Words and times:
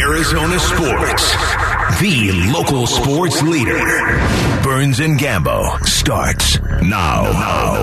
Arizona 0.00 0.58
sports. 0.58 1.34
The 2.00 2.32
local 2.52 2.86
sports 2.86 3.42
leader. 3.42 3.78
Burns 4.62 5.00
and 5.00 5.18
Gambo 5.18 5.78
starts 5.86 6.58
now. 6.80 7.24
now. 7.24 7.82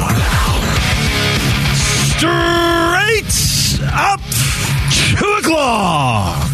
Straight 2.16 3.30
up 3.94 4.20
two 4.92 5.28
o'clock 5.40 6.47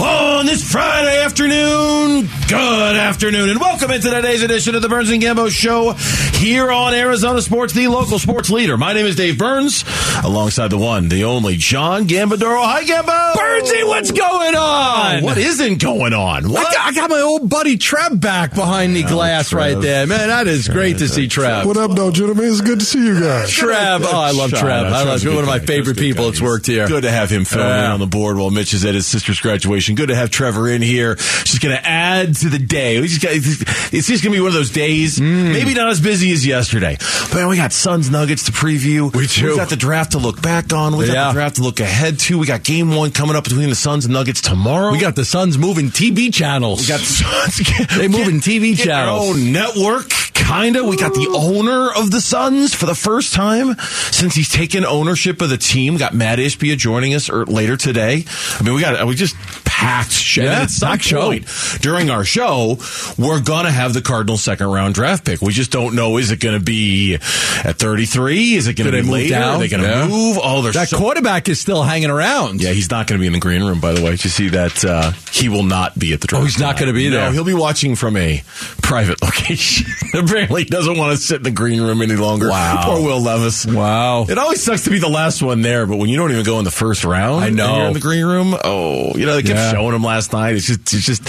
on 0.00 0.46
this 0.46 0.70
Friday 0.70 1.22
afternoon. 1.22 2.28
Good 2.48 2.96
afternoon, 2.96 3.48
and 3.50 3.58
welcome 3.60 3.90
into 3.90 4.10
today's 4.10 4.42
edition 4.42 4.74
of 4.74 4.82
the 4.82 4.88
Burns 4.88 5.10
and 5.10 5.20
Gambo 5.22 5.50
Show 5.50 5.92
here 6.38 6.70
on 6.70 6.94
Arizona 6.94 7.42
Sports, 7.42 7.72
the 7.72 7.88
local 7.88 8.18
sports 8.18 8.50
leader. 8.50 8.76
My 8.76 8.92
name 8.92 9.06
is 9.06 9.16
Dave 9.16 9.38
Burns, 9.38 9.84
alongside 10.22 10.68
the 10.68 10.78
one, 10.78 11.08
the 11.08 11.24
only 11.24 11.56
John 11.56 12.06
Gambadoro. 12.06 12.62
Hi, 12.64 12.84
Gambo. 12.84 13.32
Burnsy, 13.34 13.86
what's 13.88 14.10
going 14.12 14.54
on? 14.54 15.22
Oh, 15.22 15.24
what 15.24 15.38
isn't 15.38 15.80
going 15.80 16.12
on? 16.12 16.48
What? 16.50 16.66
I 16.68 16.72
got, 16.72 16.86
I 16.86 16.92
got 16.94 17.10
my 17.10 17.20
old 17.20 17.48
buddy 17.48 17.76
Trev 17.76 18.20
back 18.20 18.54
behind 18.54 18.94
the 18.94 19.02
glass 19.02 19.50
Trev. 19.50 19.74
right 19.74 19.82
there. 19.82 20.06
Man, 20.06 20.28
that 20.28 20.46
is 20.46 20.68
great 20.68 20.98
to 20.98 21.08
see 21.08 21.26
Trev. 21.26 21.66
What 21.66 21.76
up, 21.76 21.92
though, 21.96 22.10
gentlemen? 22.12 22.44
It's 22.46 22.60
good 22.60 22.78
to 22.80 22.84
see 22.84 23.04
you 23.04 23.18
guys. 23.20 23.50
Trev, 23.50 24.04
oh, 24.04 24.10
I 24.16 24.30
love 24.30 24.50
Shut 24.50 24.60
Trev. 24.60 24.86
I 24.86 25.02
love 25.02 25.20
Trev's 25.20 25.24
a 25.24 25.30
one 25.34 25.38
of 25.40 25.46
my 25.46 25.58
favorite 25.58 25.66
Trev's 25.66 25.88
a 25.88 25.94
good 25.94 26.00
people 26.00 26.24
guy. 26.26 26.30
that's 26.30 26.42
worked 26.42 26.66
here. 26.66 26.86
Good 26.86 27.02
to 27.02 27.10
have 27.10 27.30
him 27.30 27.44
filling 27.44 27.66
Yeah. 27.66 27.86
in 27.86 27.90
on 27.92 28.00
the 28.00 28.06
board 28.06 28.36
while 28.38 28.50
Mitch 28.50 28.72
is 28.74 28.84
at 28.84 28.94
his 28.94 29.06
sister's 29.06 29.40
graduation. 29.40 29.85
Good 29.94 30.08
to 30.08 30.16
have 30.16 30.30
Trevor 30.30 30.68
in 30.68 30.82
here. 30.82 31.16
She's 31.16 31.58
going 31.58 31.76
to 31.76 31.86
add 31.86 32.34
to 32.36 32.48
the 32.48 32.58
day. 32.58 33.00
We 33.00 33.08
just 33.08 33.22
got, 33.22 33.32
it's 33.34 34.06
just 34.06 34.22
going 34.22 34.32
to 34.32 34.38
be 34.38 34.40
one 34.40 34.48
of 34.48 34.54
those 34.54 34.70
days. 34.70 35.18
Mm. 35.18 35.52
Maybe 35.52 35.74
not 35.74 35.88
as 35.88 36.00
busy 36.00 36.32
as 36.32 36.46
yesterday, 36.46 36.96
but 37.32 37.48
we 37.48 37.56
got 37.56 37.72
Suns 37.72 38.10
Nuggets 38.10 38.44
to 38.44 38.52
preview. 38.52 39.14
We 39.14 39.26
do. 39.26 39.50
We 39.50 39.56
got 39.56 39.68
the 39.70 39.76
draft 39.76 40.12
to 40.12 40.18
look 40.18 40.42
back 40.42 40.72
on. 40.72 40.96
We 40.96 41.06
got 41.06 41.12
Yeah. 41.14 41.26
the 41.28 41.32
draft 41.34 41.56
to 41.56 41.62
look 41.62 41.80
ahead 41.80 42.18
to. 42.20 42.38
We 42.38 42.46
got 42.46 42.62
game 42.64 42.94
one 42.94 43.10
coming 43.12 43.36
up 43.36 43.44
between 43.44 43.68
the 43.68 43.74
Suns 43.76 44.04
and 44.04 44.14
Nuggets 44.14 44.40
tomorrow. 44.40 44.92
We 44.92 44.98
got 44.98 45.14
the 45.14 45.24
Suns 45.24 45.56
moving 45.58 45.90
TV 45.90 46.32
channels. 46.32 46.80
We 46.80 46.86
got 46.88 47.00
the 47.00 47.06
Suns. 47.06 47.96
They 47.96 48.08
moving 48.08 48.40
TV 48.40 48.76
their 48.76 48.86
channels. 48.86 49.36
own 49.36 49.52
network, 49.52 50.08
kinda. 50.34 50.84
We 50.84 50.96
got 50.96 51.14
the 51.14 51.28
owner 51.34 51.90
of 51.92 52.10
the 52.10 52.20
Suns 52.20 52.74
for 52.74 52.86
the 52.86 52.94
first 52.94 53.32
time 53.34 53.76
since 54.10 54.34
he's 54.34 54.48
taken 54.48 54.84
ownership 54.84 55.40
of 55.40 55.50
the 55.50 55.58
team. 55.58 55.96
Got 55.96 56.14
Matt 56.14 56.38
Ishbia 56.38 56.76
joining 56.76 57.14
us 57.14 57.28
er, 57.30 57.44
later 57.46 57.76
today. 57.76 58.24
I 58.58 58.62
mean, 58.62 58.74
we 58.74 58.80
got 58.80 59.06
we 59.06 59.14
just 59.14 59.36
packed 59.76 60.12
shit. 60.12 60.44
Yeah, 60.44 60.62
at 60.62 60.70
some 60.70 60.88
packed 60.90 61.04
show. 61.04 61.38
during 61.80 62.08
our 62.10 62.24
show, 62.24 62.78
we're 63.18 63.40
gonna 63.40 63.70
have 63.70 63.92
the 63.94 64.00
Cardinals 64.02 64.42
second 64.42 64.68
round 64.68 64.94
draft 64.94 65.24
pick. 65.24 65.42
We 65.42 65.52
just 65.52 65.70
don't 65.70 65.94
know 65.94 66.16
is 66.16 66.30
it 66.30 66.40
gonna 66.40 66.60
be 66.60 67.14
at 67.14 67.78
thirty 67.78 68.06
three? 68.06 68.54
Is 68.54 68.66
it 68.68 68.74
gonna 68.74 68.90
Do 68.90 69.02
be 69.02 69.08
later? 69.08 69.30
down? 69.34 69.56
Are 69.56 69.58
they 69.58 69.68
gonna 69.68 69.82
Yeah. 69.84 70.06
move? 70.08 70.38
Oh, 70.42 70.62
that 70.62 70.88
so- 70.88 70.96
quarterback 70.98 71.48
is 71.48 71.60
still 71.60 71.82
hanging 71.82 72.10
around. 72.10 72.62
yeah, 72.62 72.70
he's 72.70 72.90
not 72.90 73.06
going 73.06 73.18
to 73.18 73.20
be 73.20 73.26
in 73.26 73.32
the 73.32 73.38
green 73.38 73.62
room, 73.62 73.80
by 73.80 73.92
the 73.92 74.02
way. 74.02 74.12
Did 74.12 74.24
you 74.24 74.30
see 74.30 74.48
that? 74.50 74.84
Uh, 74.84 75.12
he 75.30 75.48
will 75.48 75.62
not 75.62 75.98
be 75.98 76.12
at 76.12 76.20
the 76.20 76.26
draft. 76.26 76.42
Oh, 76.42 76.44
he's 76.46 76.58
not 76.58 76.78
gonna 76.78 76.92
be 76.92 77.08
No, 77.10 77.16
there. 77.16 77.32
he'll 77.32 77.44
be 77.44 77.54
watching 77.54 77.96
from 77.96 78.16
a 78.16 78.42
private 78.82 79.20
location. 79.22 79.86
Apparently, 80.14 80.62
he 80.62 80.68
doesn't 80.70 80.96
want 80.96 81.12
to 81.12 81.22
sit 81.22 81.36
in 81.38 81.42
the 81.42 81.50
green 81.50 81.80
room 81.82 82.00
any 82.02 82.16
longer. 82.16 82.48
Wow. 82.48 82.82
Poor 82.84 83.02
Will 83.02 83.20
Levis. 83.20 83.66
Wow. 83.66 84.24
It 84.28 84.38
always 84.38 84.62
sucks 84.62 84.82
to 84.84 84.90
be 84.90 84.98
the 84.98 85.08
last 85.08 85.42
one 85.42 85.60
there, 85.62 85.86
but 85.86 85.96
when 85.96 86.08
you 86.08 86.16
don't 86.16 86.30
even 86.32 86.44
go 86.44 86.58
in 86.58 86.64
the 86.64 86.70
first 86.70 87.04
round, 87.04 87.44
I 87.44 87.50
know. 87.50 87.66
and 87.66 87.76
you're 87.76 87.86
in 87.88 87.92
the 87.94 88.00
green 88.00 88.24
room. 88.24 88.56
Oh, 88.64 89.12
you 89.16 89.26
know 89.26 89.34
they 89.34 89.42
kept 89.42 89.58
Showing 89.72 89.94
him 89.94 90.02
last 90.02 90.32
night. 90.32 90.54
It's 90.54 90.66
just, 90.66 90.80
it's 90.94 91.06
just, 91.06 91.22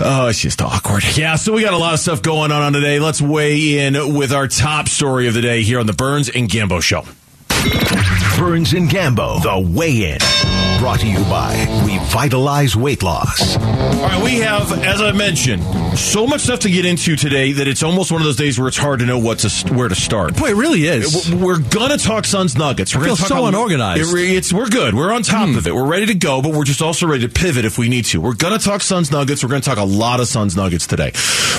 oh, 0.00 0.28
it's 0.28 0.40
just 0.40 0.60
awkward. 0.62 1.04
Yeah, 1.16 1.36
so 1.36 1.52
we 1.52 1.62
got 1.62 1.74
a 1.74 1.78
lot 1.78 1.94
of 1.94 2.00
stuff 2.00 2.22
going 2.22 2.52
on 2.52 2.62
on 2.62 2.72
today. 2.72 2.98
Let's 2.98 3.20
weigh 3.20 3.78
in 3.86 4.14
with 4.14 4.32
our 4.32 4.48
top 4.48 4.88
story 4.88 5.28
of 5.28 5.34
the 5.34 5.42
day 5.42 5.62
here 5.62 5.80
on 5.80 5.86
the 5.86 5.92
Burns 5.92 6.28
and 6.28 6.48
Gambo 6.48 6.82
Show. 6.82 7.04
Burns 8.38 8.72
and 8.72 8.88
Gambo, 8.90 9.40
the 9.42 9.58
weigh 9.76 10.12
in. 10.12 10.18
Brought 10.80 10.98
to 11.00 11.06
you 11.06 11.18
by 11.26 11.54
Revitalize 11.86 12.74
Weight 12.74 13.04
Loss. 13.04 13.56
All 13.56 13.62
right, 14.02 14.20
we 14.24 14.40
have, 14.40 14.72
as 14.82 15.00
I 15.00 15.12
mentioned, 15.12 15.62
so 15.96 16.26
much 16.26 16.40
stuff 16.40 16.58
to 16.60 16.70
get 16.70 16.84
into 16.84 17.14
today 17.14 17.52
that 17.52 17.68
it's 17.68 17.84
almost 17.84 18.10
one 18.10 18.20
of 18.20 18.24
those 18.24 18.34
days 18.34 18.58
where 18.58 18.66
it's 18.66 18.76
hard 18.76 18.98
to 18.98 19.06
know 19.06 19.20
what 19.20 19.38
to 19.40 19.74
where 19.74 19.88
to 19.88 19.94
start. 19.94 20.36
Boy, 20.36 20.48
it 20.50 20.56
really 20.56 20.86
is. 20.86 21.32
We're 21.32 21.60
gonna 21.60 21.98
talk 21.98 22.24
Suns 22.24 22.58
Nuggets. 22.58 22.96
We're 22.96 23.02
I 23.02 23.04
gonna 23.06 23.16
feel 23.16 23.28
talk 23.28 23.36
so 23.38 23.42
on- 23.44 23.54
unorganized. 23.54 24.10
Hmm. 24.10 24.16
It- 24.16 24.30
it's 24.38 24.52
we're 24.52 24.68
good. 24.68 24.94
We're 24.94 25.12
on 25.12 25.22
top 25.22 25.50
of 25.50 25.64
it. 25.68 25.72
We're 25.74 25.86
ready 25.86 26.06
to 26.06 26.14
go, 26.14 26.42
but 26.42 26.52
we're 26.52 26.64
just 26.64 26.82
also 26.82 27.06
ready 27.06 27.28
to 27.28 27.32
pivot 27.32 27.64
if 27.64 27.78
we 27.78 27.88
need 27.88 28.06
to. 28.06 28.20
We're 28.20 28.34
gonna 28.34 28.58
talk 28.58 28.80
Suns 28.82 29.12
Nuggets. 29.12 29.44
We're 29.44 29.50
gonna 29.50 29.60
talk 29.60 29.78
a 29.78 29.84
lot 29.84 30.18
of 30.18 30.26
Suns 30.26 30.56
Nuggets 30.56 30.88
today, 30.88 31.12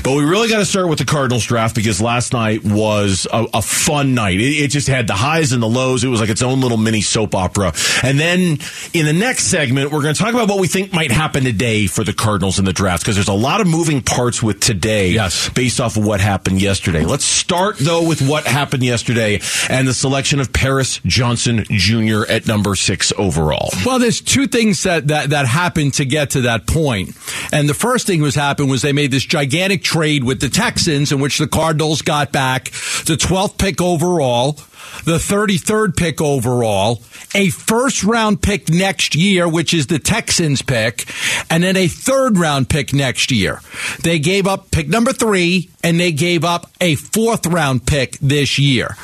but 0.03 0.11
we 0.15 0.25
really 0.25 0.49
got 0.49 0.57
to 0.57 0.65
start 0.65 0.89
with 0.89 0.99
the 0.99 1.05
Cardinals 1.05 1.45
draft 1.45 1.75
because 1.75 2.01
last 2.01 2.33
night 2.33 2.65
was 2.65 3.25
a, 3.31 3.45
a 3.53 3.61
fun 3.61 4.13
night. 4.15 4.41
It, 4.41 4.63
it 4.63 4.67
just 4.69 4.89
had 4.89 5.07
the 5.07 5.13
highs 5.15 5.53
and 5.53 5.63
the 5.63 5.69
lows. 5.69 5.92
It 6.01 6.07
was 6.07 6.21
like 6.21 6.29
its 6.29 6.41
own 6.41 6.61
little 6.61 6.77
mini 6.77 7.01
soap 7.01 7.35
opera. 7.35 7.73
And 8.01 8.17
then 8.17 8.59
in 8.93 9.05
the 9.05 9.11
next 9.13 9.47
segment, 9.47 9.91
we're 9.91 10.01
going 10.01 10.13
to 10.15 10.19
talk 10.21 10.33
about 10.33 10.47
what 10.47 10.59
we 10.61 10.67
think 10.67 10.93
might 10.93 11.11
happen 11.11 11.43
today 11.43 11.87
for 11.87 12.05
the 12.05 12.13
Cardinals 12.13 12.57
in 12.59 12.63
the 12.63 12.71
draft 12.71 13.03
because 13.03 13.15
there's 13.15 13.27
a 13.27 13.33
lot 13.33 13.59
of 13.59 13.67
moving 13.67 14.01
parts 14.01 14.41
with 14.41 14.61
today 14.61 15.09
Yes. 15.11 15.49
based 15.49 15.81
off 15.81 15.97
of 15.97 16.05
what 16.05 16.21
happened 16.21 16.61
yesterday. 16.61 17.03
Let's 17.03 17.25
start 17.25 17.77
though 17.79 18.07
with 18.07 18.21
what 18.21 18.45
happened 18.45 18.83
yesterday 18.83 19.41
and 19.67 19.85
the 19.87 19.93
selection 19.93 20.39
of 20.39 20.53
Paris 20.53 21.01
Johnson 21.05 21.65
Jr. 21.69 22.21
at 22.29 22.47
number 22.47 22.75
six 22.75 23.11
overall. 23.17 23.69
Well, 23.85 23.99
there's 23.99 24.21
two 24.21 24.47
things 24.47 24.83
that, 24.83 25.07
that, 25.09 25.31
that 25.31 25.45
happened 25.47 25.95
to 25.95 26.05
get 26.05 26.29
to 26.31 26.41
that 26.41 26.67
point. 26.67 27.09
And 27.51 27.67
the 27.67 27.73
first 27.73 28.07
thing 28.07 28.21
was 28.21 28.35
happened 28.35 28.69
was 28.69 28.81
they 28.81 28.93
made 28.93 29.11
this 29.11 29.25
gigantic 29.25 29.83
trade 29.83 30.23
with 30.23 30.39
the 30.39 30.47
Texans 30.49 31.11
in 31.11 31.19
which 31.19 31.37
the 31.39 31.47
Cardinals 31.47 32.01
got 32.01 32.31
back 32.31 32.65
the 33.05 33.17
12th 33.19 33.57
pick 33.57 33.81
overall, 33.81 34.57
the 35.05 35.17
33rd 35.17 35.95
pick 35.95 36.21
overall, 36.21 37.01
a 37.35 37.49
first 37.49 38.03
round 38.03 38.41
pick 38.41 38.69
next 38.69 39.15
year, 39.15 39.47
which 39.47 39.73
is 39.73 39.87
the 39.87 39.99
Texans 39.99 40.61
pick, 40.61 41.05
and 41.49 41.63
then 41.63 41.75
a 41.75 41.87
third 41.87 42.37
round 42.37 42.69
pick 42.69 42.93
next 42.93 43.31
year. 43.31 43.61
They 44.01 44.19
gave 44.19 44.47
up 44.47 44.71
pick 44.71 44.87
number 44.87 45.13
three 45.13 45.69
and 45.83 45.99
they 45.99 46.11
gave 46.11 46.45
up 46.45 46.71
a 46.79 46.95
fourth 46.95 47.45
round 47.45 47.85
pick 47.85 48.17
this 48.19 48.57
year. 48.57 48.95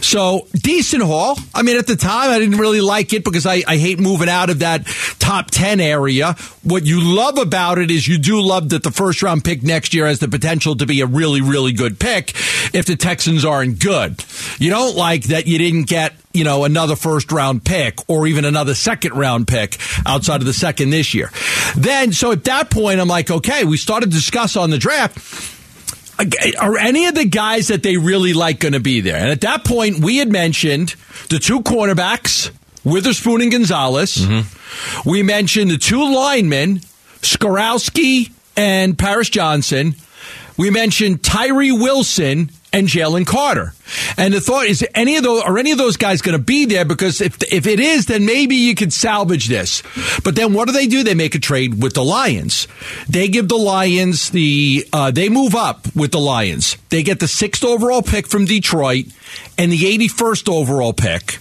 So 0.00 0.46
decent 0.54 1.02
haul. 1.02 1.36
I 1.54 1.62
mean, 1.62 1.76
at 1.76 1.86
the 1.86 1.96
time, 1.96 2.30
I 2.30 2.38
didn't 2.38 2.58
really 2.58 2.80
like 2.80 3.12
it 3.12 3.24
because 3.24 3.46
I, 3.46 3.62
I 3.68 3.76
hate 3.76 4.00
moving 4.00 4.28
out 4.28 4.48
of 4.48 4.60
that 4.60 4.86
top 5.18 5.50
10 5.50 5.80
area. 5.80 6.34
What 6.62 6.84
you 6.84 7.02
love 7.02 7.38
about 7.38 7.78
it 7.78 7.90
is 7.90 8.08
you 8.08 8.18
do 8.18 8.40
love 8.40 8.70
that 8.70 8.82
the 8.82 8.90
first 8.90 9.22
round 9.22 9.44
pick 9.44 9.62
next 9.62 9.92
year 9.92 10.06
has 10.06 10.20
the 10.20 10.28
potential 10.28 10.76
to 10.76 10.86
be 10.86 11.00
a 11.02 11.06
really, 11.06 11.42
really 11.42 11.72
good 11.72 11.98
pick 11.98 12.30
if 12.74 12.86
the 12.86 12.96
Texans 12.96 13.44
aren't 13.44 13.78
good. 13.78 14.24
You 14.58 14.70
don't 14.70 14.96
like 14.96 15.21
that 15.28 15.46
you 15.46 15.58
didn't 15.58 15.84
get 15.84 16.14
you 16.32 16.44
know, 16.44 16.64
another 16.64 16.96
first 16.96 17.30
round 17.32 17.64
pick 17.64 17.98
or 18.08 18.26
even 18.26 18.44
another 18.44 18.74
second 18.74 19.14
round 19.14 19.46
pick 19.46 19.78
outside 20.06 20.40
of 20.40 20.46
the 20.46 20.52
second 20.52 20.90
this 20.90 21.14
year. 21.14 21.30
Then, 21.76 22.12
so 22.12 22.32
at 22.32 22.44
that 22.44 22.70
point, 22.70 23.00
I'm 23.00 23.08
like, 23.08 23.30
okay, 23.30 23.64
we 23.64 23.76
started 23.76 24.10
to 24.10 24.16
discuss 24.16 24.56
on 24.56 24.70
the 24.70 24.78
draft. 24.78 25.58
Are 26.58 26.76
any 26.76 27.06
of 27.06 27.14
the 27.14 27.24
guys 27.24 27.68
that 27.68 27.82
they 27.82 27.96
really 27.96 28.32
like 28.32 28.60
going 28.60 28.74
to 28.74 28.80
be 28.80 29.00
there? 29.00 29.16
And 29.16 29.30
at 29.30 29.40
that 29.40 29.64
point, 29.64 29.98
we 29.98 30.18
had 30.18 30.30
mentioned 30.30 30.94
the 31.30 31.38
two 31.38 31.60
cornerbacks, 31.60 32.50
Witherspoon 32.84 33.40
and 33.40 33.50
Gonzalez. 33.50 34.16
Mm-hmm. 34.16 35.08
We 35.08 35.22
mentioned 35.22 35.70
the 35.70 35.78
two 35.78 36.14
linemen, 36.14 36.78
Skoronski 37.22 38.30
and 38.56 38.96
Paris 38.98 39.30
Johnson. 39.30 39.96
We 40.56 40.70
mentioned 40.70 41.24
Tyree 41.24 41.72
Wilson 41.72 42.50
and 42.72 42.88
Jalen 42.88 43.26
Carter. 43.26 43.74
And 44.16 44.32
the 44.32 44.40
thought 44.40 44.66
is, 44.66 44.84
any 44.94 45.16
of 45.16 45.22
those 45.22 45.42
are 45.42 45.58
any 45.58 45.72
of 45.72 45.78
those 45.78 45.96
guys 45.96 46.22
going 46.22 46.36
to 46.36 46.42
be 46.42 46.64
there? 46.64 46.84
Because 46.84 47.20
if 47.20 47.42
if 47.52 47.66
it 47.66 47.80
is, 47.80 48.06
then 48.06 48.24
maybe 48.24 48.56
you 48.56 48.74
could 48.74 48.92
salvage 48.92 49.48
this. 49.48 49.82
But 50.24 50.34
then 50.34 50.52
what 50.52 50.66
do 50.66 50.72
they 50.72 50.86
do? 50.86 51.02
They 51.02 51.14
make 51.14 51.34
a 51.34 51.38
trade 51.38 51.82
with 51.82 51.94
the 51.94 52.04
Lions. 52.04 52.68
They 53.08 53.28
give 53.28 53.48
the 53.48 53.58
Lions 53.58 54.30
the 54.30 54.86
uh, 54.92 55.10
they 55.10 55.28
move 55.28 55.54
up 55.54 55.94
with 55.94 56.12
the 56.12 56.20
Lions. 56.20 56.76
They 56.88 57.02
get 57.02 57.20
the 57.20 57.28
sixth 57.28 57.64
overall 57.64 58.02
pick 58.02 58.26
from 58.26 58.44
Detroit 58.44 59.06
and 59.58 59.70
the 59.70 59.86
eighty 59.86 60.08
first 60.08 60.48
overall 60.48 60.92
pick. 60.92 61.38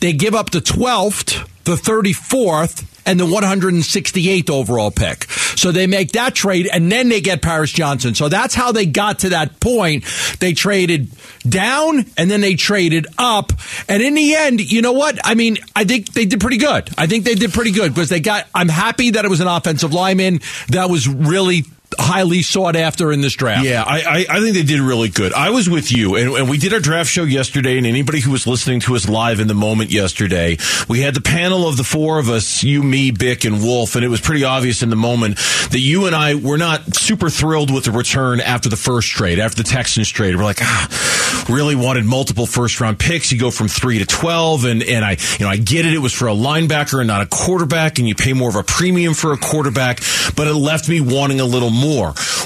They 0.00 0.12
give 0.12 0.34
up 0.34 0.50
the 0.50 0.60
twelfth, 0.60 1.48
the 1.64 1.76
thirty 1.76 2.12
fourth, 2.12 2.94
and 3.06 3.20
the 3.20 3.26
168th 3.26 4.50
overall 4.50 4.90
pick. 4.90 5.24
So 5.30 5.72
they 5.72 5.86
make 5.86 6.12
that 6.12 6.34
trade 6.34 6.68
and 6.72 6.90
then 6.90 7.08
they 7.08 7.20
get 7.20 7.42
Paris 7.42 7.70
Johnson. 7.70 8.14
So 8.14 8.28
that's 8.28 8.54
how 8.54 8.72
they 8.72 8.86
got 8.86 9.20
to 9.20 9.30
that 9.30 9.60
point. 9.60 10.04
They 10.40 10.52
traded 10.52 11.08
down 11.48 12.06
and 12.16 12.30
then 12.30 12.40
they 12.40 12.54
traded 12.54 13.06
up. 13.18 13.52
And 13.88 14.02
in 14.02 14.14
the 14.14 14.34
end, 14.34 14.60
you 14.60 14.82
know 14.82 14.92
what? 14.92 15.18
I 15.24 15.34
mean, 15.34 15.58
I 15.76 15.84
think 15.84 16.12
they 16.12 16.24
did 16.24 16.40
pretty 16.40 16.58
good. 16.58 16.90
I 16.96 17.06
think 17.06 17.24
they 17.24 17.34
did 17.34 17.52
pretty 17.52 17.72
good 17.72 17.94
because 17.94 18.08
they 18.08 18.20
got, 18.20 18.46
I'm 18.54 18.68
happy 18.68 19.10
that 19.10 19.24
it 19.24 19.28
was 19.28 19.40
an 19.40 19.48
offensive 19.48 19.92
lineman 19.92 20.40
that 20.68 20.88
was 20.90 21.08
really 21.08 21.64
highly 21.98 22.42
sought 22.42 22.76
after 22.76 23.12
in 23.12 23.20
this 23.20 23.34
draft. 23.34 23.64
Yeah, 23.64 23.82
I, 23.82 24.00
I, 24.00 24.26
I, 24.28 24.40
think 24.40 24.54
they 24.54 24.62
did 24.62 24.80
really 24.80 25.08
good. 25.08 25.32
I 25.32 25.50
was 25.50 25.68
with 25.68 25.92
you, 25.92 26.16
and, 26.16 26.32
and, 26.34 26.48
we 26.48 26.58
did 26.58 26.72
our 26.72 26.80
draft 26.80 27.10
show 27.10 27.24
yesterday, 27.24 27.78
and 27.78 27.86
anybody 27.86 28.20
who 28.20 28.30
was 28.30 28.46
listening 28.46 28.80
to 28.80 28.94
us 28.94 29.08
live 29.08 29.40
in 29.40 29.48
the 29.48 29.54
moment 29.54 29.90
yesterday, 29.90 30.56
we 30.88 31.00
had 31.00 31.14
the 31.14 31.20
panel 31.20 31.66
of 31.66 31.76
the 31.76 31.84
four 31.84 32.18
of 32.18 32.28
us, 32.28 32.62
you, 32.62 32.82
me, 32.82 33.10
Bick, 33.10 33.44
and 33.44 33.62
Wolf, 33.62 33.96
and 33.96 34.04
it 34.04 34.08
was 34.08 34.20
pretty 34.20 34.44
obvious 34.44 34.82
in 34.82 34.90
the 34.90 34.96
moment 34.96 35.36
that 35.70 35.80
you 35.80 36.06
and 36.06 36.14
I 36.14 36.34
were 36.34 36.58
not 36.58 36.94
super 36.94 37.30
thrilled 37.30 37.72
with 37.72 37.84
the 37.84 37.92
return 37.92 38.40
after 38.40 38.68
the 38.68 38.76
first 38.76 39.08
trade, 39.08 39.38
after 39.38 39.62
the 39.62 39.68
Texans 39.68 40.08
trade. 40.08 40.36
We're 40.36 40.44
like, 40.44 40.60
ah, 40.60 41.46
really 41.48 41.74
wanted 41.74 42.04
multiple 42.04 42.46
first 42.46 42.80
round 42.80 42.98
picks. 42.98 43.32
You 43.32 43.38
go 43.38 43.50
from 43.50 43.68
three 43.68 43.98
to 43.98 44.06
12, 44.06 44.64
and, 44.64 44.82
and 44.82 45.04
I, 45.04 45.16
you 45.38 45.44
know, 45.44 45.48
I 45.48 45.56
get 45.56 45.86
it. 45.86 45.94
It 45.94 45.98
was 45.98 46.12
for 46.12 46.28
a 46.28 46.34
linebacker 46.34 46.98
and 46.98 47.06
not 47.06 47.22
a 47.22 47.26
quarterback, 47.26 47.98
and 47.98 48.08
you 48.08 48.14
pay 48.14 48.32
more 48.32 48.48
of 48.48 48.56
a 48.56 48.62
premium 48.62 49.14
for 49.14 49.32
a 49.32 49.36
quarterback, 49.36 50.00
but 50.36 50.46
it 50.46 50.54
left 50.54 50.88
me 50.88 51.00
wanting 51.00 51.40
a 51.40 51.44
little 51.44 51.70
more. 51.70 51.83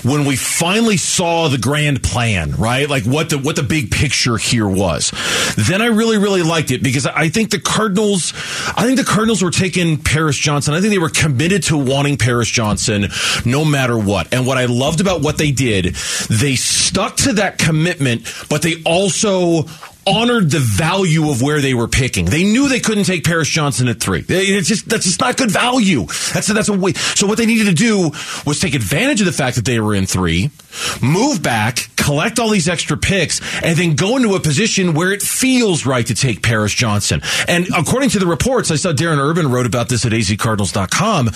When 0.04 0.24
we 0.24 0.36
finally 0.36 0.96
saw 0.96 1.48
the 1.48 1.58
grand 1.58 2.02
plan, 2.02 2.52
right? 2.56 2.88
Like 2.88 3.04
what 3.04 3.30
the 3.30 3.38
what 3.38 3.56
the 3.56 3.62
big 3.62 3.90
picture 3.90 4.36
here 4.36 4.68
was. 4.68 5.12
Then 5.56 5.80
I 5.82 5.86
really 5.86 6.18
really 6.18 6.42
liked 6.42 6.70
it 6.70 6.82
because 6.82 7.06
I 7.06 7.28
think 7.28 7.50
the 7.50 7.60
Cardinals 7.60 8.32
I 8.76 8.84
think 8.84 8.98
the 8.98 9.04
Cardinals 9.04 9.42
were 9.42 9.50
taking 9.50 9.98
Paris 9.98 10.36
Johnson. 10.36 10.74
I 10.74 10.80
think 10.80 10.92
they 10.92 10.98
were 10.98 11.08
committed 11.08 11.62
to 11.64 11.76
wanting 11.76 12.16
Paris 12.16 12.48
Johnson 12.48 13.08
no 13.44 13.64
matter 13.64 13.98
what. 13.98 14.32
And 14.32 14.46
what 14.46 14.58
I 14.58 14.66
loved 14.66 15.00
about 15.00 15.22
what 15.22 15.38
they 15.38 15.50
did, 15.50 15.94
they 16.28 16.56
stuck 16.56 17.16
to 17.18 17.34
that 17.34 17.58
commitment, 17.58 18.32
but 18.48 18.62
they 18.62 18.82
also 18.84 19.64
honored 20.08 20.50
the 20.50 20.58
value 20.58 21.30
of 21.30 21.42
where 21.42 21.60
they 21.60 21.74
were 21.74 21.88
picking. 21.88 22.24
They 22.24 22.44
knew 22.44 22.68
they 22.68 22.80
couldn't 22.80 23.04
take 23.04 23.24
Paris 23.24 23.48
Johnson 23.48 23.88
at 23.88 24.00
three. 24.00 24.24
It's 24.28 24.68
just 24.68 24.88
that's 24.88 25.04
just 25.04 25.20
not 25.20 25.36
good 25.36 25.50
value. 25.50 26.06
That's 26.32 26.46
that's 26.46 26.68
a 26.68 26.72
way. 26.72 26.92
So 26.92 27.26
what 27.26 27.38
they 27.38 27.46
needed 27.46 27.66
to 27.66 27.74
do 27.74 28.10
was 28.46 28.60
take 28.60 28.74
advantage 28.74 29.20
of 29.20 29.26
the 29.26 29.32
fact 29.32 29.56
that 29.56 29.64
they 29.64 29.80
were 29.80 29.94
in 29.94 30.06
three, 30.06 30.50
move 31.02 31.42
back, 31.42 31.90
collect 32.08 32.38
all 32.38 32.48
these 32.48 32.70
extra 32.70 32.96
picks, 32.96 33.42
and 33.62 33.76
then 33.76 33.94
go 33.94 34.16
into 34.16 34.34
a 34.34 34.40
position 34.40 34.94
where 34.94 35.12
it 35.12 35.20
feels 35.20 35.84
right 35.84 36.06
to 36.06 36.14
take 36.14 36.42
Paris 36.42 36.72
Johnson. 36.72 37.20
And 37.46 37.66
according 37.76 38.08
to 38.10 38.18
the 38.18 38.26
reports, 38.26 38.70
I 38.70 38.76
saw 38.76 38.94
Darren 38.94 39.18
Urban 39.18 39.50
wrote 39.50 39.66
about 39.66 39.90
this 39.90 40.06
at 40.06 40.12
azcardinals.com. 40.12 41.26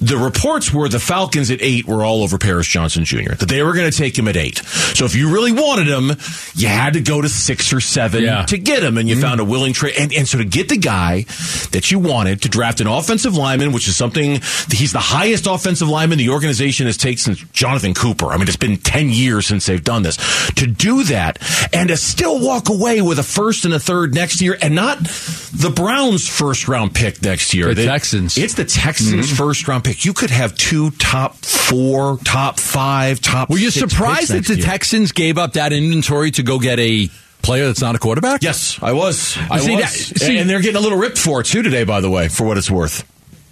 The 0.00 0.18
reports 0.20 0.72
were 0.72 0.88
the 0.88 0.98
Falcons 0.98 1.52
at 1.52 1.62
eight 1.62 1.86
were 1.86 2.04
all 2.04 2.24
over 2.24 2.38
Paris 2.38 2.66
Johnson 2.66 3.04
Jr. 3.04 3.34
That 3.34 3.48
they 3.48 3.62
were 3.62 3.72
going 3.72 3.88
to 3.88 3.96
take 3.96 4.18
him 4.18 4.26
at 4.26 4.36
eight. 4.36 4.58
So 4.58 5.04
if 5.04 5.14
you 5.14 5.32
really 5.32 5.52
wanted 5.52 5.86
him, 5.86 6.10
you 6.56 6.66
had 6.66 6.94
to 6.94 7.00
go 7.00 7.20
to 7.20 7.28
six 7.28 7.72
or 7.72 7.80
seven 7.80 8.24
yeah. 8.24 8.46
to 8.46 8.58
get 8.58 8.82
him, 8.82 8.98
and 8.98 9.08
you 9.08 9.14
mm-hmm. 9.14 9.22
found 9.22 9.40
a 9.40 9.44
willing 9.44 9.74
trade. 9.74 9.94
And, 9.96 10.12
and 10.12 10.26
so 10.26 10.38
to 10.38 10.44
get 10.44 10.68
the 10.68 10.76
guy 10.76 11.22
that 11.70 11.92
you 11.92 12.00
wanted 12.00 12.42
to 12.42 12.48
draft 12.48 12.80
an 12.80 12.88
offensive 12.88 13.36
lineman, 13.36 13.70
which 13.70 13.86
is 13.86 13.96
something 13.96 14.40
he's 14.72 14.92
the 14.92 14.98
highest 14.98 15.46
offensive 15.46 15.88
lineman 15.88 16.18
the 16.18 16.30
organization 16.30 16.86
has 16.86 16.96
taken 16.96 17.18
since 17.18 17.38
Jonathan 17.52 17.94
Cooper. 17.94 18.26
I 18.26 18.38
mean, 18.38 18.48
it's 18.48 18.56
been 18.56 18.76
10 18.76 19.10
years 19.10 19.46
since 19.46 19.66
they've 19.66 19.82
done 19.82 20.02
this. 20.02 20.15
To 20.56 20.66
do 20.66 21.04
that 21.04 21.38
and 21.72 21.88
to 21.88 21.96
still 21.96 22.40
walk 22.40 22.68
away 22.68 23.02
with 23.02 23.18
a 23.18 23.22
first 23.22 23.64
and 23.64 23.74
a 23.74 23.80
third 23.80 24.14
next 24.14 24.40
year 24.40 24.56
and 24.60 24.74
not 24.74 24.98
the 24.98 25.72
Browns' 25.74 26.26
first 26.26 26.68
round 26.68 26.94
pick 26.94 27.22
next 27.22 27.52
year. 27.52 27.68
The 27.68 27.74
they, 27.74 27.86
Texans. 27.86 28.38
It's 28.38 28.54
the 28.54 28.64
Texans' 28.64 29.26
mm-hmm. 29.26 29.36
first 29.36 29.68
round 29.68 29.84
pick. 29.84 30.04
You 30.04 30.12
could 30.12 30.30
have 30.30 30.56
two 30.56 30.90
top 30.92 31.36
four, 31.36 32.18
top 32.24 32.58
five, 32.58 33.20
top 33.20 33.50
Were 33.50 33.58
you 33.58 33.70
surprised 33.70 34.30
that 34.30 34.46
the 34.46 34.56
year. 34.56 34.64
Texans 34.64 35.12
gave 35.12 35.38
up 35.38 35.54
that 35.54 35.72
inventory 35.72 36.30
to 36.32 36.42
go 36.42 36.58
get 36.58 36.78
a 36.78 37.08
player 37.42 37.66
that's 37.66 37.80
not 37.80 37.94
a 37.94 37.98
quarterback? 37.98 38.42
Yes, 38.42 38.78
I 38.82 38.92
was. 38.92 39.36
I 39.50 39.58
see, 39.58 39.76
was. 39.76 39.82
That, 39.82 40.20
see, 40.20 40.38
and 40.38 40.48
they're 40.48 40.60
getting 40.60 40.76
a 40.76 40.80
little 40.80 40.98
ripped 40.98 41.18
for 41.18 41.40
it 41.40 41.44
too 41.44 41.62
today, 41.62 41.84
by 41.84 42.00
the 42.00 42.10
way, 42.10 42.28
for 42.28 42.46
what 42.46 42.58
it's 42.58 42.70
worth. 42.70 43.04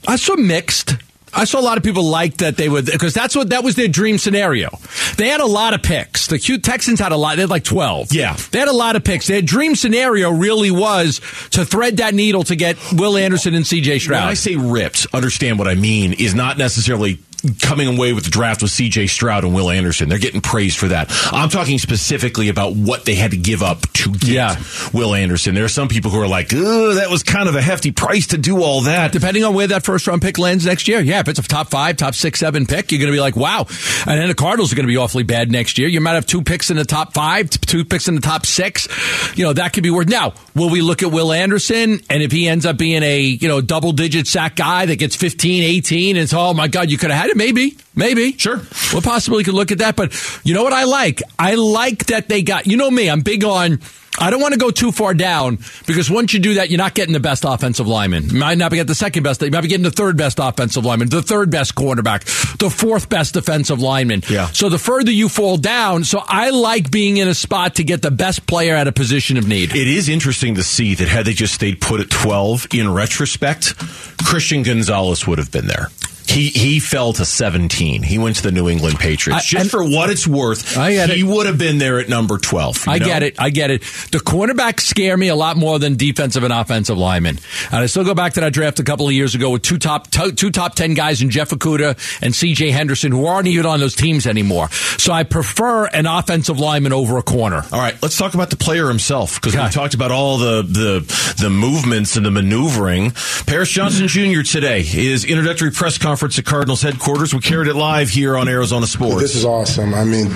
I 0.06 0.16
saw 0.16 0.36
mixed. 0.36 0.96
I 1.36 1.44
saw 1.44 1.60
a 1.60 1.62
lot 1.62 1.76
of 1.76 1.84
people 1.84 2.04
like 2.04 2.38
that 2.38 2.56
they 2.56 2.68
would 2.68 2.86
because 2.86 3.14
that's 3.14 3.34
what 3.34 3.50
that 3.50 3.64
was 3.64 3.74
their 3.74 3.88
dream 3.88 4.18
scenario. 4.18 4.70
They 5.16 5.28
had 5.28 5.40
a 5.40 5.46
lot 5.46 5.74
of 5.74 5.82
picks. 5.82 6.26
The 6.28 6.38
Q 6.38 6.58
Texans 6.58 7.00
had 7.00 7.12
a 7.12 7.16
lot. 7.16 7.36
They 7.36 7.42
had 7.42 7.50
like 7.50 7.64
twelve. 7.64 8.12
Yeah, 8.12 8.36
they 8.50 8.58
had 8.58 8.68
a 8.68 8.72
lot 8.72 8.96
of 8.96 9.04
picks. 9.04 9.26
Their 9.26 9.42
dream 9.42 9.74
scenario 9.74 10.30
really 10.30 10.70
was 10.70 11.20
to 11.50 11.64
thread 11.64 11.98
that 11.98 12.14
needle 12.14 12.44
to 12.44 12.56
get 12.56 12.76
Will 12.92 13.16
Anderson 13.16 13.54
and 13.54 13.66
C.J. 13.66 13.98
Stroud. 14.00 14.20
When 14.22 14.28
I 14.28 14.34
say 14.34 14.56
ripped, 14.56 15.06
understand 15.12 15.58
what 15.58 15.68
I 15.68 15.74
mean 15.74 16.12
is 16.12 16.34
not 16.34 16.58
necessarily 16.58 17.18
coming 17.60 17.88
away 17.88 18.12
with 18.12 18.24
the 18.24 18.30
draft 18.30 18.62
with 18.62 18.70
C.J. 18.70 19.06
Stroud 19.08 19.44
and 19.44 19.54
Will 19.54 19.70
Anderson. 19.70 20.08
They're 20.08 20.18
getting 20.18 20.40
praised 20.40 20.78
for 20.78 20.88
that. 20.88 21.10
I'm 21.32 21.48
talking 21.48 21.78
specifically 21.78 22.48
about 22.48 22.74
what 22.74 23.04
they 23.04 23.14
had 23.14 23.32
to 23.32 23.36
give 23.36 23.62
up 23.62 23.82
to 23.94 24.12
get 24.12 24.28
yeah. 24.28 24.62
Will 24.92 25.14
Anderson. 25.14 25.54
There 25.54 25.64
are 25.64 25.68
some 25.68 25.88
people 25.88 26.10
who 26.10 26.20
are 26.20 26.28
like, 26.28 26.52
"Oh, 26.54 26.94
that 26.94 27.10
was 27.10 27.22
kind 27.22 27.48
of 27.48 27.54
a 27.54 27.62
hefty 27.62 27.90
price 27.90 28.28
to 28.28 28.38
do 28.38 28.62
all 28.62 28.82
that." 28.82 29.12
Depending 29.12 29.44
on 29.44 29.54
where 29.54 29.66
that 29.66 29.84
first 29.84 30.06
round 30.06 30.22
pick 30.22 30.38
lands 30.38 30.66
next 30.66 30.88
year, 30.88 31.00
yeah, 31.00 31.20
if 31.20 31.28
it's 31.28 31.38
a 31.38 31.42
top 31.42 31.70
five, 31.70 31.96
top 31.96 32.14
six, 32.14 32.40
seven 32.40 32.66
pick, 32.66 32.92
you're 32.92 33.00
going 33.00 33.10
to 33.10 33.16
be 33.16 33.20
like, 33.20 33.36
"Wow!" 33.36 33.66
And 34.06 34.20
then 34.20 34.28
the 34.28 34.34
Cardinals 34.34 34.72
are 34.72 34.76
going 34.76 34.86
to 34.86 34.92
be 34.92 34.96
awfully 34.96 35.22
bad 35.22 35.50
next 35.50 35.78
year. 35.78 35.88
You 35.88 36.00
might 36.00 36.14
have 36.14 36.26
two 36.26 36.42
picks 36.42 36.70
in 36.70 36.76
the 36.76 36.84
top 36.84 37.14
five, 37.14 37.50
two 37.50 37.84
picks 37.84 38.08
in 38.08 38.14
the 38.14 38.20
top 38.20 38.46
six. 38.46 38.88
You 39.36 39.44
know 39.44 39.52
that 39.52 39.72
could 39.72 39.82
be 39.82 39.90
worth. 39.90 40.08
Now, 40.08 40.34
will 40.54 40.70
we 40.70 40.80
look 40.80 41.02
at 41.02 41.10
Will 41.10 41.32
Anderson 41.32 42.00
and 42.10 42.22
if 42.22 42.32
he 42.32 42.48
ends 42.48 42.66
up 42.66 42.76
being 42.76 43.02
a 43.02 43.20
you 43.20 43.48
know 43.48 43.60
double 43.60 43.92
digit 43.92 44.26
sack 44.26 44.56
guy 44.56 44.86
that 44.86 44.96
gets 44.96 45.16
15, 45.16 45.62
18, 45.62 46.16
and 46.16 46.22
it's 46.22 46.32
oh 46.32 46.54
my 46.54 46.68
god, 46.68 46.90
you 46.90 46.98
could 46.98 47.10
have 47.10 47.20
had 47.20 47.30
it 47.30 47.33
Maybe, 47.34 47.76
maybe. 47.94 48.32
Sure. 48.32 48.60
Well, 48.92 49.02
possibly 49.02 49.44
could 49.44 49.54
look 49.54 49.72
at 49.72 49.78
that. 49.78 49.96
But 49.96 50.12
you 50.44 50.54
know 50.54 50.62
what 50.62 50.72
I 50.72 50.84
like? 50.84 51.22
I 51.38 51.54
like 51.54 52.06
that 52.06 52.28
they 52.28 52.42
got, 52.42 52.66
you 52.66 52.76
know 52.76 52.90
me, 52.90 53.10
I'm 53.10 53.20
big 53.20 53.44
on, 53.44 53.80
I 54.16 54.30
don't 54.30 54.40
want 54.40 54.54
to 54.54 54.60
go 54.60 54.70
too 54.70 54.92
far 54.92 55.12
down 55.12 55.58
because 55.86 56.08
once 56.08 56.32
you 56.32 56.38
do 56.38 56.54
that, 56.54 56.70
you're 56.70 56.78
not 56.78 56.94
getting 56.94 57.12
the 57.12 57.20
best 57.20 57.44
offensive 57.44 57.88
lineman. 57.88 58.30
You 58.30 58.38
might 58.38 58.58
not 58.58 58.70
be 58.70 58.76
getting 58.76 58.86
the 58.86 58.94
second 58.94 59.24
best. 59.24 59.42
You 59.42 59.50
might 59.50 59.62
be 59.62 59.68
getting 59.68 59.82
the 59.82 59.90
third 59.90 60.16
best 60.16 60.38
offensive 60.40 60.84
lineman, 60.84 61.08
the 61.08 61.22
third 61.22 61.50
best 61.50 61.74
cornerback, 61.74 62.22
the 62.58 62.70
fourth 62.70 63.08
best 63.08 63.34
defensive 63.34 63.80
lineman. 63.80 64.22
Yeah. 64.30 64.46
So 64.48 64.68
the 64.68 64.78
further 64.78 65.10
you 65.10 65.28
fall 65.28 65.56
down, 65.56 66.04
so 66.04 66.22
I 66.24 66.50
like 66.50 66.92
being 66.92 67.16
in 67.16 67.26
a 67.26 67.34
spot 67.34 67.76
to 67.76 67.84
get 67.84 68.02
the 68.02 68.12
best 68.12 68.46
player 68.46 68.76
at 68.76 68.86
a 68.86 68.92
position 68.92 69.36
of 69.36 69.48
need. 69.48 69.74
It 69.74 69.88
is 69.88 70.08
interesting 70.08 70.54
to 70.56 70.62
see 70.62 70.94
that 70.94 71.08
had 71.08 71.26
they 71.26 71.32
just 71.32 71.54
stayed 71.54 71.80
put 71.80 72.00
at 72.00 72.08
12 72.10 72.68
in 72.72 72.92
retrospect, 72.92 73.76
Christian 74.24 74.62
Gonzalez 74.62 75.26
would 75.26 75.38
have 75.38 75.50
been 75.50 75.66
there. 75.66 75.88
He 76.26 76.48
he 76.48 76.80
fell 76.80 77.12
to 77.12 77.24
17. 77.24 78.02
He 78.02 78.18
went 78.18 78.36
to 78.36 78.42
the 78.42 78.50
New 78.52 78.68
England 78.68 78.98
Patriots. 78.98 79.44
I, 79.44 79.58
Just 79.58 79.70
for 79.70 79.84
what 79.84 80.10
it's 80.10 80.26
worth, 80.26 80.76
I 80.76 80.94
get 80.94 81.10
he 81.10 81.20
it. 81.20 81.24
would 81.24 81.46
have 81.46 81.58
been 81.58 81.78
there 81.78 82.00
at 82.00 82.08
number 82.08 82.38
12. 82.38 82.88
I 82.88 82.98
know? 82.98 83.04
get 83.06 83.22
it. 83.22 83.34
I 83.38 83.50
get 83.50 83.70
it. 83.70 83.82
The 84.10 84.18
cornerbacks 84.18 84.80
scare 84.80 85.16
me 85.16 85.28
a 85.28 85.34
lot 85.36 85.56
more 85.56 85.78
than 85.78 85.96
defensive 85.96 86.42
and 86.42 86.52
offensive 86.52 86.96
linemen. 86.96 87.38
And 87.70 87.80
I 87.80 87.86
still 87.86 88.04
go 88.04 88.14
back 88.14 88.32
to 88.34 88.40
that 88.40 88.52
draft 88.52 88.80
a 88.80 88.84
couple 88.84 89.06
of 89.06 89.12
years 89.12 89.34
ago 89.34 89.50
with 89.50 89.62
two 89.62 89.78
top 89.78 90.10
two 90.10 90.50
top 90.50 90.74
10 90.74 90.94
guys 90.94 91.20
in 91.20 91.28
Jeff 91.30 91.50
Okudah 91.50 91.90
and 92.22 92.32
CJ 92.32 92.70
Henderson 92.72 93.12
who 93.12 93.26
aren't 93.26 93.46
even 93.48 93.66
on 93.66 93.80
those 93.80 93.94
teams 93.94 94.26
anymore. 94.26 94.70
So 94.70 95.12
I 95.12 95.24
prefer 95.24 95.86
an 95.86 96.06
offensive 96.06 96.58
lineman 96.58 96.94
over 96.94 97.18
a 97.18 97.22
corner. 97.22 97.64
All 97.70 97.80
right, 97.80 98.00
let's 98.02 98.16
talk 98.16 98.34
about 98.34 98.48
the 98.50 98.56
player 98.56 98.88
himself 98.88 99.40
because 99.40 99.54
we 99.54 99.68
talked 99.68 99.94
about 99.94 100.10
all 100.10 100.38
the 100.38 100.62
the 100.62 101.34
the 101.42 101.50
movements 101.50 102.16
and 102.16 102.24
the 102.24 102.30
maneuvering. 102.30 103.10
Paris 103.46 103.68
Johnson 103.68 104.08
Jr. 104.08 104.40
today 104.42 104.80
is 104.80 105.24
introductory 105.26 105.70
press 105.70 105.98
conference 105.98 106.13
conference 106.14 106.38
at 106.38 106.44
Cardinals 106.44 106.80
headquarters. 106.80 107.34
We 107.34 107.40
carried 107.40 107.66
it 107.66 107.74
live 107.74 108.08
here 108.08 108.36
on 108.36 108.46
Arizona 108.46 108.86
Sports. 108.86 109.20
This 109.20 109.34
is 109.34 109.44
awesome. 109.44 109.94
I 109.94 110.04
mean, 110.04 110.28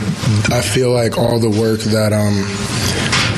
I 0.50 0.60
feel 0.60 0.90
like 0.90 1.16
all 1.16 1.38
the 1.38 1.50
work 1.50 1.78
that 1.94 2.12
um, 2.12 2.34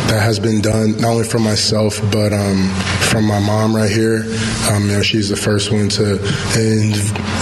that 0.09 0.23
has 0.23 0.41
been 0.41 0.63
done, 0.63 0.93
not 0.93 1.11
only 1.11 1.29
from 1.29 1.43
myself, 1.43 2.01
but 2.11 2.33
um, 2.33 2.67
from 3.11 3.27
my 3.27 3.39
mom 3.41 3.77
right 3.77 3.91
here. 3.91 4.23
Um, 4.71 4.89
you 4.89 4.93
know, 4.93 5.03
she's 5.03 5.29
the 5.29 5.37
first 5.37 5.71
one 5.71 5.91
to 5.91 6.15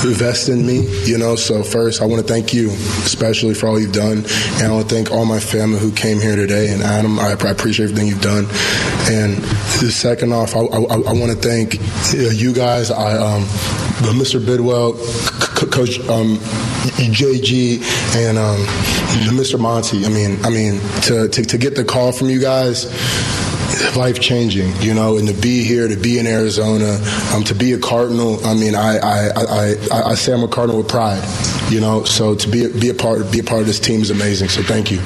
invest 0.04 0.48
in 0.48 0.66
me, 0.66 0.80
you 1.06 1.16
know. 1.16 1.36
So, 1.36 1.62
first, 1.62 2.02
I 2.02 2.04
want 2.04 2.26
to 2.26 2.32
thank 2.32 2.52
you, 2.52 2.70
especially 3.06 3.54
for 3.54 3.68
all 3.68 3.78
you've 3.78 3.92
done. 3.92 4.24
And 4.58 4.62
I 4.64 4.72
want 4.72 4.88
to 4.88 4.94
thank 4.96 5.12
all 5.12 5.26
my 5.26 5.38
family 5.38 5.78
who 5.78 5.92
came 5.92 6.18
here 6.20 6.34
today. 6.34 6.72
And 6.72 6.82
Adam, 6.82 7.20
I, 7.20 7.36
I 7.40 7.50
appreciate 7.50 7.84
everything 7.84 8.08
you've 8.08 8.20
done. 8.20 8.46
And 9.08 9.36
the 9.78 9.92
second 9.92 10.32
off, 10.32 10.56
I, 10.56 10.58
I, 10.58 10.82
I 10.82 11.12
want 11.12 11.30
to 11.30 11.38
thank 11.38 11.78
you 12.12 12.52
guys. 12.52 12.90
I, 12.90 13.16
um, 13.16 13.46
Mr. 14.14 14.44
Bidwell, 14.44 14.92
Coach 15.70 15.98
um, 16.08 16.36
JG, 16.38 17.82
and 18.16 18.38
um, 18.38 18.58
Mr. 19.36 19.58
Monty. 19.58 20.06
I 20.06 20.08
mean, 20.08 20.38
I 20.44 20.50
mean, 20.50 20.80
to, 21.02 21.28
to, 21.28 21.42
to 21.44 21.58
get 21.58 21.74
the 21.74 21.84
call 21.84 22.12
from 22.12 22.30
you 22.30 22.40
guys 22.40 22.86
life 23.96 24.20
changing, 24.20 24.74
you 24.80 24.94
know, 24.94 25.18
and 25.18 25.28
to 25.28 25.34
be 25.34 25.64
here, 25.64 25.88
to 25.88 25.96
be 25.96 26.18
in 26.18 26.26
Arizona, 26.26 26.98
um, 27.34 27.44
to 27.44 27.54
be 27.54 27.72
a 27.72 27.78
Cardinal. 27.78 28.44
I 28.46 28.54
mean, 28.54 28.74
I, 28.74 28.98
I, 28.98 29.28
I, 29.28 29.74
I, 29.92 30.02
I 30.10 30.14
say 30.14 30.32
I'm 30.32 30.42
a 30.42 30.48
Cardinal 30.48 30.78
with 30.78 30.88
pride, 30.88 31.22
you 31.70 31.80
know. 31.80 32.04
So 32.04 32.34
to 32.34 32.48
be 32.48 32.72
be 32.72 32.90
a 32.90 32.94
part 32.94 33.30
be 33.30 33.40
a 33.40 33.44
part 33.44 33.60
of 33.60 33.66
this 33.66 33.80
team 33.80 34.00
is 34.00 34.10
amazing. 34.10 34.48
So 34.48 34.62
thank 34.62 34.90
you. 34.90 35.00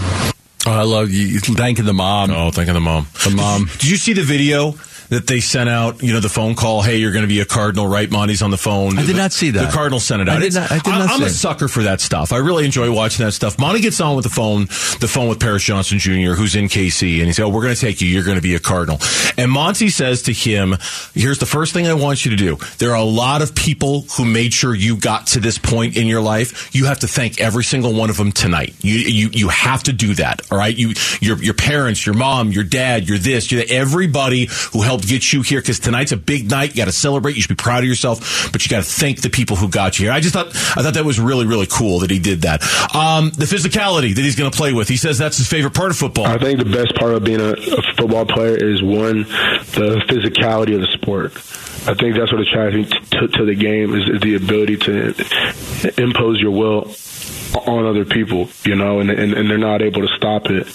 Oh, 0.64 0.70
I 0.70 0.82
love 0.82 1.10
you 1.10 1.40
thanking 1.40 1.86
the 1.86 1.94
mom. 1.94 2.30
Oh, 2.30 2.50
thanking 2.50 2.74
the 2.74 2.80
mom. 2.80 3.06
The 3.24 3.30
mom. 3.30 3.66
Did 3.78 3.90
you 3.90 3.96
see 3.96 4.12
the 4.12 4.22
video? 4.22 4.74
That 5.12 5.26
they 5.26 5.40
sent 5.40 5.68
out, 5.68 6.02
you 6.02 6.10
know, 6.12 6.20
the 6.20 6.28
phone 6.30 6.54
call, 6.54 6.80
hey, 6.80 6.96
you're 6.96 7.12
going 7.12 7.22
to 7.24 7.28
be 7.28 7.40
a 7.40 7.44
Cardinal, 7.44 7.86
right? 7.86 8.10
Monty's 8.10 8.40
on 8.40 8.50
the 8.50 8.56
phone. 8.56 8.98
I 8.98 9.04
did 9.04 9.14
not 9.14 9.30
see 9.30 9.50
that. 9.50 9.66
The 9.66 9.72
Cardinal 9.72 10.00
sent 10.00 10.22
it 10.22 10.28
out. 10.28 10.38
I 10.38 10.40
did 10.40 10.54
not- 10.54 10.72
I 10.72 10.78
did 10.78 10.86
not 10.90 11.10
I'm 11.10 11.22
a 11.22 11.28
sucker 11.28 11.68
for 11.68 11.82
that 11.82 12.00
stuff. 12.00 12.32
I 12.32 12.38
really 12.38 12.64
enjoy 12.64 12.90
watching 12.90 13.26
that 13.26 13.32
stuff. 13.32 13.58
Monty 13.58 13.80
gets 13.80 14.00
on 14.00 14.16
with 14.16 14.22
the 14.24 14.30
phone, 14.30 14.64
the 15.00 15.08
phone 15.12 15.28
with 15.28 15.38
Paris 15.38 15.62
Johnson 15.64 15.98
Jr., 15.98 16.32
who's 16.32 16.56
in 16.56 16.68
KC, 16.68 17.18
and 17.18 17.26
he 17.26 17.32
said, 17.34 17.44
oh, 17.44 17.50
we're 17.50 17.62
going 17.62 17.74
to 17.74 17.80
take 17.80 18.00
you. 18.00 18.08
You're 18.08 18.24
going 18.24 18.36
to 18.38 18.42
be 18.42 18.54
a 18.54 18.58
Cardinal. 18.58 18.98
And 19.36 19.50
Monty 19.50 19.90
says 19.90 20.22
to 20.22 20.32
him, 20.32 20.76
here's 21.14 21.38
the 21.38 21.46
first 21.46 21.74
thing 21.74 21.86
I 21.86 21.92
want 21.94 22.24
you 22.24 22.30
to 22.30 22.36
do. 22.38 22.56
There 22.78 22.90
are 22.92 22.96
a 22.96 23.04
lot 23.04 23.42
of 23.42 23.54
people 23.54 24.02
who 24.16 24.24
made 24.24 24.54
sure 24.54 24.74
you 24.74 24.96
got 24.96 25.26
to 25.28 25.40
this 25.40 25.58
point 25.58 25.96
in 25.96 26.06
your 26.06 26.22
life. 26.22 26.74
You 26.74 26.86
have 26.86 27.00
to 27.00 27.06
thank 27.06 27.38
every 27.38 27.64
single 27.64 27.92
one 27.92 28.08
of 28.08 28.16
them 28.16 28.32
tonight. 28.32 28.74
You, 28.80 28.94
you, 28.94 29.28
you 29.30 29.48
have 29.50 29.82
to 29.84 29.92
do 29.92 30.14
that. 30.14 30.50
All 30.50 30.56
right. 30.56 30.74
You, 30.74 30.94
your, 31.20 31.36
your 31.42 31.54
parents, 31.54 32.06
your 32.06 32.14
mom, 32.14 32.50
your 32.50 32.64
dad, 32.64 33.08
your 33.08 33.18
this, 33.18 33.52
your 33.52 33.62
everybody 33.68 34.48
who 34.72 34.80
helped 34.82 35.01
get 35.06 35.32
you 35.32 35.42
here. 35.42 35.60
Cause 35.62 35.78
tonight's 35.78 36.12
a 36.12 36.16
big 36.16 36.50
night. 36.50 36.70
You 36.70 36.76
got 36.76 36.86
to 36.86 36.92
celebrate. 36.92 37.36
You 37.36 37.42
should 37.42 37.48
be 37.48 37.54
proud 37.54 37.80
of 37.80 37.88
yourself, 37.88 38.50
but 38.52 38.64
you 38.64 38.70
got 38.70 38.84
to 38.84 38.90
thank 38.90 39.22
the 39.22 39.30
people 39.30 39.56
who 39.56 39.68
got 39.68 39.98
you 39.98 40.06
here. 40.06 40.12
I 40.12 40.20
just 40.20 40.34
thought, 40.34 40.48
I 40.48 40.82
thought 40.82 40.94
that 40.94 41.04
was 41.04 41.20
really, 41.20 41.46
really 41.46 41.66
cool 41.66 42.00
that 42.00 42.10
he 42.10 42.18
did 42.18 42.42
that. 42.42 42.62
Um, 42.94 43.30
the 43.30 43.44
physicality 43.46 44.14
that 44.14 44.22
he's 44.22 44.36
going 44.36 44.50
to 44.50 44.56
play 44.56 44.72
with. 44.72 44.88
He 44.88 44.96
says 44.96 45.18
that's 45.18 45.36
his 45.36 45.48
favorite 45.48 45.74
part 45.74 45.90
of 45.90 45.96
football. 45.96 46.26
I 46.26 46.38
think 46.38 46.58
the 46.58 46.64
best 46.64 46.94
part 46.96 47.14
of 47.14 47.24
being 47.24 47.40
a, 47.40 47.52
a 47.52 47.94
football 47.96 48.26
player 48.26 48.56
is 48.56 48.82
one, 48.82 49.22
the 49.22 50.02
physicality 50.08 50.74
of 50.74 50.80
the 50.80 50.88
sport. 50.92 51.32
I 51.86 51.94
think 51.94 52.16
that's 52.16 52.32
what 52.32 52.40
attracts 52.40 52.74
me 52.76 52.84
to, 53.18 53.28
to 53.28 53.44
the 53.44 53.54
game 53.54 53.94
is, 53.94 54.08
is 54.08 54.20
the 54.20 54.34
ability 54.36 54.76
to 54.78 55.14
impose 56.02 56.40
your 56.40 56.50
will 56.52 56.94
on 57.66 57.84
other 57.84 58.06
people, 58.06 58.48
you 58.64 58.74
know, 58.74 59.00
and, 59.00 59.10
and, 59.10 59.34
and 59.34 59.50
they're 59.50 59.58
not 59.58 59.82
able 59.82 60.00
to 60.00 60.08
stop 60.16 60.46
it, 60.46 60.66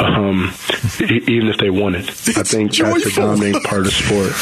um, 0.00 0.52
e- 1.00 1.24
even 1.26 1.48
if 1.48 1.56
they 1.58 1.70
want 1.70 1.96
it. 1.96 2.08
I 2.08 2.12
think 2.12 2.36
that's 2.38 2.50
the 2.52 2.68
joyful. 2.68 3.10
dominating 3.26 3.60
part 3.62 3.80
of 3.80 3.86
the 3.86 3.90
sport. 3.90 4.32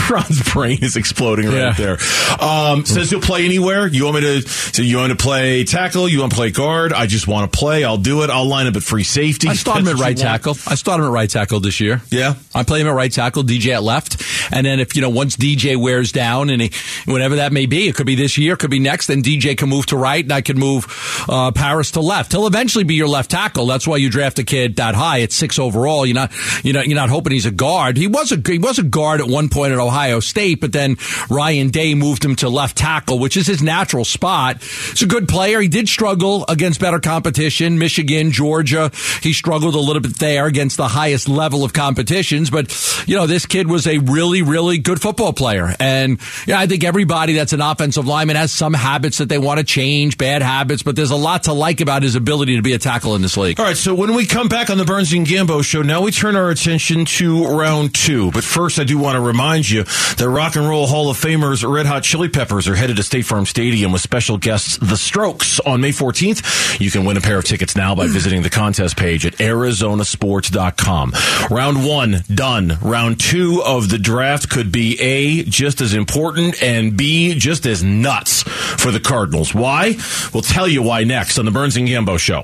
Ron's 0.10 0.42
brain 0.52 0.78
is 0.82 0.96
exploding 0.96 1.46
right 1.48 1.54
Yeah. 1.54 1.72
there. 1.72 1.98
Um, 2.40 2.86
says 2.86 3.10
he'll 3.10 3.20
play 3.20 3.44
anywhere. 3.44 3.86
You 3.86 4.04
want 4.04 4.14
me 4.16 4.22
to? 4.40 4.48
So 4.48 4.80
you 4.82 4.96
want 4.96 5.10
to 5.10 5.16
play 5.22 5.64
tackle? 5.64 6.08
You 6.08 6.20
want 6.20 6.32
to 6.32 6.36
play 6.36 6.50
guard? 6.50 6.92
I 6.94 7.04
just 7.06 7.28
want 7.28 7.52
to 7.52 7.58
play. 7.58 7.84
I'll 7.84 7.98
do 7.98 8.22
it. 8.22 8.30
I'll 8.30 8.46
line 8.48 8.66
up 8.68 8.76
at 8.76 8.82
free 8.82 9.04
safety. 9.04 9.48
I 9.48 9.54
start 9.54 9.80
him 9.80 9.88
at 9.88 9.96
right 9.96 10.16
you 10.18 10.24
want. 10.24 10.42
tackle. 10.42 10.56
I 10.66 10.76
start 10.76 11.00
him 11.00 11.06
at 11.06 11.12
right 11.12 11.28
tackle 11.28 11.60
this 11.60 11.78
year. 11.80 12.00
Yeah. 12.10 12.34
I 12.54 12.62
play 12.62 12.80
him 12.80 12.86
at 12.86 12.94
right 12.94 13.12
tackle, 13.12 13.42
DJ 13.42 13.74
at 13.74 13.82
left. 13.82 14.19
And 14.50 14.66
then 14.66 14.80
if, 14.80 14.96
you 14.96 15.02
know, 15.02 15.10
once 15.10 15.36
DJ 15.36 15.76
wears 15.76 16.12
down 16.12 16.50
and 16.50 16.62
he, 16.62 16.70
whatever 17.10 17.36
that 17.36 17.52
may 17.52 17.66
be, 17.66 17.88
it 17.88 17.94
could 17.94 18.06
be 18.06 18.14
this 18.14 18.38
year, 18.38 18.54
it 18.54 18.58
could 18.58 18.70
be 18.70 18.78
next, 18.78 19.06
then 19.06 19.22
DJ 19.22 19.56
can 19.56 19.68
move 19.68 19.86
to 19.86 19.96
right 19.96 20.24
and 20.24 20.32
I 20.32 20.40
can 20.40 20.58
move, 20.58 20.86
uh, 21.28 21.52
Paris 21.52 21.92
to 21.92 22.00
left. 22.00 22.32
He'll 22.32 22.46
eventually 22.46 22.84
be 22.84 22.94
your 22.94 23.08
left 23.08 23.30
tackle. 23.30 23.66
That's 23.66 23.86
why 23.86 23.96
you 23.96 24.10
draft 24.10 24.38
a 24.38 24.44
kid 24.44 24.76
that 24.76 24.94
high 24.94 25.22
at 25.22 25.32
six 25.32 25.58
overall. 25.58 26.06
You're 26.06 26.14
not, 26.14 26.32
you 26.64 26.72
know, 26.72 26.82
you're 26.82 26.96
not 26.96 27.10
hoping 27.10 27.32
he's 27.32 27.46
a 27.46 27.50
guard. 27.50 27.96
He 27.96 28.06
was 28.06 28.32
a, 28.32 28.42
he 28.44 28.58
was 28.58 28.78
a 28.78 28.82
guard 28.82 29.20
at 29.20 29.28
one 29.28 29.48
point 29.48 29.72
at 29.72 29.78
Ohio 29.78 30.20
State, 30.20 30.60
but 30.60 30.72
then 30.72 30.96
Ryan 31.28 31.70
Day 31.70 31.94
moved 31.94 32.24
him 32.24 32.36
to 32.36 32.48
left 32.48 32.76
tackle, 32.76 33.18
which 33.18 33.36
is 33.36 33.46
his 33.46 33.62
natural 33.62 34.04
spot. 34.04 34.62
He's 34.62 35.02
a 35.02 35.06
good 35.06 35.28
player. 35.28 35.60
He 35.60 35.68
did 35.68 35.88
struggle 35.88 36.44
against 36.48 36.80
better 36.80 37.00
competition, 37.00 37.78
Michigan, 37.78 38.32
Georgia. 38.32 38.90
He 39.22 39.32
struggled 39.32 39.74
a 39.74 39.80
little 39.80 40.02
bit 40.02 40.18
there 40.18 40.46
against 40.46 40.76
the 40.76 40.88
highest 40.88 41.28
level 41.28 41.64
of 41.64 41.72
competitions, 41.72 42.50
but 42.50 42.70
you 43.06 43.16
know, 43.16 43.26
this 43.26 43.46
kid 43.46 43.68
was 43.68 43.86
a 43.86 43.98
really, 44.10 44.42
really 44.42 44.78
good 44.78 45.00
football 45.00 45.32
player. 45.32 45.74
And 45.78 46.20
yeah, 46.46 46.58
I 46.58 46.66
think 46.66 46.84
everybody 46.84 47.34
that's 47.34 47.52
an 47.52 47.60
offensive 47.60 48.06
lineman 48.06 48.36
has 48.36 48.52
some 48.52 48.74
habits 48.74 49.18
that 49.18 49.28
they 49.28 49.38
want 49.38 49.58
to 49.58 49.64
change, 49.64 50.18
bad 50.18 50.42
habits, 50.42 50.82
but 50.82 50.96
there's 50.96 51.10
a 51.10 51.16
lot 51.16 51.44
to 51.44 51.52
like 51.52 51.80
about 51.80 52.02
his 52.02 52.14
ability 52.14 52.56
to 52.56 52.62
be 52.62 52.72
a 52.72 52.78
tackle 52.78 53.14
in 53.14 53.22
this 53.22 53.36
league. 53.36 53.58
All 53.58 53.66
right, 53.66 53.76
so 53.76 53.94
when 53.94 54.14
we 54.14 54.26
come 54.26 54.48
back 54.48 54.70
on 54.70 54.78
the 54.78 54.84
Burns 54.84 55.12
and 55.12 55.26
Gambo 55.26 55.64
show, 55.64 55.82
now 55.82 56.02
we 56.02 56.10
turn 56.10 56.36
our 56.36 56.50
attention 56.50 57.04
to 57.04 57.46
round 57.46 57.94
two. 57.94 58.30
But 58.30 58.44
first, 58.44 58.78
I 58.78 58.84
do 58.84 58.98
want 58.98 59.16
to 59.16 59.20
remind 59.20 59.68
you 59.68 59.84
that 59.84 60.28
Rock 60.28 60.56
and 60.56 60.68
Roll 60.68 60.86
Hall 60.86 61.10
of 61.10 61.16
Famers 61.16 61.68
Red 61.68 61.86
Hot 61.86 62.02
Chili 62.02 62.28
Peppers 62.28 62.68
are 62.68 62.74
headed 62.74 62.96
to 62.96 63.02
State 63.02 63.26
Farm 63.26 63.46
Stadium 63.46 63.92
with 63.92 64.02
special 64.02 64.38
guests 64.38 64.76
The 64.78 64.96
Strokes 64.96 65.60
on 65.60 65.80
May 65.80 65.90
14th. 65.90 66.80
You 66.80 66.90
can 66.90 67.04
win 67.04 67.16
a 67.16 67.20
pair 67.20 67.38
of 67.38 67.44
tickets 67.44 67.76
now 67.76 67.94
by 67.94 68.06
hmm. 68.06 68.12
visiting 68.12 68.42
the 68.42 68.50
contest 68.50 68.96
page 68.96 69.26
at 69.26 69.34
arizonasports.com. 69.34 71.12
Round 71.50 71.84
one, 71.86 72.24
done. 72.34 72.78
Round 72.82 73.18
two 73.20 73.62
of 73.64 73.88
the 73.88 73.98
draft 74.02 74.48
could 74.50 74.72
be 74.72 75.00
A, 75.00 75.42
just 75.44 75.80
as 75.80 75.94
important, 75.94 76.62
and 76.62 76.96
B, 76.96 77.34
just 77.34 77.66
as 77.66 77.82
nuts 77.82 78.42
for 78.42 78.90
the 78.90 79.00
Cardinals. 79.00 79.54
Why? 79.54 79.96
We'll 80.32 80.42
tell 80.42 80.68
you 80.68 80.82
why 80.82 81.04
next 81.04 81.38
on 81.38 81.44
the 81.44 81.50
Burns 81.50 81.76
and 81.76 81.86
Gambo 81.88 82.18
show. 82.18 82.42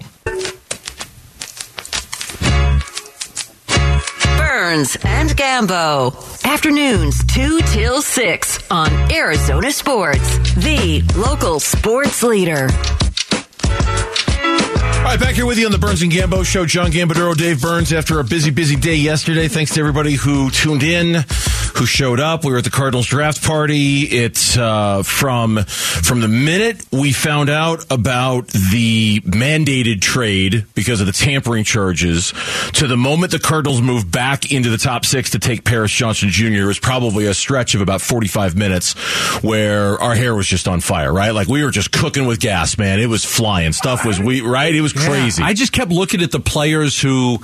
Burns 4.38 4.96
and 5.04 5.30
Gambo. 5.30 6.44
Afternoons 6.44 7.24
2 7.26 7.60
till 7.72 8.02
6 8.02 8.70
on 8.70 8.90
Arizona 9.12 9.72
Sports, 9.72 10.54
the 10.54 11.02
local 11.16 11.60
sports 11.60 12.22
leader. 12.22 12.68
All 15.06 15.12
right, 15.12 15.20
back 15.20 15.36
here 15.36 15.46
with 15.46 15.56
you 15.56 15.66
on 15.66 15.70
the 15.70 15.78
Burns 15.78 16.02
and 16.02 16.10
Gambo 16.10 16.44
show. 16.44 16.66
John 16.66 16.90
Gambadoro, 16.90 17.36
Dave 17.36 17.62
Burns. 17.62 17.92
After 17.92 18.18
a 18.18 18.24
busy, 18.24 18.50
busy 18.50 18.74
day 18.74 18.96
yesterday, 18.96 19.46
thanks 19.46 19.72
to 19.74 19.80
everybody 19.80 20.14
who 20.14 20.50
tuned 20.50 20.82
in, 20.82 21.24
who 21.76 21.86
showed 21.86 22.20
up. 22.20 22.44
We 22.44 22.52
were 22.52 22.58
at 22.58 22.64
the 22.64 22.70
Cardinals 22.70 23.06
draft 23.06 23.42
party. 23.42 24.02
It's 24.02 24.56
uh, 24.56 25.02
from 25.02 25.58
from 25.66 26.20
the 26.20 26.28
minute 26.28 26.84
we 26.90 27.12
found 27.12 27.50
out 27.50 27.84
about 27.90 28.48
the 28.48 29.20
mandated 29.20 30.00
trade 30.00 30.64
because 30.74 31.00
of 31.00 31.06
the 31.06 31.12
tampering 31.12 31.64
charges 31.64 32.32
to 32.74 32.86
the 32.86 32.96
moment 32.96 33.32
the 33.32 33.38
Cardinals 33.38 33.82
moved 33.82 34.10
back 34.10 34.50
into 34.50 34.70
the 34.70 34.78
top 34.78 35.04
six 35.04 35.30
to 35.30 35.38
take 35.38 35.64
Paris 35.64 35.92
Johnson 35.92 36.30
Jr. 36.30 36.44
It 36.46 36.64
was 36.64 36.78
probably 36.78 37.26
a 37.26 37.34
stretch 37.34 37.74
of 37.74 37.80
about 37.80 38.00
forty 38.00 38.28
five 38.28 38.56
minutes 38.56 38.94
where 39.42 40.00
our 40.00 40.14
hair 40.14 40.34
was 40.34 40.46
just 40.46 40.68
on 40.68 40.80
fire. 40.80 41.12
Right, 41.12 41.30
like 41.30 41.48
we 41.48 41.62
were 41.62 41.70
just 41.70 41.92
cooking 41.92 42.26
with 42.26 42.40
gas, 42.40 42.78
man. 42.78 43.00
It 43.00 43.08
was 43.08 43.24
flying. 43.24 43.72
Stuff 43.72 44.04
was 44.04 44.18
we 44.18 44.40
right. 44.40 44.74
It 44.74 44.80
was 44.80 44.92
crazy. 44.92 45.42
I 45.42 45.52
just 45.52 45.72
kept 45.72 45.90
looking 45.90 46.22
at 46.22 46.30
the 46.30 46.40
players 46.40 47.00
who, 47.00 47.38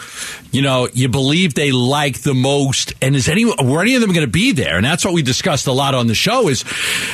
you 0.50 0.62
know, 0.62 0.88
you 0.92 1.08
believe 1.08 1.54
they 1.54 1.72
like 1.72 2.22
the 2.22 2.34
most, 2.34 2.94
and 3.02 3.14
is 3.14 3.28
any 3.28 3.44
were 3.44 3.82
any 3.82 3.94
of 3.94 4.00
them 4.00 4.12
going 4.12 4.21
to 4.22 4.30
be 4.30 4.52
there? 4.52 4.76
And 4.76 4.84
that's 4.84 5.04
what 5.04 5.14
we 5.14 5.22
discussed 5.22 5.66
a 5.66 5.72
lot 5.72 5.94
on 5.94 6.06
the 6.06 6.14
show. 6.14 6.48
Is 6.48 6.64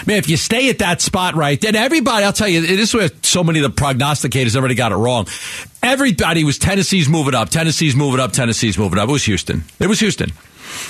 man, 0.06 0.18
if 0.18 0.28
you 0.28 0.36
stay 0.36 0.70
at 0.70 0.78
that 0.78 1.00
spot 1.00 1.34
right, 1.34 1.60
then 1.60 1.74
everybody. 1.74 2.24
I'll 2.24 2.32
tell 2.32 2.48
you, 2.48 2.60
this 2.60 2.90
is 2.90 2.94
where 2.94 3.10
so 3.22 3.44
many 3.44 3.60
of 3.60 3.74
the 3.74 3.82
prognosticators 3.82 4.56
already 4.56 4.74
got 4.74 4.92
it 4.92 4.96
wrong. 4.96 5.26
Everybody 5.82 6.44
was 6.44 6.58
Tennessee's 6.58 7.08
moving 7.08 7.34
up, 7.34 7.50
Tennessee's 7.50 7.94
moving 7.94 8.20
up, 8.20 8.32
Tennessee's 8.32 8.78
moving 8.78 8.98
up. 8.98 9.08
It 9.08 9.12
was 9.12 9.24
Houston. 9.24 9.64
It 9.78 9.86
was 9.86 10.00
Houston. 10.00 10.32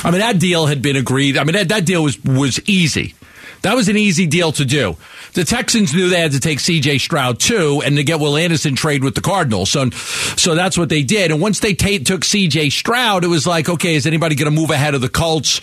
I 0.02 0.10
mean, 0.10 0.20
that 0.20 0.38
deal 0.38 0.66
had 0.66 0.82
been 0.82 0.96
agreed. 0.96 1.36
I 1.36 1.44
mean, 1.44 1.54
that, 1.54 1.68
that 1.68 1.84
deal 1.84 2.02
was 2.02 2.22
was 2.24 2.60
easy. 2.68 3.14
That 3.62 3.74
was 3.74 3.88
an 3.88 3.96
easy 3.96 4.26
deal 4.26 4.52
to 4.52 4.64
do. 4.64 4.96
The 5.34 5.44
Texans 5.44 5.92
knew 5.94 6.08
they 6.08 6.20
had 6.20 6.32
to 6.32 6.40
take 6.40 6.58
C.J. 6.60 6.98
Stroud 6.98 7.38
too, 7.38 7.82
and 7.84 7.96
to 7.96 8.04
get 8.04 8.18
Will 8.18 8.36
Anderson 8.36 8.74
trade 8.74 9.04
with 9.04 9.14
the 9.14 9.20
Cardinals. 9.20 9.70
So, 9.70 9.90
so 9.90 10.54
that's 10.54 10.78
what 10.78 10.88
they 10.88 11.02
did. 11.02 11.30
And 11.30 11.40
once 11.40 11.60
they 11.60 11.74
ta 11.74 11.98
took 12.04 12.24
C.J. 12.24 12.70
Stroud, 12.70 13.24
it 13.24 13.28
was 13.28 13.46
like, 13.46 13.68
okay, 13.68 13.94
is 13.94 14.06
anybody 14.06 14.34
going 14.34 14.52
to 14.52 14.58
move 14.58 14.70
ahead 14.70 14.94
of 14.94 15.00
the 15.00 15.08
Colts, 15.08 15.60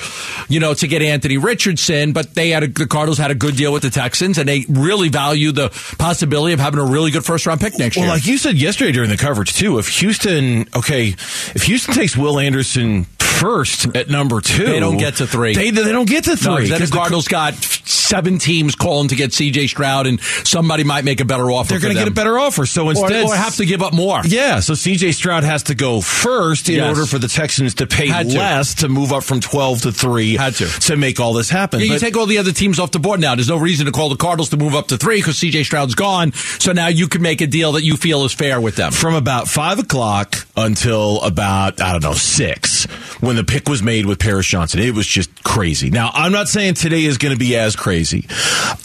you 0.50 0.60
know, 0.60 0.74
to 0.76 0.88
get 0.88 1.02
Anthony 1.02 1.38
Richardson? 1.38 2.14
But 2.14 2.36
they 2.36 2.50
had 2.50 2.64
a, 2.64 2.68
the 2.68 2.86
Cardinals 2.88 3.18
had 3.18 3.32
a 3.32 3.36
good 3.36 3.56
deal 3.56 3.74
with 3.74 3.82
the 3.84 3.90
Texans, 3.90 4.38
and 4.38 4.48
they 4.48 4.66
really 4.70 5.10
value 5.10 5.52
the 5.52 5.70
possibility 5.98 6.54
of 6.54 6.60
having 6.60 6.80
a 6.80 6.86
really 6.86 7.12
good 7.12 7.26
first 7.26 7.46
round 7.46 7.60
pick 7.60 7.78
next 7.80 7.98
Well, 7.98 8.06
year. 8.06 8.14
like 8.14 8.26
you 8.28 8.38
said 8.38 8.56
yesterday 8.56 8.92
during 8.92 9.10
the 9.10 9.18
coverage 9.18 9.54
too, 9.54 9.80
if 9.80 9.88
Houston, 10.00 10.68
okay, 10.76 11.08
if 11.10 11.64
Houston 11.64 11.94
takes 11.94 12.16
Will 12.16 12.40
Anderson 12.40 13.08
first 13.36 13.96
at 13.96 14.10
number 14.10 14.42
two, 14.42 14.66
They 14.66 14.80
don't 14.80 14.98
get 14.98 15.18
to 15.18 15.28
three. 15.28 15.54
They, 15.56 15.72
they 15.72 15.92
don't 15.92 16.08
get 16.10 16.24
to 16.26 16.32
No, 16.32 16.36
three. 16.36 16.70
'cause 16.70 16.70
then 16.70 16.82
the 16.82 16.88
Cardinals 16.88 17.28
got 17.28 17.54
seven 17.56 18.38
teams 18.40 18.76
calling 18.76 19.08
to 19.10 19.16
get 19.16 19.34
C.J. 19.34 19.68
Stroud, 19.68 20.08
and 20.08 20.22
somebody 20.44 20.84
might 20.84 21.04
make 21.06 21.20
a 21.22 21.26
better 21.26 21.50
offer. 21.52 21.70
they're 21.70 21.80
going 21.80 21.94
to 21.94 22.00
get 22.00 22.08
a 22.08 22.12
better 22.12 22.38
offer. 22.38 22.66
So 22.66 22.86
or, 22.88 22.92
instead, 22.92 23.26
or 23.26 23.36
have 23.36 23.56
to 23.58 23.66
give 23.66 23.82
up 23.82 23.94
more. 23.94 24.22
Yeah, 24.26 24.60
so 24.60 24.74
CJ 24.74 25.14
Stroud 25.14 25.44
has 25.44 25.64
to 25.64 25.76
go 25.76 26.02
first 26.02 26.70
in 26.70 26.76
Yes. 26.76 26.90
order 26.90 27.06
for 27.06 27.18
the 27.20 27.28
Texans 27.28 27.76
to 27.76 27.88
pay 27.88 28.08
Had 28.08 28.28
less 28.32 28.76
to 28.76 28.90
move 28.90 29.12
up 29.12 29.24
from 29.24 29.40
12 29.40 29.82
to 29.84 29.92
3 29.92 30.36
Had 30.38 30.56
to. 30.56 30.68
to 30.68 30.96
make 30.98 31.20
all 31.20 31.34
this 31.34 31.50
happen. 31.50 31.80
Yeah, 31.80 31.94
you 31.94 32.00
take 32.00 32.16
all 32.18 32.26
the 32.26 32.38
other 32.38 32.52
teams 32.52 32.80
off 32.80 32.92
the 32.92 33.00
board 33.00 33.20
now. 33.20 33.36
There's 33.36 33.50
no 33.50 33.58
reason 33.58 33.86
to 33.88 33.92
call 33.92 34.10
the 34.10 34.16
Cardinals 34.18 34.50
to 34.50 34.58
move 34.58 34.76
up 34.76 34.88
to 34.90 34.98
three 34.98 35.18
because 35.18 35.38
CJ 35.38 35.64
Stroud's 35.66 35.96
gone. 35.96 36.34
So 36.60 36.72
now 36.72 36.88
you 36.88 37.08
can 37.08 37.22
make 37.22 37.42
a 37.42 37.48
deal 37.48 37.74
that 37.74 37.84
you 37.84 37.98
feel 37.98 38.24
is 38.26 38.34
fair 38.34 38.60
with 38.62 38.76
them. 38.76 38.92
from 38.92 39.16
about 39.16 39.48
five 39.48 39.80
o'clock 39.80 40.46
until 40.56 41.22
about 41.22 41.82
I 41.82 41.92
don't 41.92 42.04
know 42.04 42.14
six 42.14 42.88
when 43.26 43.36
the 43.36 43.44
pick 43.44 43.68
was 43.68 43.82
made 43.84 44.06
with 44.06 44.20
Paris 44.20 44.46
Johnson. 44.48 44.80
It 44.80 44.94
was 44.94 45.08
just 45.08 45.44
crazy. 45.44 45.90
Now 45.90 46.12
I'm 46.14 46.32
not 46.32 46.48
saying 46.48 46.76
today 46.76 47.04
is 47.06 47.18
going 47.18 47.34
to 47.34 47.40
be 47.40 47.56
as 47.56 47.76
crazy. 47.76 48.26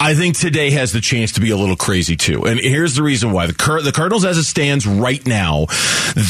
I 0.00 0.14
think 0.14 0.37
today 0.38 0.70
has 0.70 0.92
the 0.92 1.00
chance 1.00 1.32
to 1.32 1.40
be 1.40 1.50
a 1.50 1.56
little 1.56 1.76
crazy 1.76 2.16
too. 2.16 2.44
And 2.47 2.59
here's 2.59 2.94
the 2.94 3.02
reason 3.02 3.32
why: 3.32 3.47
the 3.47 3.80
the 3.85 3.92
Cardinals, 3.92 4.25
as 4.25 4.38
it 4.38 4.44
stands 4.44 4.87
right 4.87 5.25
now, 5.26 5.66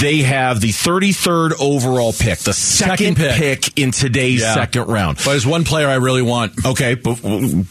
they 0.01 0.19
have 0.19 0.61
the 0.61 0.71
33rd 0.71 1.53
overall 1.61 2.13
pick, 2.13 2.39
the 2.41 2.53
second, 2.53 3.17
Second 3.17 3.17
pick. 3.17 3.33
pick. 3.63 3.79
in 3.79 3.91
today's 3.93 4.41
Yeah. 4.41 4.55
second 4.55 4.89
round. 4.89 5.19
But 5.19 5.31
there's 5.31 5.47
one 5.47 5.65
player 5.65 5.89
I 5.89 5.95
really 5.97 6.23
want. 6.23 6.53
Okay, 6.67 6.95
but, 6.95 7.19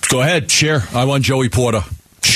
go 0.10 0.22
ahead, 0.22 0.50
share. 0.50 0.84
I 0.94 1.04
want 1.06 1.24
Joey 1.26 1.50
Porter. 1.50 1.84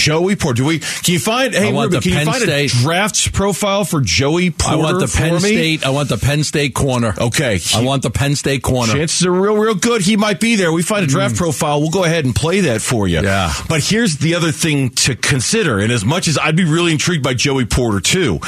Joey 0.03 0.36
Porter. 0.36 0.57
Do 0.57 0.65
we? 0.65 0.79
Can 0.79 1.13
you 1.13 1.19
find? 1.19 1.53
Hey, 1.53 1.72
Ruben, 1.72 2.01
can 2.01 2.12
Penn 2.12 2.25
you 2.27 2.31
find 2.33 2.43
State- 2.43 2.72
a 2.74 2.75
draft 2.83 3.31
profile 3.33 3.86
for 3.86 4.01
Joey 4.01 4.50
Porter? 4.51 4.77
I 4.77 4.81
want 4.81 5.00
the 5.00 5.07
Penn? 5.07 5.39
State. 5.39 5.86
I 5.86 5.89
want 5.91 6.10
the 6.10 6.17
Penn 6.17 6.43
State 6.43 6.74
corner. 6.74 7.13
Okay. 7.17 7.60
I 7.75 7.81
want 7.83 8.03
the 8.03 8.10
Penn 8.12 8.36
State 8.36 8.63
corner. 8.63 8.93
Chances 8.93 9.25
are 9.25 9.31
real, 9.31 9.55
real 9.55 9.75
good. 9.75 10.01
He 10.01 10.17
might 10.17 10.39
be 10.39 10.55
there. 10.55 10.72
We 10.74 10.83
find 10.83 11.03
a 11.03 11.07
draft 11.07 11.36
profile. 11.38 11.79
We'll 11.79 11.89
go 11.91 12.03
ahead 12.03 12.25
and 12.25 12.36
play 12.36 12.62
that 12.62 12.81
for 12.81 13.07
you. 13.07 13.19
Mm. 13.19 13.24
Yeah. 13.24 13.53
But 13.69 13.83
here's 13.83 14.17
the 14.17 14.36
other 14.36 14.51
thing 14.51 14.89
to 14.89 15.15
consider. 15.15 15.79
And 15.79 15.91
as 15.91 16.03
much 16.03 16.27
as 16.27 16.38
I'd 16.38 16.55
be 16.55 16.65
really 16.65 16.91
intrigued 16.91 17.24
by 17.24 17.33
Joey 17.33 17.65
Porter 17.65 18.00
too, 18.00 18.39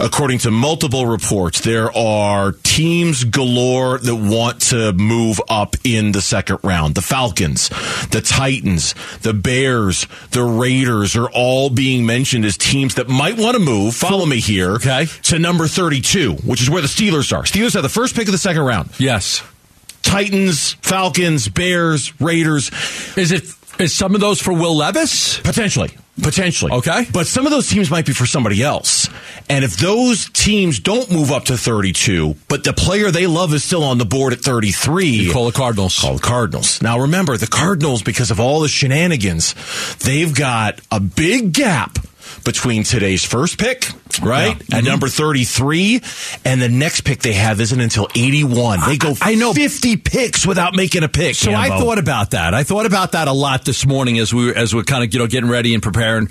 according 0.00 0.38
to 0.40 0.50
multiple 0.50 1.06
reports, 1.06 1.60
there 1.60 1.94
are 1.96 2.52
teams 2.62 3.24
galore 3.24 3.98
that 3.98 4.16
want 4.16 4.60
to 4.62 4.92
move 4.94 5.40
up 5.48 5.76
in 5.84 6.12
the 6.12 6.20
second 6.20 6.58
round. 6.62 6.94
The 6.94 7.02
Falcons, 7.02 7.68
the 8.10 8.20
Titans, 8.24 8.94
the 9.22 9.34
Bears, 9.34 10.06
the 10.30 10.42
Raiders 10.42 11.03
are 11.16 11.28
all 11.30 11.70
being 11.70 12.06
mentioned 12.06 12.44
as 12.44 12.56
teams 12.56 12.94
that 12.96 13.08
might 13.08 13.36
want 13.36 13.56
to 13.56 13.60
move. 13.62 13.94
Follow 13.94 14.24
me 14.26 14.40
here. 14.40 14.72
Okay. 14.76 15.06
To 15.24 15.38
number 15.38 15.66
32, 15.66 16.32
which 16.44 16.62
is 16.62 16.70
where 16.70 16.82
the 16.82 16.88
Steelers 16.88 17.36
are. 17.36 17.42
Steelers 17.44 17.74
have 17.74 17.82
the 17.82 17.88
first 17.88 18.14
pick 18.14 18.26
of 18.26 18.32
the 18.32 18.38
second 18.38 18.62
round. 18.62 18.90
yes. 18.98 19.42
Titans, 20.02 20.74
Falcons, 20.82 21.48
Bears, 21.48 22.18
Raiders, 22.20 22.70
Is 23.16 23.32
it? 23.32 23.44
Is 23.80 23.94
some 23.94 24.14
of 24.14 24.20
those 24.20 24.40
for 24.40 24.52
Will 24.52 24.76
Levis? 24.76 25.38
potentially. 25.40 25.90
Potentially. 26.22 26.70
Okay. 26.72 27.06
But 27.12 27.26
some 27.26 27.44
of 27.44 27.50
those 27.50 27.68
teams 27.68 27.90
might 27.90 28.06
be 28.06 28.12
for 28.12 28.24
somebody 28.26 28.62
else. 28.62 29.08
And 29.48 29.64
if 29.64 29.76
those 29.76 30.28
teams 30.30 30.78
don't 30.78 31.10
move 31.10 31.32
up 31.32 31.44
to 31.46 31.56
32, 31.56 32.36
but 32.48 32.62
the 32.64 32.72
player 32.72 33.10
they 33.10 33.26
love 33.26 33.52
is 33.52 33.64
still 33.64 33.82
on 33.82 33.98
the 33.98 34.04
board 34.04 34.32
at 34.32 34.38
33, 34.40 35.06
You 35.06 35.32
call 35.32 35.46
the 35.46 35.52
Cardinals. 35.52 35.98
call 35.98 36.14
the 36.14 36.20
Cardinals. 36.22 36.80
Now 36.80 37.00
remember, 37.00 37.36
the 37.36 37.48
Cardinals, 37.48 38.02
because 38.02 38.30
of 38.30 38.38
all 38.38 38.60
the 38.60 38.68
shenanigans, 38.68 39.54
they've 40.04 40.32
got 40.34 40.80
a 40.90 41.00
big 41.00 41.52
gap 41.52 41.98
between 42.44 42.84
today's 42.84 43.24
first 43.24 43.58
pick, 43.58 43.88
right? 44.22 44.48
Yeah. 44.48 44.54
Mm-hmm. 44.54 44.74
At 44.74 44.84
number 44.84 45.08
33, 45.08 46.02
and 46.44 46.60
the 46.60 46.68
next 46.68 47.02
pick 47.02 47.20
they 47.20 47.32
have 47.32 47.60
isn't 47.60 47.80
until 47.80 48.08
81. 48.14 48.80
They 48.86 48.96
go 48.98 49.14
I 49.20 49.34
know. 49.34 49.52
50 49.52 49.96
picks 49.96 50.46
without 50.46 50.76
making 50.76 51.02
a 51.02 51.08
pick. 51.08 51.34
So 51.34 51.52
I 51.52 51.68
thought 51.68 51.98
about 51.98 52.32
that. 52.32 52.54
I 52.54 52.62
thought 52.62 52.86
about 52.86 53.12
that 53.12 53.28
a 53.28 53.32
lot 53.32 53.64
this 53.64 53.86
morning 53.86 54.18
as 54.18 54.32
we 54.32 54.46
were, 54.46 54.54
as 54.54 54.74
we're 54.74 54.84
kind 54.84 55.04
of 55.04 55.12
you 55.12 55.20
know 55.20 55.26
getting 55.26 55.50
ready 55.50 55.74
and 55.74 55.82
preparing. 55.82 56.28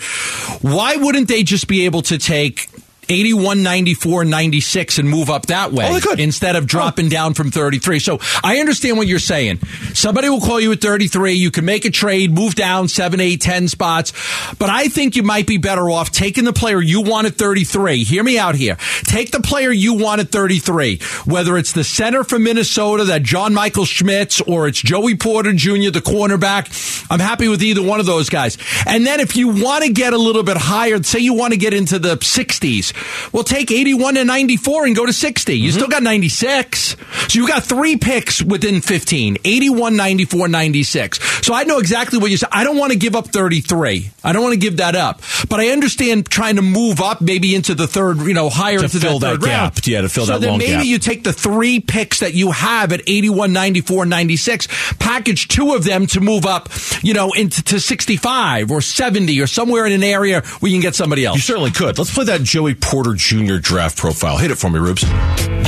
Why 0.61 0.95
wouldn't 0.95 1.27
they 1.27 1.43
just 1.43 1.67
be 1.67 1.85
able 1.85 2.03
to 2.03 2.17
take 2.17 2.69
81, 3.09 3.63
94, 3.63 4.25
96 4.25 4.97
and 4.99 5.09
move 5.09 5.29
up 5.29 5.47
that 5.47 5.71
way 5.71 5.87
Oh, 5.89 6.15
instead 6.17 6.55
of 6.55 6.63
oh. 6.63 6.67
dropping 6.67 7.09
down 7.09 7.33
from 7.33 7.51
33? 7.51 7.99
So 7.99 8.19
I 8.43 8.57
understand 8.59 8.97
what 8.97 9.07
you're 9.07 9.19
saying. 9.19 9.59
Somebody 9.93 10.29
will 10.29 10.39
call 10.41 10.59
you 10.59 10.71
at 10.71 10.81
33. 10.81 11.33
You 11.33 11.51
can 11.51 11.65
make 11.65 11.85
a 11.85 11.89
trade, 11.91 12.31
move 12.31 12.55
down 12.55 12.87
seven, 12.87 13.19
eight, 13.19 13.41
10 13.41 13.67
spots. 13.67 14.13
But 14.57 14.69
I 14.69 14.87
think 14.87 15.15
you 15.15 15.23
might 15.23 15.47
be 15.47 15.57
better 15.57 15.89
off 15.89 16.11
taking 16.11 16.43
the 16.43 16.53
player 16.53 16.81
you 16.81 17.01
want 17.01 17.27
at 17.27 17.35
33. 17.35 18.03
Hear 18.03 18.23
me 18.23 18.37
out 18.37 18.55
here. 18.55 18.77
Take 19.03 19.31
the 19.31 19.39
player 19.41 19.71
you 19.71 19.93
want 19.95 20.21
at 20.21 20.29
33, 20.29 20.99
whether 21.25 21.57
it's 21.57 21.73
the 21.73 21.83
center 21.83 22.23
from 22.23 22.43
Minnesota, 22.43 23.03
that 23.05 23.23
John 23.23 23.53
Michael 23.53 23.85
Schmitz, 23.85 24.41
or 24.41 24.67
it's 24.67 24.81
Joey 24.81 25.15
Porter 25.15 25.53
Jr., 25.53 25.91
the 25.91 26.01
cornerback. 26.03 27.05
I'm 27.09 27.19
happy 27.19 27.47
with 27.47 27.61
either 27.63 27.81
one 27.81 27.99
of 27.99 28.05
those 28.05 28.29
guys. 28.29 28.57
And 28.85 29.05
then 29.05 29.19
if 29.19 29.35
you 29.35 29.49
want 29.49 29.83
to 29.83 29.91
get 29.91 30.13
a 30.13 30.17
little 30.17 30.43
bit 30.43 30.57
higher, 30.57 31.01
say 31.03 31.19
you 31.19 31.33
want 31.33 31.53
to 31.53 31.57
get 31.57 31.73
into 31.73 31.99
the 31.99 32.15
60s, 32.17 32.92
well, 33.31 33.43
take 33.43 33.71
81 33.71 34.17
and 34.17 34.27
94 34.27 34.85
and 34.85 34.95
go 34.95 35.05
to 35.05 35.13
60. 35.13 35.53
You 35.53 35.69
mm-hmm. 35.69 35.77
still 35.77 35.87
got 35.87 36.03
96. 36.03 36.95
So 37.27 37.39
you 37.39 37.47
got 37.47 37.63
three 37.63 37.97
picks 37.97 38.41
within 38.41 38.81
15 38.81 39.37
81, 39.43 39.95
94, 39.95 40.47
96. 40.47 41.32
So 41.43 41.53
I 41.53 41.63
know 41.65 41.79
exactly 41.79 42.19
what 42.19 42.31
you 42.31 42.37
said. 42.37 42.49
I 42.51 42.63
don't 42.63 42.77
want 42.77 42.91
to 42.93 42.97
give 42.97 43.15
up 43.15 43.27
33. 43.27 44.09
I 44.23 44.31
don't 44.33 44.41
want 44.41 44.53
to 44.53 44.59
give 44.59 44.77
that 44.77 44.95
up. 44.95 45.21
But 45.49 45.59
I 45.59 45.67
understand 45.69 46.25
trying 46.29 46.55
to 46.55 46.61
move 46.61 47.01
up 47.01 47.21
maybe 47.21 47.53
into 47.53 47.75
the 47.75 47.85
third, 47.87 48.17
you 48.21 48.33
know, 48.33 48.49
higher 48.49 48.77
To 48.79 48.85
into 48.85 48.99
fill 48.99 49.19
that, 49.19 49.39
that 49.39 49.41
third 49.41 49.43
round. 49.49 49.75
gap. 49.75 49.85
Yeah, 49.87 50.01
to 50.01 50.09
fill 50.09 50.25
so 50.25 50.33
that 50.33 50.41
then 50.41 50.49
long 50.51 50.57
maybe 50.59 50.71
gap. 50.71 50.85
you 50.85 50.99
take 50.99 51.23
the 51.23 51.33
three 51.33 51.79
picks 51.79 52.21
that 52.21 52.33
you 52.33 52.51
have 52.51 52.91
at 52.93 53.01
81, 53.07 53.51
94, 53.53 54.05
96, 54.05 54.67
package 54.99 55.47
two 55.49 55.73
of 55.73 55.83
them 55.83 56.07
to 56.07 56.21
move 56.21 56.45
up, 56.45 56.69
you 57.01 57.13
know, 57.13 57.31
into 57.33 57.61
to 57.65 57.79
65 57.79 58.71
or 58.71 58.81
70 58.81 59.39
or 59.41 59.47
somewhere 59.47 59.85
in 59.85 59.91
an 59.91 60.03
area 60.03 60.41
where 60.59 60.71
you 60.71 60.75
can 60.77 60.81
get 60.81 60.95
somebody 60.95 61.25
else. 61.25 61.35
You 61.35 61.41
certainly 61.41 61.71
could. 61.71 61.97
Let's 61.97 62.13
play 62.13 62.25
that 62.25 62.41
Joey 62.43 62.75
Porter 62.75 63.13
Jr. 63.15 63.57
draft 63.57 63.97
profile. 63.97 64.37
Hit 64.37 64.51
it 64.51 64.55
for 64.57 64.69
me, 64.69 64.79
Rubes. 64.79 65.03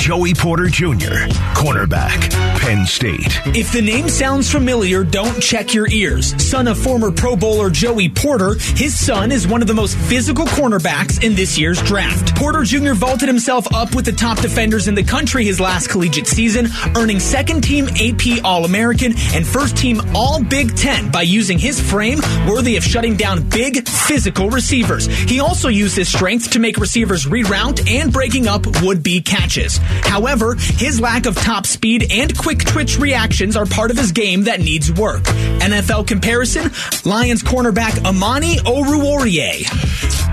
Joey 0.01 0.33
Porter 0.33 0.67
Jr., 0.67 1.27
cornerback, 1.55 2.31
Penn 2.59 2.85
State. 2.85 3.39
If 3.55 3.71
the 3.71 3.81
name 3.81 4.07
sounds 4.09 4.51
familiar, 4.51 5.03
don't 5.03 5.41
check 5.41 5.64
your 5.73 5.87
ears. 5.89 6.35
Son 6.41 6.67
of 6.67 6.77
former 6.77 7.11
Pro 7.11 7.35
Bowler 7.35 7.69
Joey 7.69 8.09
Porter, 8.09 8.55
his 8.75 8.97
son 8.97 9.31
is 9.31 9.47
one 9.47 9.61
of 9.61 9.67
the 9.67 9.73
most 9.73 9.97
physical 9.97 10.45
cornerbacks 10.45 11.23
in 11.23 11.35
this 11.35 11.57
year's 11.57 11.81
draft. 11.81 12.35
Porter 12.35 12.63
Jr. 12.63 12.93
vaulted 12.93 13.27
himself 13.27 13.73
up 13.73 13.95
with 13.95 14.05
the 14.05 14.11
top 14.11 14.39
defenders 14.39 14.87
in 14.87 14.95
the 14.95 15.03
country 15.03 15.45
his 15.45 15.59
last 15.59 15.89
collegiate 15.89 16.27
season, 16.27 16.67
earning 16.95 17.19
second 17.19 17.61
team 17.61 17.87
AP 17.87 18.43
All 18.43 18.65
American 18.65 19.13
and 19.33 19.45
first 19.45 19.77
team 19.77 20.01
All 20.13 20.43
Big 20.43 20.75
Ten 20.75 21.11
by 21.11 21.21
using 21.23 21.57
his 21.57 21.79
frame 21.79 22.19
worthy 22.47 22.77
of 22.77 22.83
shutting 22.83 23.15
down 23.15 23.47
big 23.49 23.87
physical 23.87 24.49
receivers. 24.49 25.07
He 25.07 25.39
also 25.39 25.69
used 25.69 25.95
his 25.95 26.09
strength 26.09 26.51
to 26.51 26.59
make 26.59 26.77
receivers 26.77 27.25
reroute 27.25 27.89
and 27.89 28.11
breaking 28.11 28.47
up 28.47 28.65
would 28.81 29.01
be 29.01 29.21
catches. 29.21 29.77
However, 29.77 30.55
his 30.55 30.99
lack 30.99 31.25
of 31.25 31.35
top 31.35 31.65
speed 31.65 32.11
and 32.11 32.37
quick 32.37 32.59
twitch 32.65 32.97
reactions 32.97 33.55
are 33.55 33.65
part 33.65 33.91
of 33.91 33.97
his 33.97 34.11
game 34.11 34.43
that 34.43 34.59
needs 34.59 34.91
work. 34.91 35.23
NFL 35.59 36.07
comparison 36.07 36.71
Lions 37.09 37.43
cornerback 37.43 38.03
Amani 38.05 38.57
Oruwariye. 38.57 39.65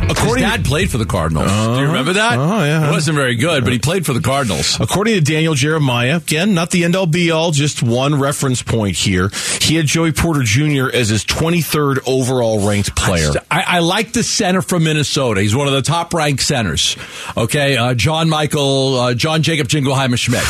His 0.02 0.34
dad 0.42 0.64
played 0.64 0.90
for 0.90 0.98
the 0.98 1.06
Cardinals. 1.06 1.50
Do 1.50 1.80
you 1.80 1.86
remember 1.86 2.14
that? 2.14 2.38
Oh, 2.38 2.62
yeah. 2.64 2.88
It 2.88 2.90
wasn't 2.90 3.16
very 3.16 3.36
good, 3.36 3.64
but 3.64 3.72
he 3.72 3.78
played 3.78 4.04
for 4.04 4.12
the 4.12 4.20
Cardinals. 4.20 4.78
According 4.80 5.14
to 5.14 5.20
Daniel 5.20 5.54
Jeremiah, 5.54 6.16
again, 6.16 6.54
not 6.54 6.70
the 6.70 6.84
end 6.84 6.96
all 6.96 7.06
be 7.06 7.30
all, 7.30 7.50
just 7.52 7.82
one 7.82 8.18
reference 8.18 8.62
point 8.62 8.96
here. 8.96 9.30
He 9.60 9.76
had 9.76 9.86
Joey 9.86 10.12
Porter 10.12 10.42
Jr. 10.42 10.90
as 10.92 11.08
his 11.08 11.24
23rd 11.24 12.00
overall 12.06 12.66
ranked 12.66 12.94
player. 12.96 13.30
I, 13.50 13.64
I 13.66 13.78
like 13.78 14.12
the 14.12 14.22
center 14.22 14.60
from 14.60 14.84
Minnesota. 14.84 15.40
He's 15.40 15.54
one 15.54 15.66
of 15.68 15.72
the 15.72 15.82
top 15.82 16.12
ranked 16.12 16.42
centers. 16.42 16.96
Okay, 17.36 17.76
uh, 17.76 17.94
John 17.94 18.28
Michael, 18.28 18.98
uh, 18.98 19.14
John 19.14 19.42
Jacob 19.42 19.68
Jingleheimer 19.68 20.18
Schmidt. 20.18 20.42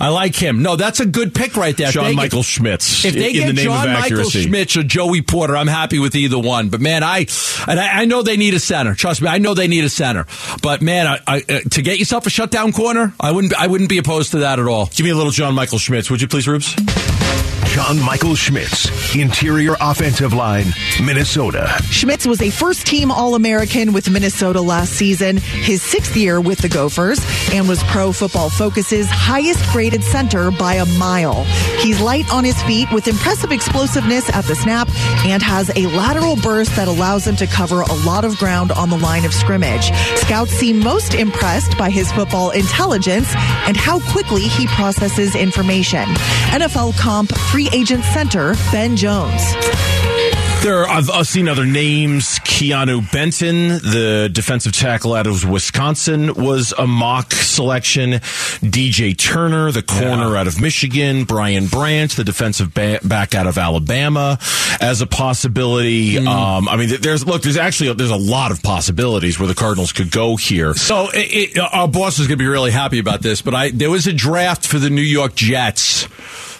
I 0.00 0.08
like 0.08 0.34
him. 0.34 0.62
No, 0.62 0.76
that's 0.76 1.00
a 1.00 1.06
good 1.06 1.34
pick 1.34 1.56
right 1.56 1.76
there. 1.76 1.90
Sean 1.90 2.04
they 2.04 2.10
get- 2.10 2.16
Michael 2.16 2.42
Schmitz. 2.42 3.04
If 3.04 3.14
they 3.14 3.32
get 3.32 3.54
the 3.54 3.70
of 3.70 3.88
Michael. 3.88 4.30
Schmitz 4.30 4.76
or 4.76 4.82
Joey 4.82 5.22
Porter, 5.22 5.56
I'm 5.56 5.66
happy 5.66 5.98
with 5.98 6.14
either 6.14 6.38
one. 6.38 6.68
But 6.68 6.80
man, 6.80 7.02
I 7.02 7.26
and 7.66 7.80
I, 7.80 8.02
I 8.02 8.04
know 8.04 8.22
they 8.22 8.36
need 8.36 8.54
a 8.54 8.60
center. 8.60 8.94
Trust 8.94 9.22
me, 9.22 9.28
I 9.28 9.38
know 9.38 9.54
they 9.54 9.68
need 9.68 9.84
a 9.84 9.88
center. 9.88 10.26
But 10.62 10.82
man, 10.82 11.06
I, 11.06 11.20
I, 11.26 11.36
uh, 11.48 11.60
to 11.70 11.82
get 11.82 11.98
yourself 11.98 12.26
a 12.26 12.30
shutdown 12.30 12.72
corner, 12.72 13.14
I 13.20 13.32
wouldn't. 13.32 13.54
I 13.54 13.66
wouldn't 13.66 13.90
be 13.90 13.98
opposed 13.98 14.32
to 14.32 14.38
that 14.38 14.58
at 14.58 14.66
all. 14.66 14.86
Give 14.86 15.04
me 15.04 15.10
a 15.10 15.16
little 15.16 15.32
John 15.32 15.54
Michael 15.54 15.78
Schmitz, 15.78 16.10
would 16.10 16.20
you 16.20 16.28
please, 16.28 16.46
Rubes? 16.46 16.74
John 17.76 18.00
Michael 18.00 18.34
Schmitz, 18.34 19.14
interior 19.14 19.76
offensive 19.82 20.32
line, 20.32 20.72
Minnesota. 21.04 21.76
Schmitz 21.90 22.26
was 22.26 22.40
a 22.40 22.48
first 22.48 22.86
team 22.86 23.10
All 23.10 23.34
American 23.34 23.92
with 23.92 24.08
Minnesota 24.08 24.62
last 24.62 24.94
season, 24.94 25.36
his 25.36 25.82
sixth 25.82 26.16
year 26.16 26.40
with 26.40 26.60
the 26.60 26.70
Gophers, 26.70 27.20
and 27.52 27.68
was 27.68 27.82
Pro 27.82 28.12
Football 28.12 28.48
Focus's 28.48 29.08
highest 29.10 29.62
graded 29.72 30.02
center 30.02 30.50
by 30.50 30.76
a 30.76 30.86
mile. 30.98 31.44
He's 31.80 32.00
light 32.00 32.32
on 32.32 32.44
his 32.44 32.60
feet 32.62 32.90
with 32.92 33.08
impressive 33.08 33.52
explosiveness 33.52 34.34
at 34.34 34.46
the 34.46 34.54
snap 34.54 34.88
and 35.26 35.42
has 35.42 35.70
a 35.76 35.86
lateral 35.88 36.36
burst 36.36 36.74
that 36.76 36.88
allows 36.88 37.26
him 37.26 37.36
to 37.36 37.46
cover 37.46 37.82
a 37.82 37.92
lot 38.06 38.24
of 38.24 38.38
ground 38.38 38.72
on 38.72 38.88
the 38.88 38.96
line 38.96 39.26
of 39.26 39.34
scrimmage. 39.34 39.90
Scouts 40.20 40.52
seem 40.52 40.78
most 40.78 41.12
impressed 41.12 41.76
by 41.76 41.90
his 41.90 42.10
football 42.12 42.52
intelligence 42.52 43.30
and 43.66 43.76
how 43.76 44.00
quickly 44.12 44.44
he 44.44 44.66
processes 44.68 45.34
information. 45.34 46.08
NFL 46.54 46.98
comp 46.98 47.30
free 47.66 47.78
agent 47.78 48.04
center 48.04 48.54
Ben 48.72 48.96
Jones. 48.96 49.54
There, 50.62 50.78
are, 50.78 50.88
I've, 50.88 51.10
I've 51.10 51.26
seen 51.28 51.48
other 51.48 51.64
names. 51.64 52.40
Keanu 52.40 53.10
Benton, 53.12 53.68
the 53.68 54.28
defensive 54.32 54.72
tackle 54.72 55.14
out 55.14 55.26
of 55.26 55.48
Wisconsin, 55.48 56.34
was 56.34 56.72
a 56.76 56.86
mock 56.86 57.32
selection. 57.32 58.12
DJ 58.62 59.16
Turner, 59.16 59.70
the 59.70 59.82
corner 59.82 60.36
out 60.36 60.48
of 60.48 60.60
Michigan. 60.60 61.24
Brian 61.24 61.66
Branch, 61.66 62.12
the 62.14 62.24
defensive 62.24 62.74
ba- 62.74 62.98
back 63.04 63.34
out 63.34 63.46
of 63.46 63.58
Alabama, 63.58 64.38
as 64.80 65.02
a 65.02 65.06
possibility. 65.06 66.18
Um, 66.18 66.68
I 66.68 66.76
mean, 66.76 66.90
there's 67.00 67.24
look, 67.24 67.42
there's 67.42 67.58
actually 67.58 67.92
there's 67.92 68.10
a 68.10 68.16
lot 68.16 68.50
of 68.50 68.62
possibilities 68.62 69.38
where 69.38 69.46
the 69.46 69.54
Cardinals 69.54 69.92
could 69.92 70.10
go 70.10 70.36
here. 70.36 70.74
So 70.74 71.10
it, 71.10 71.56
it, 71.56 71.58
our 71.58 71.86
boss 71.86 72.18
is 72.18 72.26
going 72.26 72.38
to 72.38 72.42
be 72.42 72.48
really 72.48 72.72
happy 72.72 72.98
about 72.98 73.22
this, 73.22 73.40
but 73.40 73.54
I 73.54 73.70
there 73.70 73.90
was 73.90 74.06
a 74.08 74.12
draft 74.12 74.66
for 74.66 74.78
the 74.78 74.90
New 74.90 75.02
York 75.02 75.36
Jets 75.36 76.08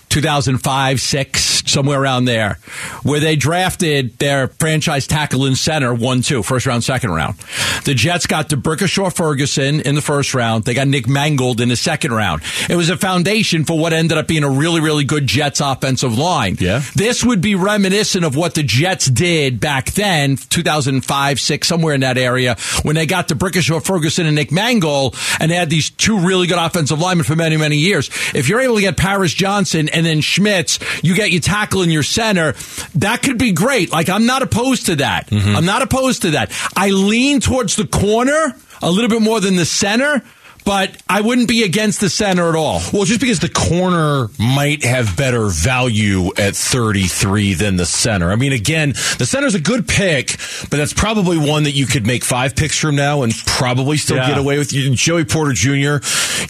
2005, 0.08 1.00
six, 1.00 1.62
somewhere 1.70 2.00
around 2.00 2.24
there, 2.24 2.58
where 3.02 3.20
they 3.20 3.36
drafted 3.36 4.18
their 4.18 4.48
franchise 4.48 5.06
tackle 5.06 5.44
and 5.44 5.56
center 5.56 5.94
one, 5.94 6.22
two, 6.22 6.42
first 6.42 6.66
round, 6.66 6.84
second 6.84 7.10
round. 7.10 7.36
The 7.84 7.94
Jets 7.94 8.26
got 8.26 8.48
D'Brickashaw 8.48 9.14
Ferguson 9.14 9.80
in 9.80 9.94
the 9.94 10.02
first 10.02 10.34
round. 10.34 10.64
They 10.64 10.74
got 10.74 10.88
Nick 10.88 11.08
Mangold 11.08 11.60
in 11.60 11.68
the 11.68 11.76
second 11.76 12.12
round. 12.12 12.42
It 12.68 12.76
was 12.76 12.90
a 12.90 12.96
foundation 12.96 13.64
for 13.64 13.78
what 13.78 13.92
ended 13.92 14.18
up 14.18 14.26
being 14.26 14.44
a 14.44 14.50
really, 14.50 14.80
really 14.80 15.04
good 15.04 15.26
Jets 15.26 15.60
offensive 15.60 16.16
line. 16.16 16.56
Yeah. 16.60 16.82
This 16.94 17.24
would 17.24 17.40
be 17.40 17.54
reminiscent 17.54 18.24
of 18.24 18.36
what 18.36 18.54
the 18.54 18.62
Jets 18.62 19.06
did 19.06 19.60
back 19.60 19.92
then, 19.92 20.36
2005, 20.36 21.40
six, 21.40 21.68
somewhere 21.68 21.94
in 21.94 22.00
that 22.00 22.18
area, 22.18 22.56
when 22.82 22.94
they 22.94 23.06
got 23.06 23.28
D'Brickashaw 23.28 23.84
Ferguson 23.84 24.26
and 24.26 24.36
Nick 24.36 24.52
Mangold 24.52 25.16
and 25.40 25.50
they 25.50 25.56
had 25.56 25.70
these 25.70 25.90
two 25.90 26.18
really 26.18 26.46
good 26.46 26.58
offensive 26.58 27.00
linemen 27.00 27.24
for 27.24 27.36
many, 27.36 27.56
many 27.56 27.76
years. 27.76 28.10
If 28.34 28.48
you're 28.48 28.60
able 28.60 28.76
to 28.76 28.80
get 28.80 28.96
Paris 28.96 29.34
Johnson 29.34 29.88
and 29.96 30.04
then 30.04 30.20
Schmitz, 30.20 30.78
you 31.02 31.14
get 31.14 31.30
your 31.30 31.40
tackle 31.40 31.80
in 31.82 31.90
your 31.90 32.02
center. 32.02 32.52
That 32.96 33.22
could 33.22 33.38
be 33.38 33.52
great. 33.52 33.90
Like 33.90 34.10
I'm 34.10 34.26
not 34.26 34.42
opposed 34.42 34.86
to 34.86 34.96
that. 34.96 35.28
Mm-hmm. 35.30 35.56
I'm 35.56 35.64
not 35.64 35.80
opposed 35.80 36.22
to 36.22 36.32
that. 36.32 36.52
I 36.76 36.90
lean 36.90 37.40
towards 37.40 37.76
the 37.76 37.86
corner 37.86 38.54
a 38.82 38.90
little 38.90 39.08
bit 39.08 39.22
more 39.22 39.40
than 39.40 39.56
the 39.56 39.64
center. 39.64 40.22
But 40.66 41.00
I 41.08 41.20
wouldn't 41.20 41.46
be 41.48 41.62
against 41.62 42.00
the 42.00 42.10
center 42.10 42.48
at 42.48 42.56
all. 42.56 42.82
Well, 42.92 43.04
just 43.04 43.20
because 43.20 43.38
the 43.38 43.48
corner 43.48 44.26
might 44.36 44.82
have 44.84 45.16
better 45.16 45.46
value 45.46 46.32
at 46.36 46.56
33 46.56 47.54
than 47.54 47.76
the 47.76 47.86
center. 47.86 48.32
I 48.32 48.36
mean, 48.36 48.52
again, 48.52 48.90
the 49.18 49.26
center's 49.26 49.54
a 49.54 49.60
good 49.60 49.86
pick, 49.86 50.36
but 50.68 50.76
that's 50.76 50.92
probably 50.92 51.38
one 51.38 51.62
that 51.62 51.70
you 51.70 51.86
could 51.86 52.04
make 52.04 52.24
five 52.24 52.56
picks 52.56 52.76
from 52.76 52.96
now 52.96 53.22
and 53.22 53.32
probably 53.46 53.96
still 53.96 54.16
Yeah. 54.16 54.26
get 54.30 54.38
away 54.38 54.58
with. 54.58 54.70
Joey 54.70 55.24
Porter 55.24 55.52
Jr., 55.52 55.98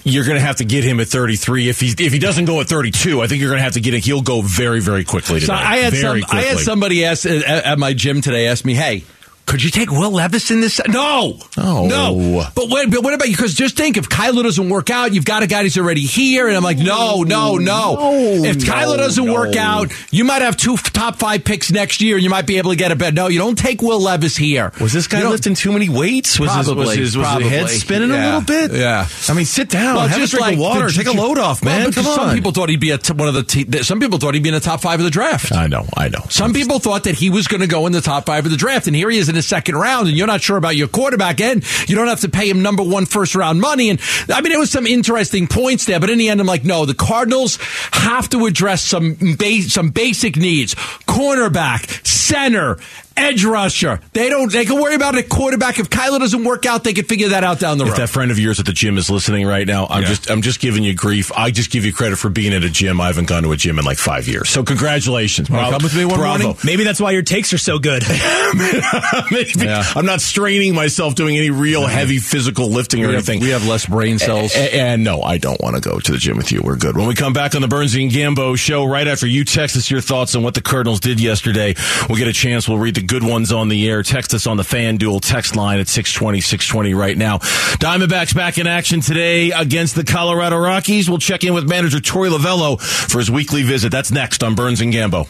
you're 0.05 0.25
going 0.25 0.39
to 0.39 0.41
have 0.41 0.57
to 0.57 0.65
get 0.65 0.83
him 0.83 0.99
at 0.99 1.09
33. 1.09 1.69
If 1.69 1.81
he 1.81 1.95
if 1.99 2.13
he 2.13 2.19
doesn't 2.19 2.47
go 2.47 2.61
at 2.63 2.69
32, 2.69 3.21
I 3.21 3.27
think 3.27 3.41
you're 3.43 3.51
going 3.51 3.59
to 3.59 3.65
have 3.65 3.75
to 3.75 3.81
get 3.83 3.93
him. 3.93 4.01
He'll 4.01 4.23
go 4.23 4.41
very 4.41 4.81
very 4.81 5.05
quickly 5.05 5.41
So. 5.41 5.53
I 5.53 5.77
had 5.77 5.93
very 5.93 6.23
some, 6.23 6.31
I 6.39 6.41
had 6.43 6.59
somebody 6.59 7.05
ask 7.05 7.27
at, 7.27 7.43
at 7.45 7.79
my 7.79 7.93
gym 7.93 8.23
today 8.23 8.47
ask 8.47 8.65
me, 8.65 8.75
"Hey, 8.75 9.05
could 9.47 9.63
you 9.63 9.71
take 9.71 9.91
Will 9.91 10.11
Levis 10.11 10.51
in 10.51 10.61
this?" 10.61 10.81
No, 10.89 11.39
Oh. 11.57 11.87
no. 11.87 12.45
But 12.55 12.69
what, 12.69 12.91
but 12.91 13.03
what 13.03 13.15
about 13.15 13.29
you? 13.29 13.37
Because 13.37 13.55
just 13.55 13.77
think, 13.77 13.97
if 13.97 14.09
Kyler 14.09 14.43
doesn't 14.43 14.69
work 14.69 14.91
out, 14.91 15.15
you've 15.15 15.25
got 15.25 15.43
a 15.43 15.47
guy 15.47 15.63
who's 15.63 15.79
already 15.79 16.03
here, 16.03 16.49
and 16.49 16.57
I'm 16.57 16.63
like, 16.65 16.79
no, 16.79 17.23
no, 17.23 17.57
no. 17.57 18.43
if 18.45 18.59
Kyler 18.59 18.97
doesn't 18.97 19.31
work 19.33 19.57
out, 19.57 19.93
you 20.11 20.25
might 20.25 20.43
have 20.43 20.57
two 20.57 20.77
top 20.77 21.17
five 21.17 21.45
picks 21.45 21.71
next 21.71 22.01
year, 22.01 22.17
and 22.17 22.25
you 22.25 22.31
might 22.31 22.47
be 22.47 22.59
able 22.59 22.71
to 22.71 22.77
get 22.77 22.93
a 22.93 22.97
bet. 22.97 23.15
No, 23.15 23.29
you 23.29 23.39
don't 23.39 23.57
take 23.59 23.83
Will 23.83 24.01
Levis 24.01 24.37
here. 24.37 24.73
Was 24.81 24.93
this 24.93 25.07
guy 25.07 25.21
You 25.21 25.29
lifting 25.29 25.55
too 25.55 25.73
many 25.73 25.89
weights? 25.89 26.39
Was 26.41 26.51
his, 26.55 26.67
was 26.67 26.67
Probably, 26.75 26.97
his, 26.97 27.17
was 27.17 27.27
his 27.27 27.49
head 27.49 27.59
probably. 27.61 27.77
spinning 27.77 28.11
a 28.11 28.15
little 28.17 28.41
bit? 28.41 28.73
yeah. 28.73 29.07
I 29.29 29.33
mean, 29.35 29.45
sit 29.47 29.69
down, 29.69 29.97
Well, 29.97 30.09
have 30.09 30.23
a 30.23 30.27
drink 30.27 30.41
like 30.41 30.55
of 30.55 30.61
water, 30.61 30.89
take 30.91 31.07
a 31.07 31.13
load 31.13 31.39
off, 31.39 31.65
man. 31.65 31.89
because 31.89 32.05
Come 32.05 32.13
on. 32.13 32.27
Some 32.29 32.35
people 32.35 32.53
thought 32.53 32.69
he'd 32.69 32.81
be 32.81 32.91
a 32.91 32.99
t- 32.99 33.13
one 33.13 33.29
of 33.29 33.35
the. 33.35 33.43
T- 33.43 33.83
some 33.83 34.01
people 34.01 34.19
thought 34.19 34.35
he'd 34.35 34.43
be 34.43 34.49
in 34.49 34.55
the 34.55 34.61
top 34.61 34.81
five 34.81 34.99
of 35.01 35.05
the 35.05 35.11
draft. 35.11 35.53
I 35.53 35.67
know, 35.67 35.87
I 35.97 36.09
know. 36.09 36.25
Some 36.31 36.53
people 36.53 36.79
thought 36.79 37.05
that 37.05 37.15
he 37.15 37.31
was 37.31 37.47
going 37.47 37.61
to 37.61 37.67
go 37.67 37.87
in 37.87 37.93
the 37.93 38.01
top 38.01 38.27
five 38.27 38.45
of 38.45 38.51
the 38.51 38.57
draft, 38.57 38.87
and 38.87 38.97
here 38.97 39.09
he 39.11 39.19
is 39.19 39.29
in 39.29 39.36
the 39.37 39.43
second 39.43 39.77
round, 39.77 40.09
and 40.09 40.17
you're 40.17 40.27
not 40.27 40.43
sure 40.43 40.57
about 40.57 40.77
your 40.77 40.89
quarterback, 40.89 41.41
and 41.41 41.65
you 41.89 41.95
don't 41.95 42.09
have 42.09 42.21
to 42.21 42.29
pay 42.29 42.49
him 42.49 42.63
number 42.63 42.83
one 42.83 43.07
first 43.07 43.35
round 43.35 43.61
money. 43.61 43.91
And 43.91 44.01
I 44.29 44.41
mean, 44.41 44.53
it 44.53 44.59
was 44.59 44.71
some 44.71 44.87
interesting 44.87 45.47
points 45.47 45.85
there, 45.85 46.01
but 46.01 46.11
in 46.11 46.19
the 46.19 46.29
end, 46.29 46.41
I'm 46.41 46.47
like, 46.47 46.65
no, 46.65 46.85
the 46.85 46.95
Cardinals 46.95 47.59
have 47.93 48.29
to 48.31 48.47
address 48.47 48.83
some 48.83 49.17
ba- 49.39 49.63
some 49.63 49.91
basic 49.91 50.37
needs: 50.37 50.75
cornerback, 51.07 52.05
center. 52.07 52.79
Edge 53.19 53.45
rusher. 53.45 54.01
They 54.13 54.29
don't. 54.29 54.53
They 54.53 54.65
can 54.67 54.81
worry 54.81 54.95
about 54.95 55.17
a 55.17 55.23
quarterback. 55.23 55.79
If 55.79 55.89
Kyler 55.89 56.19
doesn't 56.19 56.45
work 56.45 56.67
out, 56.67 56.85
they 56.85 56.93
can 56.93 57.05
figure 57.07 57.31
that 57.31 57.45
out 57.45 57.59
down 57.59 57.79
the 57.79 57.85
If 57.85 57.91
road. 57.93 57.99
that 57.99 58.09
friend 58.11 58.31
of 58.31 58.39
yours 58.39 58.61
at 58.61 58.67
the 58.67 58.73
gym 58.73 58.99
is 58.99 59.09
listening 59.11 59.47
right 59.47 59.67
now, 59.67 59.87
I'm 59.89 60.03
Yeah. 60.03 60.09
just 60.09 60.31
I'm 60.31 60.43
just 60.43 60.61
giving 60.61 60.85
you 60.85 60.93
grief. 60.95 61.33
I 61.35 61.51
just 61.51 61.71
give 61.71 61.85
you 61.87 61.93
credit 61.93 62.17
for 62.19 62.29
being 62.29 62.53
at 62.53 62.63
a 62.63 62.69
gym. 62.71 63.01
I 63.01 63.07
haven't 63.07 63.27
gone 63.29 63.43
to 63.45 63.53
a 63.53 63.57
gym 63.57 63.79
in 63.79 63.85
like 63.87 63.99
five 63.99 64.29
years. 64.29 64.51
So 64.51 64.63
congratulations. 64.63 65.49
Wanna 65.49 65.71
come 65.71 65.83
with 65.83 65.97
me 65.97 66.05
one 66.05 66.19
Bravo. 66.19 66.43
morning? 66.43 66.59
Maybe 66.65 66.85
that's 66.85 67.01
why 67.01 67.13
your 67.13 67.23
takes 67.23 67.53
are 67.55 67.59
so 67.59 67.79
good. 67.79 68.05
Maybe. 69.31 69.51
Yeah. 69.57 69.83
I'm 69.95 70.07
not 70.07 70.21
straining 70.21 70.75
myself 70.75 71.15
doing 71.15 71.37
any 71.37 71.51
real 71.51 71.87
heavy 71.87 72.19
physical 72.19 72.69
lifting 72.71 73.01
or 73.03 73.07
have, 73.07 73.15
anything. 73.15 73.41
we 73.41 73.51
have 73.51 73.67
less 73.67 73.87
brain 73.87 74.19
cells. 74.19 74.55
A- 74.55 74.75
And 74.77 75.05
no, 75.05 75.23
I 75.23 75.39
don't 75.39 75.61
want 75.61 75.75
to 75.77 75.81
go 75.81 75.99
to 75.99 76.13
the 76.13 76.19
gym 76.19 76.37
with 76.37 76.53
you. 76.53 76.61
We're 76.63 76.77
good. 76.77 76.97
When 76.97 77.07
we 77.07 77.15
come 77.15 77.33
back 77.33 77.55
on 77.55 77.63
the 77.63 77.69
Burns 77.69 77.95
and 77.95 78.11
Gambo 78.11 78.59
show, 78.59 78.85
right 78.85 79.07
after 79.09 79.27
you 79.27 79.45
text 79.45 79.77
us 79.77 79.91
your 79.91 80.01
thoughts 80.01 80.35
on 80.35 80.43
what 80.43 80.55
the 80.55 80.61
Cardinals 80.61 81.01
did 81.01 81.21
yesterday, 81.21 81.75
we'll 82.09 82.19
get 82.19 82.29
a 82.29 82.33
chance. 82.33 82.69
We'll 82.69 82.79
read 82.79 82.95
the 82.95 83.06
good 83.07 83.23
ones 83.23 83.53
on 83.53 83.69
the 83.69 83.89
air. 83.89 84.03
Text 84.03 84.35
us 84.35 84.47
on 84.47 84.57
the 84.57 84.63
FanDuel 84.63 85.21
text 85.23 85.57
line 85.57 85.81
at 85.81 85.89
620, 85.89 86.41
620 86.41 86.95
right 86.95 87.17
now. 87.17 87.39
Diamondbacks 87.39 88.35
back 88.35 88.59
in 88.59 88.67
action 88.67 89.01
today 89.01 89.51
against 89.51 89.95
the 89.95 90.05
Colorado 90.05 90.57
Rockies. 90.57 91.09
We'll 91.09 91.19
check 91.19 91.45
in 91.45 91.55
with 91.55 91.69
manager 91.69 91.99
Torey 91.99 92.31
Lovullo 92.31 92.81
for 92.81 93.19
his 93.19 93.31
weekly 93.31 93.63
visit. 93.63 93.91
That's 93.93 94.11
next 94.11 94.43
on 94.43 94.55
Burns 94.55 94.81
and 94.81 94.93
Gambo. 94.93 95.29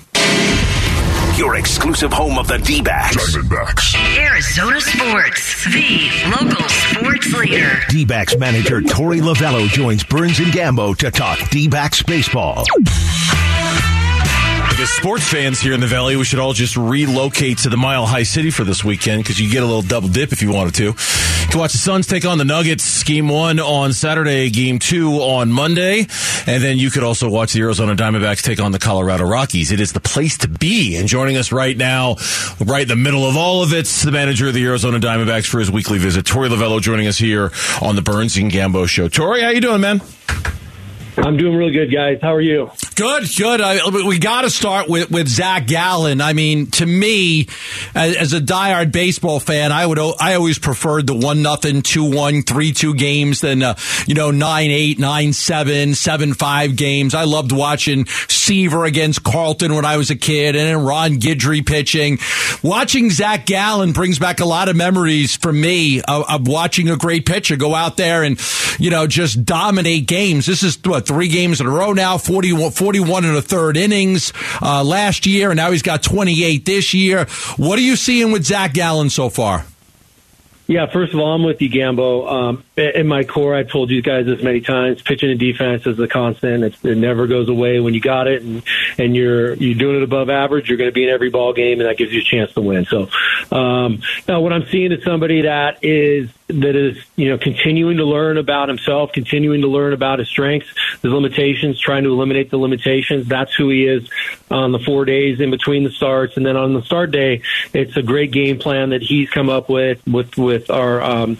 Your 1.38 1.56
exclusive 1.56 2.12
home 2.14 2.38
of 2.38 2.48
the 2.48 2.56
D-backs. 2.56 3.14
Diamondbacks. 3.36 3.94
Arizona 4.16 4.80
Sports, 4.80 5.64
the 5.66 6.10
local 6.30 6.66
sports 6.68 7.32
leader. 7.34 7.78
D-backs 7.90 8.38
manager 8.38 8.80
Torey 8.80 9.20
Lovullo 9.20 9.68
joins 9.68 10.02
Burns 10.02 10.38
and 10.38 10.48
Gambo 10.48 10.96
to 10.96 11.10
talk 11.10 11.38
D-backs 11.50 12.02
baseball. 12.02 12.64
As 14.78 14.90
sports 14.90 15.26
fans 15.26 15.58
here 15.58 15.72
in 15.72 15.80
the 15.80 15.86
Valley, 15.86 16.16
we 16.16 16.24
should 16.24 16.38
all 16.38 16.52
just 16.52 16.76
relocate 16.76 17.58
to 17.58 17.70
the 17.70 17.78
Mile 17.78 18.04
High 18.04 18.24
City 18.24 18.50
for 18.50 18.62
this 18.62 18.84
weekend 18.84 19.22
because 19.22 19.40
you 19.40 19.50
get 19.50 19.62
a 19.62 19.66
little 19.66 19.80
double 19.80 20.08
dip 20.08 20.32
if 20.32 20.42
you 20.42 20.52
wanted 20.52 20.74
to. 20.74 20.84
You 20.84 20.94
can 21.48 21.58
watch 21.58 21.72
the 21.72 21.78
Suns 21.78 22.06
take 22.06 22.26
on 22.26 22.36
the 22.36 22.44
Nuggets 22.44 23.02
game 23.02 23.28
one 23.28 23.58
on 23.58 23.94
Saturday, 23.94 24.50
game 24.50 24.78
two 24.78 25.14
on 25.14 25.50
Monday, 25.50 26.00
and 26.46 26.62
then 26.62 26.76
you 26.76 26.90
could 26.90 27.02
also 27.02 27.30
watch 27.30 27.54
the 27.54 27.62
Arizona 27.62 27.96
Diamondbacks 27.96 28.42
take 28.42 28.60
on 28.60 28.70
the 28.70 28.78
Colorado 28.78 29.24
Rockies. 29.24 29.72
It 29.72 29.80
is 29.80 29.92
the 29.94 30.00
place 30.00 30.36
to 30.38 30.48
be. 30.48 30.96
And 30.96 31.08
joining 31.08 31.38
us 31.38 31.52
right 31.52 31.76
now, 31.76 32.16
right 32.60 32.82
in 32.82 32.88
the 32.88 32.96
middle 32.96 33.24
of 33.24 33.34
all 33.34 33.62
of 33.62 33.72
it, 33.72 33.86
the 33.86 34.12
manager 34.12 34.48
of 34.48 34.54
the 34.54 34.64
Arizona 34.66 35.00
Diamondbacks 35.00 35.46
for 35.46 35.58
his 35.58 35.70
weekly 35.70 35.96
visit, 35.98 36.26
Torey 36.26 36.50
Lovullo, 36.50 36.82
joining 36.82 37.06
us 37.06 37.16
here 37.16 37.50
on 37.80 37.96
the 37.96 38.02
Burns 38.02 38.36
and 38.36 38.52
Gambo 38.52 38.86
show. 38.86 39.08
Torey, 39.08 39.40
how 39.42 39.48
you 39.48 39.62
doing, 39.62 39.80
man? 39.80 40.02
I'm 41.18 41.36
doing 41.36 41.56
really 41.56 41.72
good, 41.72 41.92
guys. 41.92 42.18
How 42.20 42.34
are 42.34 42.40
you? 42.40 42.70
Good, 42.94 43.24
good. 43.36 43.60
I, 43.60 43.88
we 44.06 44.18
got 44.18 44.42
to 44.42 44.50
start 44.50 44.88
with, 44.88 45.10
with 45.10 45.28
Zach 45.28 45.66
Gallen. 45.66 46.20
I 46.20 46.34
mean, 46.34 46.66
to 46.72 46.86
me, 46.86 47.48
as, 47.94 48.16
as 48.16 48.32
a 48.34 48.40
diehard 48.40 48.92
baseball 48.92 49.40
fan, 49.40 49.72
I 49.72 49.86
would 49.86 49.98
I 49.98 50.34
always 50.34 50.58
preferred 50.58 51.06
the 51.06 51.14
one 51.14 51.42
nothing, 51.42 51.82
two 51.82 52.10
one, 52.10 52.42
three 52.42 52.72
two 52.72 52.94
games 52.94 53.40
than 53.40 53.62
uh, 53.62 53.76
you 54.06 54.14
know 54.14 54.30
nine 54.30 54.70
eight, 54.70 54.98
nine 54.98 55.32
seven, 55.32 55.94
seven 55.94 56.34
five 56.34 56.76
games. 56.76 57.14
I 57.14 57.24
loved 57.24 57.52
watching 57.52 58.06
Seaver 58.06 58.84
against 58.84 59.22
Carlton 59.22 59.74
when 59.74 59.84
I 59.84 59.96
was 59.96 60.10
a 60.10 60.16
kid, 60.16 60.54
and 60.54 60.68
then 60.68 60.84
Ron 60.84 61.12
Guidry 61.12 61.66
pitching. 61.66 62.18
Watching 62.62 63.10
Zach 63.10 63.46
Gallen 63.46 63.92
brings 63.92 64.18
back 64.18 64.40
a 64.40 64.44
lot 64.44 64.68
of 64.68 64.76
memories 64.76 65.34
for 65.36 65.52
me 65.52 66.00
of, 66.02 66.28
of 66.28 66.48
watching 66.48 66.90
a 66.90 66.96
great 66.96 67.26
pitcher 67.26 67.56
go 67.56 67.74
out 67.74 67.96
there 67.96 68.22
and 68.22 68.40
you 68.78 68.90
know 68.90 69.06
just 69.06 69.44
dominate 69.44 70.06
games. 70.06 70.46
This 70.46 70.62
is 70.62 70.78
what 70.84 71.05
three 71.06 71.28
games 71.28 71.60
in 71.60 71.66
a 71.66 71.70
row 71.70 71.92
now, 71.92 72.18
41, 72.18 72.72
41 72.72 73.24
in 73.24 73.34
the 73.34 73.42
third 73.42 73.76
innings 73.76 74.32
uh, 74.60 74.82
last 74.84 75.26
year, 75.26 75.50
and 75.50 75.56
now 75.56 75.70
he's 75.70 75.82
got 75.82 76.02
28 76.02 76.64
this 76.64 76.92
year. 76.94 77.26
What 77.56 77.78
are 77.78 77.82
you 77.82 77.96
seeing 77.96 78.32
with 78.32 78.44
Zach 78.44 78.74
Gallen 78.74 79.10
so 79.10 79.28
far? 79.28 79.64
Yeah, 80.66 80.86
first 80.92 81.14
of 81.14 81.20
all, 81.20 81.32
I'm 81.32 81.44
with 81.44 81.62
you, 81.62 81.70
Gambo. 81.70 82.30
Um, 82.30 82.64
in 82.76 83.06
my 83.06 83.24
core, 83.24 83.54
I've 83.54 83.70
told 83.70 83.90
you 83.90 84.02
guys 84.02 84.26
this 84.26 84.42
many 84.42 84.60
times: 84.60 85.00
pitching 85.00 85.30
and 85.30 85.40
defense 85.40 85.86
is 85.86 85.98
a 85.98 86.06
constant. 86.06 86.62
It's, 86.62 86.84
it 86.84 86.96
never 86.96 87.26
goes 87.26 87.48
away. 87.48 87.80
When 87.80 87.94
you 87.94 88.00
got 88.00 88.26
it, 88.26 88.42
and 88.42 88.62
and 88.98 89.16
you're 89.16 89.54
you're 89.54 89.78
doing 89.78 89.96
it 89.96 90.02
above 90.02 90.28
average, 90.28 90.68
you're 90.68 90.76
going 90.76 90.90
to 90.90 90.94
be 90.94 91.04
in 91.04 91.08
every 91.08 91.30
ball 91.30 91.54
game, 91.54 91.80
and 91.80 91.88
that 91.88 91.96
gives 91.96 92.12
you 92.12 92.20
a 92.20 92.24
chance 92.24 92.52
to 92.52 92.60
win. 92.60 92.84
So, 92.84 93.08
um, 93.50 94.02
now 94.28 94.40
what 94.40 94.52
I'm 94.52 94.66
seeing 94.66 94.92
is 94.92 95.02
somebody 95.04 95.42
that 95.42 95.82
is 95.82 96.28
that 96.48 96.76
is 96.76 96.98
you 97.16 97.30
know 97.30 97.38
continuing 97.38 97.96
to 97.96 98.04
learn 98.04 98.36
about 98.36 98.68
himself, 98.68 99.12
continuing 99.12 99.62
to 99.62 99.68
learn 99.68 99.94
about 99.94 100.18
his 100.18 100.28
strengths, 100.28 100.68
his 101.02 101.10
limitations, 101.10 101.80
trying 101.80 102.04
to 102.04 102.10
eliminate 102.10 102.50
the 102.50 102.58
limitations. 102.58 103.26
That's 103.26 103.54
who 103.54 103.70
he 103.70 103.86
is 103.86 104.06
on 104.50 104.72
the 104.72 104.78
four 104.80 105.06
days 105.06 105.40
in 105.40 105.50
between 105.50 105.84
the 105.84 105.90
starts, 105.90 106.36
and 106.36 106.44
then 106.44 106.58
on 106.58 106.74
the 106.74 106.82
start 106.82 107.10
day, 107.10 107.40
it's 107.72 107.96
a 107.96 108.02
great 108.02 108.32
game 108.32 108.58
plan 108.58 108.90
that 108.90 109.00
he's 109.00 109.30
come 109.30 109.48
up 109.48 109.70
with 109.70 110.06
with 110.06 110.36
with 110.36 110.70
our. 110.70 111.00
Um, 111.00 111.38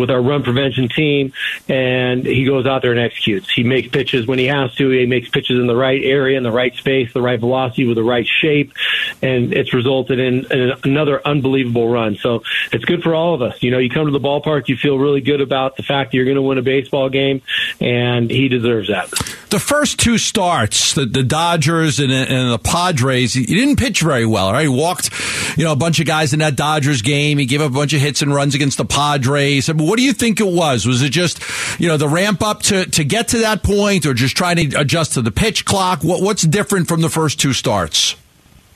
with 0.00 0.10
our 0.10 0.20
run 0.20 0.42
prevention 0.42 0.88
team, 0.88 1.32
and 1.68 2.24
he 2.24 2.44
goes 2.44 2.66
out 2.66 2.82
there 2.82 2.90
and 2.90 3.00
executes. 3.00 3.50
He 3.50 3.62
makes 3.62 3.88
pitches 3.88 4.26
when 4.26 4.38
he 4.38 4.46
has 4.46 4.74
to. 4.76 4.90
He 4.90 5.06
makes 5.06 5.28
pitches 5.28 5.58
in 5.60 5.66
the 5.66 5.76
right 5.76 6.02
area, 6.02 6.36
in 6.36 6.42
the 6.42 6.50
right 6.50 6.74
space, 6.74 7.12
the 7.12 7.22
right 7.22 7.38
velocity, 7.38 7.86
with 7.86 7.96
the 7.96 8.02
right 8.02 8.26
shape, 8.26 8.72
and 9.22 9.52
it's 9.52 9.72
resulted 9.72 10.18
in, 10.18 10.46
in 10.50 10.72
another 10.84 11.20
unbelievable 11.26 11.88
run. 11.88 12.16
So 12.16 12.42
it's 12.72 12.84
good 12.84 13.02
for 13.02 13.14
all 13.14 13.34
of 13.34 13.42
us. 13.42 13.62
You 13.62 13.70
know, 13.70 13.78
you 13.78 13.90
come 13.90 14.06
to 14.06 14.12
the 14.12 14.20
ballpark, 14.20 14.68
you 14.68 14.76
feel 14.76 14.98
really 14.98 15.20
good 15.20 15.40
about 15.40 15.76
the 15.76 15.82
fact 15.82 16.10
that 16.10 16.16
you're 16.16 16.24
going 16.24 16.36
to 16.36 16.42
win 16.42 16.58
a 16.58 16.62
baseball 16.62 17.08
game, 17.08 17.42
and 17.80 18.30
he 18.30 18.48
deserves 18.48 18.88
that. 18.88 19.10
the 19.50 19.58
first 19.58 19.98
two 19.98 20.18
starts, 20.18 20.94
the, 20.94 21.06
the 21.06 21.22
Dodgers 21.22 22.00
and, 22.00 22.12
and, 22.12 22.50
the 22.50 22.58
Padres, 22.58 23.34
he 23.34 23.44
didn't 23.44 23.76
pitch 23.76 24.00
very 24.00 24.26
well. 24.26 24.52
Right, 24.52 24.62
he 24.62 24.68
walked, 24.68 25.10
you 25.56 25.64
know, 25.64 25.72
a 25.72 25.76
bunch 25.76 26.00
of 26.00 26.06
guys 26.06 26.32
in 26.32 26.38
that 26.38 26.56
Dodgers 26.56 27.02
game. 27.02 27.38
He 27.38 27.46
gave 27.46 27.60
up 27.60 27.70
a 27.70 27.74
bunch 27.74 27.92
of 27.92 28.00
hits 28.00 28.22
and 28.22 28.34
runs 28.34 28.54
against 28.54 28.78
the 28.78 28.84
Padres. 28.84 29.68
I 29.68 29.72
mean, 29.72 29.86
what 29.90 29.98
do 29.98 30.04
you 30.04 30.12
think 30.12 30.38
it 30.38 30.46
was? 30.46 30.86
Was 30.86 31.02
it 31.02 31.10
just, 31.10 31.42
you 31.80 31.88
know, 31.88 31.96
the 31.96 32.08
ramp 32.08 32.42
up 32.42 32.62
to 32.62 32.86
to 32.86 33.02
get 33.02 33.28
to 33.28 33.38
that 33.38 33.64
point, 33.64 34.06
or 34.06 34.14
just 34.14 34.36
trying 34.36 34.70
to 34.70 34.78
adjust 34.78 35.14
to 35.14 35.22
the 35.22 35.32
pitch 35.32 35.64
clock? 35.64 36.04
What 36.04 36.22
what's 36.22 36.42
different 36.42 36.86
from 36.86 37.00
the 37.00 37.10
first 37.10 37.40
two 37.40 37.52
starts? 37.52 38.14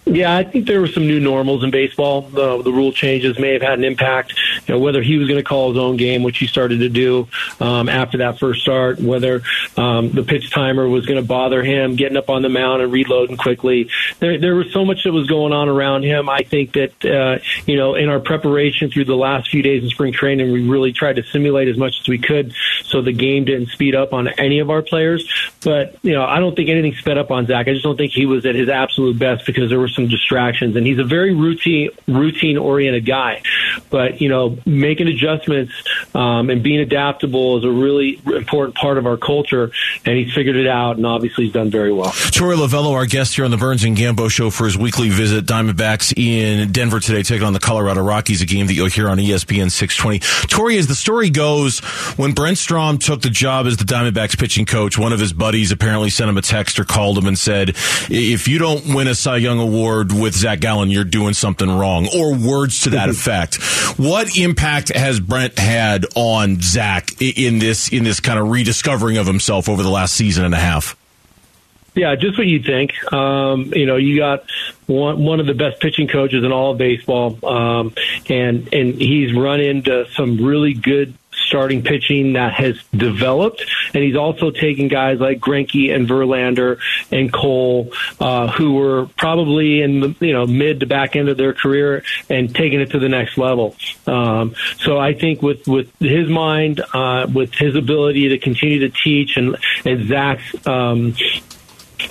Yeah, 0.06 0.36
I 0.36 0.44
think 0.44 0.66
there 0.66 0.82
were 0.82 0.88
some 0.88 1.06
new 1.06 1.18
normals 1.18 1.64
in 1.64 1.70
baseball. 1.70 2.22
The, 2.22 2.60
the 2.62 2.70
rule 2.70 2.92
changes 2.92 3.38
may 3.38 3.54
have 3.54 3.62
had 3.62 3.78
an 3.78 3.84
impact. 3.84 4.34
You 4.66 4.74
know, 4.74 4.80
whether 4.80 5.02
he 5.02 5.16
was 5.16 5.28
going 5.28 5.38
to 5.38 5.44
call 5.44 5.70
his 5.70 5.78
own 5.78 5.96
game, 5.96 6.22
which 6.22 6.38
he 6.38 6.46
started 6.46 6.80
to 6.80 6.90
do 6.90 7.26
um, 7.58 7.88
after 7.88 8.18
that 8.18 8.38
first 8.38 8.60
start, 8.60 9.00
whether 9.00 9.42
um, 9.78 10.10
the 10.10 10.22
pitch 10.22 10.50
timer 10.50 10.86
was 10.88 11.06
going 11.06 11.20
to 11.20 11.26
bother 11.26 11.62
him 11.62 11.96
getting 11.96 12.18
up 12.18 12.28
on 12.28 12.42
the 12.42 12.50
mound 12.50 12.82
and 12.82 12.92
reloading 12.92 13.38
quickly. 13.38 13.88
There, 14.20 14.38
there 14.38 14.54
was 14.54 14.70
so 14.74 14.84
much 14.84 15.04
that 15.04 15.12
was 15.12 15.26
going 15.26 15.54
on 15.54 15.70
around 15.70 16.04
him. 16.04 16.28
I 16.28 16.42
think 16.42 16.74
that 16.74 17.04
uh, 17.04 17.42
you 17.64 17.78
know, 17.78 17.94
in 17.94 18.10
our 18.10 18.20
preparation 18.20 18.90
through 18.90 19.06
the 19.06 19.16
last 19.16 19.48
few 19.50 19.62
days 19.62 19.82
in 19.82 19.88
spring 19.88 20.12
training, 20.12 20.52
we 20.52 20.68
really 20.68 20.92
tried 20.92 21.16
to 21.16 21.22
simulate 21.22 21.68
as 21.68 21.78
much 21.78 21.98
as 22.02 22.08
we 22.08 22.18
could 22.18 22.52
so 22.84 23.00
the 23.00 23.12
game 23.12 23.46
didn't 23.46 23.68
speed 23.70 23.94
up 23.94 24.12
on 24.12 24.28
any 24.28 24.58
of 24.58 24.68
our 24.68 24.82
players. 24.82 25.26
But 25.62 25.96
you 26.02 26.12
know, 26.12 26.24
I 26.24 26.40
don't 26.40 26.54
think 26.54 26.68
anything 26.68 26.94
sped 26.94 27.16
up 27.16 27.30
on 27.30 27.46
Zach. 27.46 27.68
I 27.68 27.72
just 27.72 27.84
don't 27.84 27.96
think 27.96 28.12
he 28.12 28.26
was 28.26 28.44
at 28.44 28.54
his 28.54 28.68
absolute 28.68 29.18
best 29.18 29.46
because 29.46 29.70
there 29.70 29.80
were 29.80 29.88
some 29.94 30.08
distractions, 30.08 30.76
and 30.76 30.86
he's 30.86 30.98
a 30.98 31.04
very 31.04 31.34
routine 31.34 31.90
routine 32.06 32.58
oriented 32.58 33.06
guy. 33.06 33.42
But 33.90 34.20
you 34.20 34.28
know, 34.28 34.58
making 34.66 35.08
adjustments 35.08 35.72
um, 36.14 36.50
and 36.50 36.62
being 36.62 36.80
adaptable 36.80 37.58
is 37.58 37.64
a 37.64 37.70
really 37.70 38.20
important 38.26 38.76
part 38.76 38.98
of 38.98 39.06
our 39.06 39.16
culture, 39.16 39.70
and 40.04 40.16
he's 40.18 40.32
figured 40.32 40.56
it 40.56 40.66
out, 40.66 40.96
and 40.96 41.06
obviously 41.06 41.44
he's 41.44 41.52
done 41.52 41.70
very 41.70 41.92
well. 41.92 42.10
Torey 42.10 42.56
Lovullo, 42.56 42.92
our 42.92 43.06
guest 43.06 43.34
here 43.34 43.44
on 43.44 43.50
the 43.50 43.56
Burns 43.56 43.84
and 43.84 43.96
Gambo 43.96 44.30
Show 44.30 44.50
for 44.50 44.64
his 44.64 44.76
weekly 44.76 45.08
visit. 45.08 45.46
Diamondbacks 45.46 46.16
in 46.16 46.72
Denver 46.72 47.00
today, 47.00 47.22
taking 47.22 47.46
on 47.46 47.52
the 47.52 47.60
Colorado 47.60 48.02
Rockies, 48.02 48.42
a 48.42 48.46
game 48.46 48.66
that 48.66 48.74
you'll 48.74 48.88
hear 48.88 49.08
on 49.08 49.18
ESPN 49.18 49.70
620. 49.70 50.20
Torey, 50.48 50.78
as 50.78 50.86
the 50.86 50.94
story 50.94 51.30
goes, 51.30 51.80
when 52.16 52.32
Brent 52.32 52.58
Strom 52.58 52.98
took 52.98 53.22
the 53.22 53.30
job 53.30 53.66
as 53.66 53.76
the 53.76 53.84
Diamondbacks 53.84 54.38
pitching 54.38 54.66
coach, 54.66 54.98
one 54.98 55.12
of 55.12 55.20
his 55.20 55.32
buddies 55.32 55.72
apparently 55.72 56.10
sent 56.10 56.28
him 56.28 56.36
a 56.36 56.42
text 56.42 56.78
or 56.78 56.84
called 56.84 57.18
him 57.18 57.26
and 57.26 57.38
said, 57.38 57.70
"If 58.10 58.48
you 58.48 58.58
don't 58.58 58.94
win 58.94 59.08
a 59.08 59.14
Cy 59.14 59.36
Young 59.38 59.58
Award 59.58 59.83
with 60.12 60.34
Zach 60.34 60.60
Gallen, 60.60 60.90
you're 60.90 61.04
doing 61.04 61.34
something 61.34 61.70
wrong," 61.70 62.08
or 62.14 62.34
words 62.34 62.80
to 62.82 62.90
that 62.90 63.08
effect. 63.08 63.56
What 63.98 64.36
impact 64.36 64.94
has 64.94 65.20
Brent 65.20 65.58
had 65.58 66.06
on 66.14 66.60
Zach 66.60 67.10
in 67.20 67.58
this 67.58 67.88
in 67.88 68.04
this 68.04 68.20
kind 68.20 68.38
of 68.38 68.48
rediscovering 68.48 69.16
of 69.18 69.26
himself 69.26 69.68
over 69.68 69.82
the 69.82 69.90
last 69.90 70.14
season 70.14 70.44
and 70.44 70.54
a 70.54 70.58
half? 70.58 70.96
Yeah, 71.94 72.16
just 72.16 72.36
what 72.36 72.46
you 72.46 72.60
think. 72.60 72.90
Um, 73.12 73.72
you 73.74 73.86
know, 73.86 73.96
you 73.96 74.18
got 74.18 74.44
one 74.86 75.24
one 75.24 75.38
of 75.38 75.46
the 75.46 75.54
best 75.54 75.80
pitching 75.80 76.08
coaches 76.08 76.42
in 76.42 76.50
all 76.50 76.72
of 76.72 76.78
baseball, 76.78 77.38
um, 77.46 77.94
and 78.28 78.72
and 78.72 78.94
he's 78.94 79.32
run 79.32 79.60
into 79.60 80.06
some 80.12 80.44
really 80.44 80.74
good 80.74 81.14
starting 81.46 81.82
pitching 81.82 82.34
that 82.34 82.54
has 82.54 82.78
developed, 82.92 83.64
and 83.94 84.02
he's 84.02 84.16
also 84.16 84.50
taken 84.50 84.88
guys 84.88 85.20
like 85.20 85.40
Greinke 85.40 85.94
and 85.94 86.08
Verlander 86.08 86.78
and 87.10 87.32
Cole, 87.32 87.92
uh, 88.20 88.50
who 88.50 88.74
were 88.74 89.06
probably 89.16 89.82
in 89.82 90.00
the 90.00 90.16
you 90.20 90.32
know 90.32 90.46
mid 90.46 90.80
to 90.80 90.86
back 90.86 91.16
end 91.16 91.28
of 91.28 91.36
their 91.36 91.52
career, 91.52 92.02
and 92.28 92.54
taking 92.54 92.80
it 92.80 92.90
to 92.90 92.98
the 92.98 93.08
next 93.08 93.38
level. 93.38 93.76
Um, 94.06 94.54
so 94.78 94.98
I 94.98 95.14
think 95.14 95.42
with 95.42 95.66
with 95.66 95.92
his 95.98 96.28
mind, 96.28 96.80
uh, 96.92 97.26
with 97.32 97.52
his 97.54 97.76
ability 97.76 98.28
to 98.30 98.38
continue 98.38 98.80
to 98.80 98.90
teach, 98.90 99.36
and 99.36 99.56
and 99.84 100.08
Zach's 100.08 100.66
um, 100.66 101.14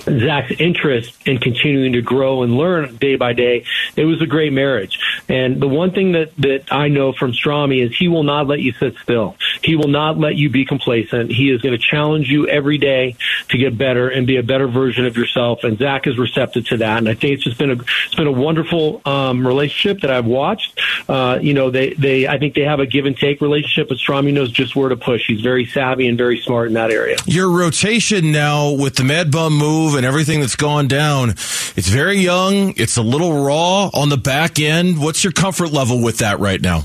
Zach's 0.02 0.52
interest 0.58 1.26
in 1.26 1.38
continuing 1.38 1.92
to 1.92 2.02
grow 2.02 2.42
and 2.42 2.56
learn 2.56 2.96
day 2.96 3.16
by 3.16 3.32
day, 3.32 3.64
it 3.96 4.04
was 4.04 4.20
a 4.20 4.26
great 4.26 4.52
marriage. 4.52 4.98
And 5.28 5.60
the 5.60 5.68
one 5.68 5.92
thing 5.92 6.12
that, 6.12 6.34
that 6.38 6.72
I 6.72 6.88
know 6.88 7.12
from 7.12 7.32
Stromy 7.32 7.84
is 7.84 7.96
he 7.96 8.08
will 8.08 8.22
not 8.22 8.46
let 8.46 8.60
you 8.60 8.72
sit 8.72 8.96
still. 9.02 9.36
He 9.62 9.76
will 9.76 9.88
not 9.88 10.18
let 10.18 10.36
you 10.36 10.50
be 10.50 10.64
complacent. 10.64 11.30
He 11.30 11.50
is 11.50 11.60
going 11.60 11.78
to 11.78 11.84
challenge 11.84 12.28
you 12.28 12.46
every 12.48 12.78
day 12.78 13.16
to 13.48 13.58
get 13.58 13.76
better 13.76 14.08
and 14.08 14.26
be 14.26 14.36
a 14.36 14.42
better 14.42 14.68
version 14.68 15.06
of 15.06 15.16
yourself. 15.16 15.64
And 15.64 15.78
Zach 15.78 16.06
is 16.06 16.18
receptive 16.18 16.66
to 16.68 16.76
that. 16.78 16.98
And 16.98 17.08
I 17.08 17.14
think 17.14 17.34
it's 17.34 17.44
just 17.44 17.58
been 17.58 17.70
a 17.70 17.76
it's 18.06 18.14
been 18.14 18.26
a 18.26 18.32
wonderful 18.32 19.00
um, 19.04 19.46
relationship 19.46 20.02
that 20.02 20.10
I've 20.10 20.26
watched. 20.26 20.80
Uh, 21.08 21.38
you 21.40 21.54
know, 21.54 21.70
they 21.70 21.94
they 21.94 22.26
I 22.26 22.38
think 22.38 22.54
they 22.54 22.62
have 22.62 22.80
a 22.80 22.86
give 22.86 23.06
and 23.06 23.16
take 23.16 23.40
relationship. 23.40 23.88
But 23.88 23.98
Stromy 23.98 24.32
knows 24.32 24.50
just 24.50 24.76
where 24.76 24.88
to 24.88 24.96
push. 24.96 25.26
He's 25.26 25.40
very 25.40 25.66
savvy 25.66 26.08
and 26.08 26.18
very 26.18 26.40
smart 26.40 26.68
in 26.68 26.74
that 26.74 26.90
area. 26.90 27.16
Your 27.26 27.50
rotation 27.50 28.32
now 28.32 28.72
with 28.72 28.96
the 28.96 29.04
Mad 29.04 29.30
Bum 29.30 29.56
move 29.56 29.83
and 29.92 30.06
everything 30.06 30.40
that's 30.40 30.56
gone 30.56 30.88
down, 30.88 31.30
it's 31.30 31.88
very 31.88 32.18
young. 32.18 32.74
It's 32.76 32.96
a 32.96 33.02
little 33.02 33.44
raw 33.44 33.90
on 33.92 34.08
the 34.08 34.16
back 34.16 34.58
end. 34.58 34.98
What's 34.98 35.22
your 35.22 35.32
comfort 35.32 35.70
level 35.72 36.02
with 36.02 36.18
that 36.18 36.40
right 36.40 36.60
now? 36.60 36.84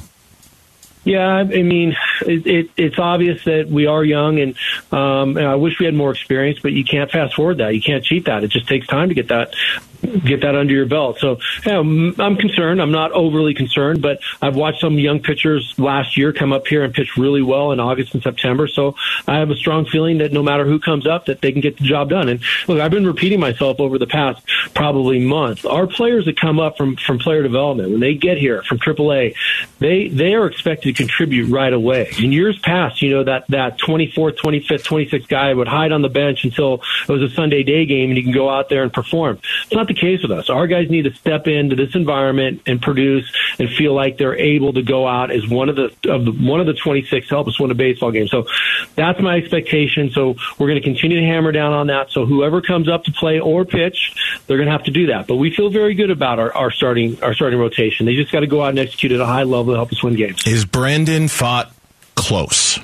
Yeah, 1.05 1.25
I 1.25 1.43
mean, 1.43 1.95
it, 2.21 2.45
it, 2.45 2.69
it's 2.75 2.99
obvious 2.99 3.43
that 3.45 3.67
we 3.67 3.88
are 3.88 4.03
young, 4.03 4.39
and, 4.39 4.55
um, 4.91 5.38
and 5.38 5.47
I 5.47 5.55
wish 5.55 5.79
we 5.79 5.85
had 5.85 5.95
more 5.95 6.12
experience. 6.12 6.59
But 6.59 6.73
you 6.73 6.83
can't 6.83 7.09
fast 7.09 7.35
forward 7.35 7.57
that. 7.59 7.73
You 7.73 7.81
can't 7.81 8.03
cheat 8.03 8.25
that. 8.25 8.43
It 8.43 8.51
just 8.51 8.67
takes 8.67 8.85
time 8.85 9.07
to 9.07 9.15
get 9.15 9.29
that 9.29 9.55
get 10.01 10.41
that 10.41 10.55
under 10.55 10.73
your 10.73 10.85
belt. 10.85 11.19
So 11.19 11.39
yeah, 11.65 11.79
I'm 11.79 12.35
concerned. 12.35 12.81
I'm 12.81 12.91
not 12.91 13.12
overly 13.12 13.53
concerned, 13.53 14.01
but 14.01 14.19
I've 14.41 14.55
watched 14.55 14.81
some 14.81 14.97
young 14.97 15.19
pitchers 15.19 15.73
last 15.77 16.17
year 16.17 16.33
come 16.33 16.53
up 16.53 16.67
here 16.67 16.83
and 16.83 16.93
pitch 16.93 17.17
really 17.17 17.41
well 17.41 17.71
in 17.71 17.79
August 17.79 18.13
and 18.13 18.23
September. 18.23 18.67
So 18.67 18.95
I 19.27 19.38
have 19.38 19.49
a 19.49 19.55
strong 19.55 19.85
feeling 19.85 20.19
that 20.19 20.31
no 20.31 20.43
matter 20.43 20.65
who 20.65 20.79
comes 20.79 21.05
up, 21.05 21.25
that 21.25 21.41
they 21.41 21.51
can 21.51 21.62
get 21.62 21.77
the 21.77 21.83
job 21.83 22.09
done. 22.09 22.29
And 22.29 22.41
look, 22.67 22.79
I've 22.79 22.91
been 22.91 23.05
repeating 23.05 23.39
myself 23.39 23.79
over 23.79 23.97
the 23.97 24.07
past 24.07 24.41
probably 24.73 25.19
month. 25.19 25.65
Our 25.65 25.88
players 25.88 26.25
that 26.25 26.39
come 26.39 26.59
up 26.59 26.77
from 26.77 26.95
from 26.95 27.19
player 27.19 27.43
development 27.43 27.91
when 27.91 27.99
they 27.99 28.15
get 28.15 28.38
here 28.38 28.63
from 28.63 28.79
AAA, 28.79 29.35
they 29.79 30.07
they 30.07 30.33
are 30.33 30.47
expected 30.47 30.95
to 30.95 31.03
contribute 31.03 31.51
right 31.51 31.73
away. 31.73 32.12
In 32.19 32.31
years 32.31 32.57
past, 32.59 33.01
you 33.01 33.09
know 33.12 33.23
that 33.23 33.45
that 33.49 33.79
24th, 33.79 34.38
25th, 34.38 34.83
26th 34.83 35.27
guy 35.27 35.53
would 35.53 35.67
hide 35.67 35.91
on 35.91 36.01
the 36.01 36.09
bench 36.09 36.43
until 36.43 36.81
it 37.07 37.12
was 37.12 37.21
a 37.21 37.29
Sunday 37.29 37.63
day 37.63 37.85
game 37.85 38.09
and 38.09 38.17
he 38.17 38.23
can 38.23 38.31
go 38.31 38.49
out 38.49 38.69
there 38.69 38.83
and 38.83 38.93
perform. 38.93 39.39
It's 39.65 39.73
not 39.73 39.88
the 39.89 39.93
case 39.93 40.21
with 40.21 40.32
us. 40.32 40.49
Our 40.49 40.67
guys 40.67 40.89
need 40.89 41.04
to 41.04 41.13
step 41.13 41.47
into 41.47 41.75
this 41.75 41.93
environment 41.95 42.62
and 42.65 42.82
produce 42.82 43.30
and 43.60 43.69
feel 43.69 43.93
like 43.93 44.17
they're 44.17 44.38
able 44.38 44.73
to 44.73 44.82
go 44.82 45.08
out 45.08 45.32
as 45.32 45.47
one 45.47 45.67
of 45.67 45.75
the 45.75 45.86
of 46.10 46.23
the, 46.25 46.32
one 46.32 46.62
of 46.62 46.67
the 46.67 46.73
26 46.73 47.30
help 47.30 47.47
us 47.47 47.60
win 47.60 47.71
a 47.71 47.75
baseball 47.75 48.12
game. 48.12 48.28
So 48.28 48.47
that's 48.95 49.19
my 49.19 49.36
expectation. 49.36 50.12
So 50.12 50.36
we're 50.58 50.67
going 50.67 50.82
to 50.82 50.88
continue 50.88 51.19
to 51.19 51.25
hammer 51.25 51.52
down 51.52 51.73
on 51.73 51.88
that. 51.88 52.12
So 52.12 52.25
whoever 52.25 52.62
comes 52.62 52.88
up 52.88 53.04
to 53.04 53.12
play 53.12 53.39
or 53.39 53.65
pitch, 53.65 54.13
they're 54.47 54.58
going 54.58 54.67
to 54.67 54.71
have 54.71 54.86
to 54.86 54.91
do 54.91 55.08
that. 55.08 55.28
But 55.28 55.36
we 55.36 55.54
feel 55.54 55.69
very 55.69 55.95
good 55.95 56.12
about 56.12 56.39
our, 56.39 56.54
our 56.56 56.71
starting 56.71 57.21
our 57.21 57.34
starting 57.34 57.60
rotation. 57.60 58.06
They 58.06 58.15
just 58.15 58.32
got 58.32 58.41
to 58.41 58.47
go 58.47 58.63
out 58.63 58.69
and 58.69 58.80
execute 58.80 59.12
at 59.12 59.19
a 59.19 59.25
high 59.25 59.43
level 59.43 59.73
to 59.73 59.78
help 59.78 59.91
us 59.91 60.02
win 60.02 60.15
games. 60.15 60.47
Is 60.47 60.65
Brandon 60.65 61.23
Pfaadt 61.23 61.71
close? 62.15 62.80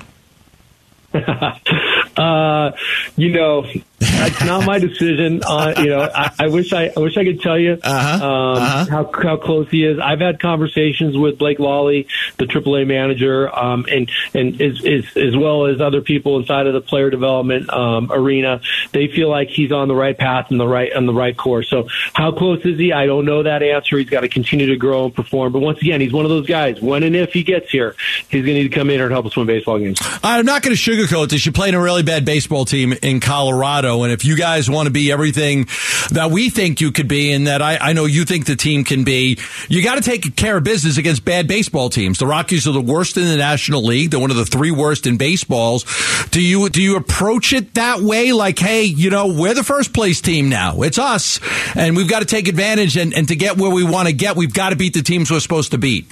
uh, 2.18 2.72
you 3.16 3.32
know, 3.32 3.66
it's 4.00 4.44
not 4.44 4.66
my 4.66 4.80
decision. 4.80 5.42
Uh, 5.46 5.74
you 5.78 5.88
know, 5.88 6.02
I, 6.14 6.32
I, 6.40 6.48
wish 6.48 6.74
I, 6.74 6.92
I 6.96 7.00
wish 7.00 7.18
I 7.18 7.24
could 7.24 7.42
tell 7.42 7.58
you 7.58 7.78
uh-huh. 7.82 8.26
Um, 8.26 8.58
uh-huh. 8.58 8.86
how 8.86 9.12
how 9.22 9.38
close 9.38 9.70
he 9.70 9.86
is. 9.86 10.00
I've 10.00 10.20
had 10.20 10.40
conversations 10.40 11.18
with 11.18 11.38
Blake 11.38 11.60
Lalli, 11.60 12.08
the 12.38 12.46
AAA 12.46 12.88
manager, 12.88 13.54
um, 13.54 13.86
and 13.90 14.10
and 14.34 14.60
as, 14.62 14.86
as, 14.86 15.18
as 15.18 15.38
well 15.38 15.66
as 15.66 15.82
other 15.82 16.02
people 16.02 16.40
inside 16.40 16.68
of 16.68 16.74
the 16.74 16.82
player 16.82 17.10
development 17.10 17.72
um, 17.72 18.12
arena. 18.12 18.62
They 18.92 19.08
feel 19.08 19.30
like 19.30 19.50
he's 19.50 19.72
on 19.72 19.88
the 19.88 19.96
right 19.96 20.18
path 20.18 20.52
and 20.52 20.60
the 20.60 20.68
right 20.68 20.92
on 20.94 21.06
the 21.06 21.14
right 21.14 21.36
course. 21.36 21.70
So 21.70 21.88
how 22.14 22.32
close 22.32 22.66
is 22.66 22.78
he? 22.78 22.92
I 22.92 23.06
don't 23.06 23.26
know 23.26 23.44
that 23.44 23.64
answer. 23.64 23.98
He's 23.98 24.10
got 24.10 24.22
to 24.22 24.30
continue 24.30 24.68
to 24.68 24.78
grow 24.78 25.06
and 25.06 25.16
perform. 25.16 25.54
But 25.54 25.60
once 25.60 25.82
again, 25.82 26.02
he's 26.02 26.14
one 26.14 26.26
of 26.26 26.30
those 26.30 26.48
guys. 26.48 26.82
When 26.82 27.04
and 27.04 27.16
if 27.16 27.34
he 27.34 27.44
gets 27.44 27.70
here, 27.70 27.96
he's 28.30 28.44
going 28.44 28.56
to 28.56 28.64
need 28.64 28.70
to 28.70 28.76
come 28.76 28.90
in 28.90 28.96
here 28.96 29.06
and 29.06 29.12
help 29.12 29.26
us 29.26 29.36
win 29.36 29.48
baseball 29.48 29.80
games. 29.80 30.00
I'm 30.24 30.46
not 30.46 30.64
going 30.64 30.76
to 30.76 30.82
sugarcoat 30.82 31.30
this. 31.30 31.46
You 31.46 31.52
played 31.52 31.70
in 31.70 31.76
a 31.76 31.82
really 31.82 32.04
bad 32.04 32.26
baseball 32.26 32.66
team 32.66 32.94
in 33.02 33.20
Colorado. 33.20 33.85
And 33.86 34.12
if 34.12 34.26
you 34.26 34.36
guys 34.36 34.70
want 34.70 34.88
to 34.88 34.92
be 34.92 35.12
everything 35.12 35.68
that 36.12 36.30
we 36.32 36.50
think 36.50 36.82
you 36.82 36.92
could 36.92 37.08
be 37.08 37.32
and 37.32 37.48
that 37.48 37.62
I, 37.62 37.78
I 37.78 37.94
know 37.94 38.06
you 38.06 38.26
think 38.26 38.46
the 38.46 38.56
team 38.56 38.84
can 38.84 39.04
be, 39.04 39.40
you 39.70 39.84
got 39.84 39.96
to 39.96 40.02
take 40.02 40.36
care 40.36 40.58
of 40.58 40.64
business 40.64 40.98
against 40.98 41.24
bad 41.24 41.48
baseball 41.48 41.90
teams. 41.90 42.20
The 42.20 42.28
Rockies 42.28 42.68
are 42.68 42.72
the 42.72 42.82
worst 42.82 43.18
in 43.18 43.26
the 43.26 43.38
National 43.38 43.84
League. 43.84 44.12
They're 44.12 44.20
one 44.20 44.32
of 44.32 44.38
the 44.38 44.46
three 44.46 44.72
worst 44.72 45.08
in 45.08 45.18
baseballs. 45.18 45.86
Do 46.32 46.42
you, 46.42 46.70
do 46.70 46.82
you 46.82 46.98
approach 46.98 47.54
it 47.54 47.74
that 47.76 48.00
way? 48.00 48.32
Like, 48.32 48.60
hey, 48.60 48.84
you 48.84 49.10
know, 49.10 49.28
we're 49.28 49.54
the 49.54 49.64
first 49.64 49.94
place 49.94 50.22
team 50.22 50.50
now. 50.50 50.82
It's 50.82 51.00
us. 51.00 51.40
And 51.76 51.96
we've 51.96 52.10
got 52.10 52.20
to 52.20 52.26
take 52.26 52.48
advantage 52.48 52.98
and, 52.98 53.14
and 53.14 53.28
to 53.28 53.36
get 53.36 53.58
where 53.58 53.72
we 53.72 53.84
want 53.84 54.08
to 54.08 54.14
get, 54.14 54.36
we've 54.36 54.54
got 54.54 54.70
to 54.70 54.76
beat 54.76 54.94
the 54.94 55.02
teams 55.02 55.30
we're 55.30 55.40
supposed 55.40 55.72
to 55.72 55.78
beat. 55.78 56.12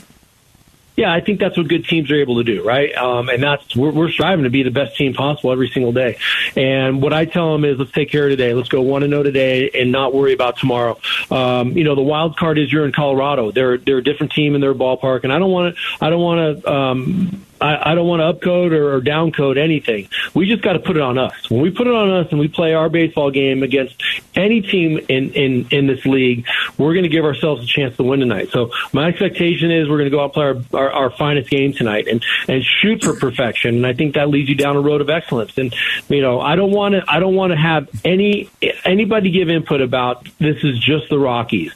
Yeah, 0.95 1.11
I 1.11 1.21
think 1.21 1.39
that's 1.39 1.57
what 1.57 1.67
good 1.67 1.85
teams 1.85 2.11
are 2.11 2.15
able 2.15 2.37
to 2.37 2.43
do, 2.43 2.63
right? 2.63 2.93
Um, 2.95 3.29
and 3.29 3.41
that's 3.41 3.75
we're, 3.75 3.91
we're 3.91 4.11
striving 4.11 4.43
to 4.43 4.51
be 4.51 4.61
the 4.61 4.69
best 4.69 4.95
team 4.95 5.13
possible 5.13 5.51
every 5.51 5.69
single 5.69 5.91
day. 5.91 6.17
And 6.55 7.01
what 7.01 7.13
I 7.13 7.25
tell 7.25 7.51
them 7.51 7.65
is, 7.65 7.79
let's 7.79 7.91
take 7.91 8.11
care 8.11 8.25
of 8.25 8.29
today. 8.29 8.53
Let's 8.53 8.69
go 8.69 8.81
one 8.81 9.01
and 9.01 9.11
zero 9.11 9.21
oh 9.21 9.23
today, 9.23 9.71
and 9.73 9.91
not 9.91 10.13
worry 10.13 10.33
about 10.33 10.57
tomorrow. 10.57 10.99
Um, 11.31 11.71
you 11.71 11.83
know, 11.83 11.95
the 11.95 12.03
wild 12.03 12.37
card 12.37 12.59
is 12.59 12.71
you're 12.71 12.85
in 12.85 12.91
Colorado. 12.91 13.51
They're 13.51 13.77
they're 13.77 13.97
a 13.97 14.03
different 14.03 14.33
team 14.33 14.53
in 14.53 14.61
their 14.61 14.75
ballpark, 14.75 15.23
and 15.23 15.33
I 15.33 15.39
don't 15.39 15.51
want 15.51 15.75
to. 15.75 15.81
I 15.99 16.09
don't 16.11 16.21
want 16.21 16.61
to. 16.61 16.71
Um, 16.71 17.45
I, 17.63 17.91
I 17.91 17.95
don't 17.95 18.07
want 18.07 18.19
to 18.19 18.33
upcode 18.33 18.73
or, 18.73 18.95
or 18.95 19.01
downcode 19.01 19.57
anything. 19.57 20.09
We 20.33 20.47
just 20.49 20.61
got 20.61 20.73
to 20.73 20.79
put 20.79 20.97
it 20.97 21.01
on 21.01 21.17
us. 21.17 21.49
When 21.49 21.61
we 21.61 21.71
put 21.71 21.87
it 21.87 21.93
on 21.93 22.09
us 22.11 22.27
and 22.29 22.39
we 22.39 22.49
play 22.49 22.73
our 22.73 22.89
baseball 22.89 23.31
game 23.31 23.63
against 23.63 23.95
any 24.35 24.61
team 24.61 24.99
in 25.07 25.31
in 25.31 25.67
in 25.71 25.87
this 25.87 26.05
league, 26.05 26.45
we're 26.77 26.93
going 26.93 27.03
to 27.03 27.09
give 27.09 27.23
ourselves 27.23 27.63
a 27.63 27.67
chance 27.67 27.95
to 27.97 28.03
win 28.03 28.19
tonight. 28.19 28.49
So 28.51 28.71
my 28.91 29.07
expectation 29.07 29.71
is 29.71 29.87
we're 29.87 29.97
going 29.97 30.11
to 30.11 30.15
go 30.15 30.19
out 30.19 30.35
and 30.35 30.65
play 30.65 30.79
our, 30.79 30.87
our, 30.87 30.91
our 30.91 31.09
finest 31.11 31.49
game 31.49 31.71
tonight 31.71 32.07
and 32.07 32.21
and 32.49 32.63
shoot 32.63 33.01
for 33.01 33.13
perfection. 33.15 33.75
And 33.75 33.87
I 33.87 33.93
think 33.93 34.15
that 34.15 34.27
leads 34.27 34.49
you 34.49 34.55
down 34.55 34.75
a 34.75 34.81
road 34.81 34.99
of 34.99 35.09
excellence. 35.09 35.57
And 35.57 35.73
you 36.09 36.21
know, 36.21 36.41
I 36.41 36.57
don't 36.57 36.71
want 36.71 36.95
to 36.95 37.03
I 37.07 37.19
don't 37.19 37.35
want 37.35 37.51
to 37.51 37.57
have 37.57 37.87
any 38.03 38.49
anybody 38.83 39.31
give 39.31 39.49
input 39.49 39.79
about 39.79 40.27
this 40.37 40.63
is 40.63 40.79
just 40.79 41.09
the 41.09 41.17
Rockies. 41.17 41.73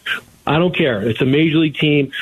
I 0.47 0.59
don't 0.59 0.73
care. 0.75 1.01
It's 1.01 1.19
a 1.19 1.25
major 1.25 1.57
league 1.57 1.75
team. 1.75 2.13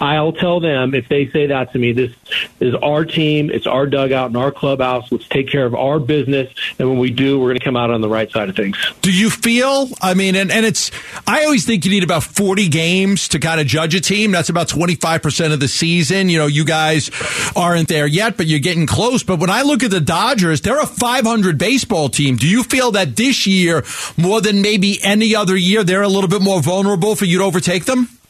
I'll 0.00 0.32
tell 0.32 0.60
them 0.60 0.94
if 0.94 1.08
they 1.08 1.28
say 1.28 1.48
that 1.48 1.72
to 1.72 1.78
me. 1.78 1.92
This 1.92 2.12
is 2.60 2.76
our 2.76 3.04
team. 3.04 3.50
It's 3.50 3.66
our 3.66 3.86
dugout 3.86 4.28
and 4.28 4.36
our 4.36 4.52
clubhouse. 4.52 5.10
Let's 5.10 5.26
take 5.26 5.48
care 5.48 5.66
of 5.66 5.74
our 5.74 5.98
business. 5.98 6.52
And 6.78 6.88
when 6.88 6.98
we 6.98 7.10
do, 7.10 7.40
we're 7.40 7.48
going 7.48 7.58
to 7.58 7.64
come 7.64 7.76
out 7.76 7.90
on 7.90 8.00
the 8.00 8.08
right 8.08 8.30
side 8.30 8.48
of 8.48 8.54
things. 8.54 8.76
Do 9.02 9.12
you 9.12 9.30
feel? 9.30 9.88
I 10.00 10.14
mean, 10.14 10.36
and, 10.36 10.52
and 10.52 10.64
it's, 10.64 10.92
I 11.26 11.44
always 11.44 11.66
think 11.66 11.84
you 11.84 11.90
need 11.90 12.04
about 12.04 12.22
40 12.22 12.68
games 12.68 13.26
to 13.28 13.40
kind 13.40 13.60
of 13.60 13.66
judge 13.66 13.96
a 13.96 14.00
team. 14.00 14.30
That's 14.30 14.48
about 14.48 14.68
25% 14.68 15.52
of 15.52 15.58
the 15.58 15.68
season. 15.68 16.28
You 16.28 16.38
know, 16.38 16.46
you 16.46 16.64
guys 16.64 17.10
aren't 17.56 17.88
there 17.88 18.06
yet, 18.06 18.36
but 18.36 18.46
you're 18.46 18.60
getting 18.60 18.86
close. 18.86 19.24
But 19.24 19.40
when 19.40 19.50
I 19.50 19.62
look 19.62 19.82
at 19.82 19.90
the 19.90 20.00
Dodgers, 20.00 20.60
they're 20.60 20.80
a 20.80 20.86
500 20.86 21.58
baseball 21.58 22.08
team. 22.08 22.36
Do 22.36 22.46
you 22.46 22.62
feel 22.62 22.92
that 22.92 23.16
this 23.16 23.44
year, 23.44 23.82
more 24.16 24.40
than 24.40 24.62
maybe 24.62 24.98
any 25.02 25.34
other 25.34 25.56
year, 25.56 25.82
they're 25.82 26.02
a 26.02 26.08
little 26.08 26.30
bit 26.30 26.42
more 26.42 26.62
vulnerable 26.62 27.16
for 27.16 27.24
you 27.24 27.38
to 27.38 27.44
overtake? 27.44 27.71
Take 27.72 27.86
them? 27.86 28.21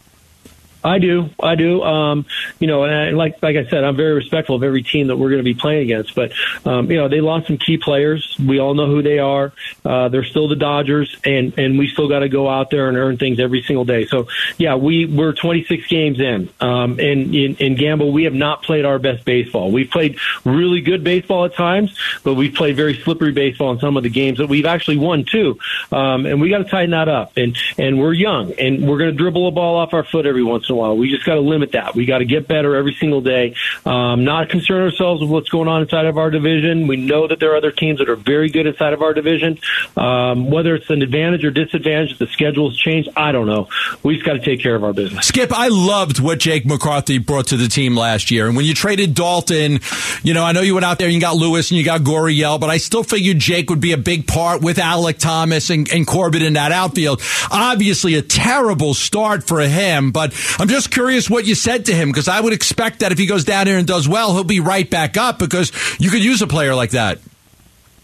I 0.85 0.99
do, 0.99 1.31
I 1.41 1.55
do. 1.55 1.83
Um, 1.83 2.27
you 2.59 2.67
know, 2.67 2.85
and 2.85 2.95
I, 2.95 3.11
like 3.11 3.43
like 3.43 3.57
I 3.57 3.69
said, 3.69 3.85
I'm 3.85 3.97
very 3.97 4.15
respectful 4.15 4.57
of 4.57 4.63
every 4.63 4.83
team 4.83 5.09
that 5.09 5.17
we're 5.17 5.31
going 5.31 5.39
to 5.39 5.45
be 5.45 5.55
playing 5.55 5.83
against. 5.83 6.15
But 6.15 6.33
um, 6.65 6.91
you 6.91 6.97
know, 6.97 7.09
they 7.09 7.21
lost 7.21 7.47
some 7.47 7.59
key 7.59 7.79
players. 7.79 8.37
We 8.39 8.59
all 8.59 8.75
know 8.75 8.87
who 8.87 9.03
they 9.03 9.19
are. 9.19 9.53
Uh, 9.85 10.09
they're 10.09 10.25
still 10.25 10.49
the 10.49 10.57
Dodgers, 10.57 11.17
and 11.25 11.57
and 11.59 11.79
we 11.79 11.89
still 11.89 12.09
got 12.09 12.21
to 12.21 12.29
go 12.29 12.49
out 12.49 12.71
there 12.71 12.89
and 12.89 12.97
earn 12.97 13.17
things 13.17 13.39
every 13.39 13.63
single 13.63 13.85
day. 13.85 14.07
So 14.07 14.29
yeah, 14.59 14.75
we 14.75 15.07
we're 15.07 15.33
26 15.33 15.87
games 15.87 16.21
in, 16.21 16.49
um, 16.61 16.99
and 16.99 17.35
in, 17.35 17.57
in 17.57 17.77
Gambo, 17.77 18.13
we 18.13 18.25
have 18.25 18.35
not 18.35 18.63
played 18.63 18.85
our 18.85 18.99
best 18.99 19.25
baseball. 19.25 19.71
We've 19.71 19.91
played 19.91 20.19
really 20.45 20.81
good 20.81 21.05
baseball 21.05 21.45
at 21.45 21.55
times, 21.55 21.97
but 22.25 22.35
we've 22.35 22.55
played 22.55 22.77
very 22.77 22.95
slippery 22.95 23.33
baseball 23.33 23.73
in 23.73 23.79
some 23.79 23.97
of 23.97 24.03
the 24.03 24.11
games 24.11 24.39
that 24.39 24.49
we've 24.49 24.67
actually 24.67 24.97
won 24.97 25.25
too. 25.25 25.59
Um, 25.93 26.27
and 26.27 26.41
we 26.41 26.51
got 26.51 26.59
to 26.59 26.65
tighten 26.65 26.91
that 26.91 27.09
up. 27.09 27.37
And 27.37 27.57
and 27.79 28.01
we're 28.01 28.15
young, 28.15 28.53
and 28.55 28.89
we're 28.89 28.99
going 28.99 29.11
to 29.11 29.17
dribble 29.17 29.47
a 29.47 29.53
ball 29.53 29.77
off 29.77 29.95
our 29.95 30.05
foot 30.05 30.27
every 30.27 30.43
once 30.43 30.72
a 30.73 30.77
while. 30.77 30.97
We 30.97 31.11
just 31.11 31.25
got 31.25 31.35
to 31.35 31.41
limit 31.41 31.73
that. 31.73 31.95
We 31.95 32.07
got 32.07 32.19
to 32.19 32.25
get 32.25 32.49
better 32.49 32.75
every 32.75 32.95
single 32.95 33.21
day. 33.21 33.55
Um, 33.85 34.25
not 34.25 34.49
concern 34.49 34.83
ourselves 34.83 35.21
with 35.21 35.31
what's 35.31 35.49
going 35.49 35.69
on 35.69 35.83
inside 35.83 36.07
of 36.07 36.19
our 36.19 36.31
division. 36.31 36.87
We 36.87 36.97
know 36.97 37.29
that 37.29 37.41
there 37.41 37.53
are 37.53 37.57
other 37.57 37.71
teams 37.71 37.99
that 37.99 38.09
are 38.09 38.17
very 38.17 38.49
good 38.51 38.67
inside 38.67 38.93
of 38.93 39.03
our 39.03 39.15
division. 39.15 39.59
Um, 39.97 40.51
whether 40.51 40.75
it's 40.75 40.91
an 40.91 41.03
advantage 41.03 41.45
or 41.45 41.51
disadvantage, 41.51 42.19
the 42.19 42.27
schedules 42.27 42.77
change. 42.79 43.09
I 43.17 43.33
don't 43.33 43.47
know. 43.47 43.69
We 44.03 44.15
just 44.15 44.27
got 44.27 44.35
to 44.35 44.45
take 44.45 44.61
care 44.63 44.75
of 44.75 44.85
our 44.85 44.93
business. 44.93 45.27
Skip, 45.27 45.53
I 45.53 45.69
loved 45.69 46.21
what 46.21 46.39
Jake 46.39 46.67
McCarthy 46.67 47.19
brought 47.19 47.49
to 47.49 47.57
the 47.57 47.69
team 47.69 47.97
last 47.97 48.31
year. 48.31 48.47
And 48.47 48.57
when 48.57 48.65
you 48.65 48.75
traded 48.75 49.15
Dalton, 49.15 49.81
you 50.23 50.35
know, 50.35 50.45
I 50.45 50.53
know 50.53 50.61
you 50.61 50.75
went 50.75 50.85
out 50.85 50.99
there 50.99 51.07
and 51.07 51.15
you 51.15 51.21
got 51.21 51.37
Lewis 51.37 51.71
and 51.71 51.79
you 51.79 51.85
got 51.85 52.01
Gurriel, 52.01 52.59
but 52.59 52.71
I 52.71 52.79
still 52.79 53.03
figured 53.03 53.39
Jake 53.39 53.71
would 53.71 53.81
be 53.81 53.93
a 53.93 53.99
big 53.99 54.27
part 54.27 54.63
with 54.63 54.79
Alek 54.79 55.19
Thomas 55.19 55.71
and, 55.71 55.91
and 55.93 56.07
Corbin 56.07 56.43
in 56.43 56.55
that 56.55 56.73
outfield. 56.73 57.23
Obviously, 57.51 58.15
a 58.15 58.23
terrible 58.23 58.95
start 58.95 59.45
for 59.45 59.61
him, 59.61 60.11
but 60.13 60.33
I'm 60.63 60.69
just 60.69 60.93
curious 60.93 61.29
what 61.29 61.45
you 61.45 61.57
said 61.57 61.87
to 61.87 61.93
him 61.93 62.09
because 62.09 62.29
I 62.29 62.41
would 62.41 62.53
expect 62.53 63.01
that 63.01 63.11
if 63.11 63.19
he 63.19 63.27
goes 63.27 63.43
down 63.43 63.67
there 63.67 63.79
and 63.79 63.87
does 63.87 64.07
well, 64.07 64.33
he'll 64.33 64.45
be 64.45 64.61
right 64.61 64.89
back 64.89 65.17
up 65.17 65.41
because 65.41 65.73
you 65.99 66.09
could 66.09 66.23
use 66.23 66.41
a 66.41 66.47
player 66.47 66.73
like 66.73 66.91
that. 66.91 67.19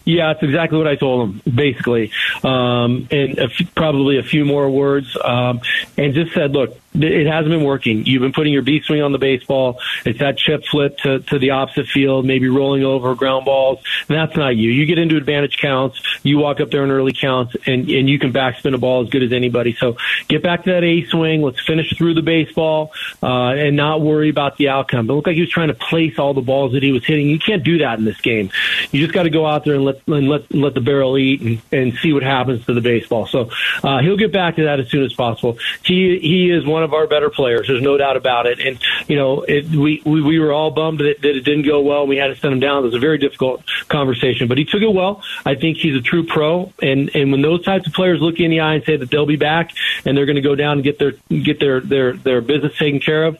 Yeah, 0.09 0.33
that's 0.33 0.41
exactly 0.41 0.79
what 0.79 0.87
I 0.87 0.95
told 0.95 1.29
him, 1.29 1.41
basically, 1.53 2.11
um, 2.43 3.07
and 3.11 3.37
a 3.37 3.43
f- 3.43 3.75
probably 3.75 4.17
a 4.17 4.23
few 4.23 4.43
more 4.43 4.67
words, 4.67 5.15
um, 5.23 5.61
and 5.97 6.15
just 6.15 6.33
said, 6.33 6.51
"Look, 6.51 6.75
it 6.95 7.27
hasn't 7.27 7.49
been 7.49 7.63
working. 7.63 8.05
You've 8.05 8.21
been 8.21 8.33
putting 8.33 8.51
your 8.51 8.63
B 8.63 8.81
swing 8.81 9.01
on 9.01 9.11
the 9.11 9.19
baseball. 9.19 9.79
It's 10.05 10.19
that 10.19 10.37
chip 10.37 10.65
flip 10.65 10.97
to, 10.99 11.19
to 11.19 11.37
the 11.37 11.51
opposite 11.51 11.87
field, 11.87 12.25
maybe 12.25 12.49
rolling 12.49 12.83
over 12.83 13.13
ground 13.15 13.45
balls. 13.45 13.79
And 14.07 14.17
that's 14.17 14.35
not 14.35 14.55
you. 14.55 14.71
You 14.71 14.85
get 14.85 14.97
into 14.97 15.15
advantage 15.15 15.57
counts. 15.57 16.01
You 16.23 16.39
walk 16.39 16.59
up 16.59 16.71
there 16.71 16.83
in 16.83 16.91
early 16.91 17.13
counts, 17.13 17.55
and, 17.65 17.87
and 17.89 18.09
you 18.09 18.17
can 18.17 18.33
backspin 18.33 18.73
a 18.73 18.77
ball 18.77 19.03
as 19.03 19.09
good 19.09 19.21
as 19.23 19.31
anybody. 19.31 19.75
So 19.79 19.97
get 20.27 20.41
back 20.41 20.63
to 20.63 20.71
that 20.71 20.83
A 20.83 21.05
swing. 21.05 21.41
Let's 21.41 21.61
finish 21.61 21.95
through 21.95 22.15
the 22.15 22.23
baseball 22.23 22.91
uh, 23.21 23.49
and 23.49 23.75
not 23.75 24.01
worry 24.01 24.29
about 24.29 24.57
the 24.57 24.69
outcome. 24.69 25.09
It 25.09 25.13
looked 25.13 25.27
like 25.27 25.35
he 25.35 25.41
was 25.41 25.51
trying 25.51 25.69
to 25.69 25.75
place 25.75 26.17
all 26.17 26.33
the 26.33 26.41
balls 26.41 26.73
that 26.73 26.81
he 26.81 26.91
was 26.91 27.05
hitting. 27.05 27.27
You 27.27 27.39
can't 27.39 27.63
do 27.63 27.77
that 27.79 27.99
in 27.99 28.05
this 28.05 28.19
game. 28.21 28.49
You 28.91 29.01
just 29.01 29.13
got 29.13 29.23
to 29.23 29.29
go 29.29 29.45
out 29.45 29.63
there 29.63 29.75
and 29.75 29.85
let 29.85 29.98
and 30.07 30.29
let 30.29 30.53
let 30.53 30.73
the 30.73 30.81
barrel 30.81 31.17
eat 31.17 31.41
and, 31.41 31.61
and 31.71 31.93
see 32.01 32.13
what 32.13 32.23
happens 32.23 32.65
to 32.65 32.73
the 32.73 32.81
baseball. 32.81 33.27
So 33.27 33.49
uh, 33.83 33.99
he'll 33.99 34.17
get 34.17 34.31
back 34.31 34.55
to 34.57 34.63
that 34.65 34.79
as 34.79 34.89
soon 34.89 35.03
as 35.03 35.13
possible. 35.13 35.57
He 35.83 36.19
he 36.19 36.51
is 36.51 36.65
one 36.65 36.83
of 36.83 36.93
our 36.93 37.07
better 37.07 37.29
players. 37.29 37.67
There's 37.67 37.81
no 37.81 37.97
doubt 37.97 38.17
about 38.17 38.45
it. 38.45 38.59
And 38.59 38.79
you 39.07 39.15
know, 39.15 39.41
it, 39.41 39.69
we, 39.69 40.01
we 40.05 40.21
we 40.21 40.39
were 40.39 40.51
all 40.51 40.71
bummed 40.71 40.99
that 40.99 41.07
it, 41.07 41.21
that 41.21 41.35
it 41.35 41.41
didn't 41.41 41.65
go 41.65 41.81
well. 41.81 42.07
We 42.07 42.17
had 42.17 42.27
to 42.27 42.35
send 42.35 42.53
him 42.53 42.59
down. 42.59 42.83
It 42.83 42.87
was 42.87 42.95
a 42.95 42.99
very 42.99 43.17
difficult 43.17 43.63
conversation, 43.87 44.47
but 44.47 44.57
he 44.57 44.65
took 44.65 44.81
it 44.81 44.93
well. 44.93 45.23
I 45.45 45.55
think 45.55 45.77
he's 45.77 45.95
a 45.95 46.01
true 46.01 46.25
pro. 46.25 46.71
And 46.81 47.15
and 47.15 47.31
when 47.31 47.41
those 47.41 47.63
types 47.63 47.87
of 47.87 47.93
players 47.93 48.21
look 48.21 48.39
you 48.39 48.45
in 48.45 48.51
the 48.51 48.59
eye 48.61 48.75
and 48.75 48.83
say 48.83 48.97
that 48.97 49.09
they'll 49.09 49.25
be 49.25 49.37
back 49.37 49.71
and 50.05 50.17
they're 50.17 50.25
going 50.25 50.35
to 50.35 50.41
go 50.41 50.55
down 50.55 50.73
and 50.73 50.83
get 50.83 50.99
their 50.99 51.13
get 51.29 51.59
their 51.59 51.81
their 51.81 52.13
their 52.13 52.41
business 52.41 52.77
taken 52.77 52.99
care 52.99 53.25
of, 53.25 53.37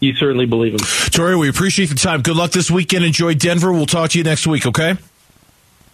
you 0.00 0.14
certainly 0.14 0.46
believe 0.46 0.72
him. 0.72 0.78
Torey, 0.78 1.38
we 1.38 1.48
appreciate 1.48 1.88
the 1.88 1.94
time. 1.94 2.22
Good 2.22 2.36
luck 2.36 2.52
this 2.52 2.70
weekend. 2.70 3.04
Enjoy 3.04 3.34
Denver. 3.34 3.72
We'll 3.72 3.86
talk 3.86 4.10
to 4.10 4.18
you 4.18 4.24
next 4.24 4.46
week. 4.46 4.66
Okay. 4.66 4.96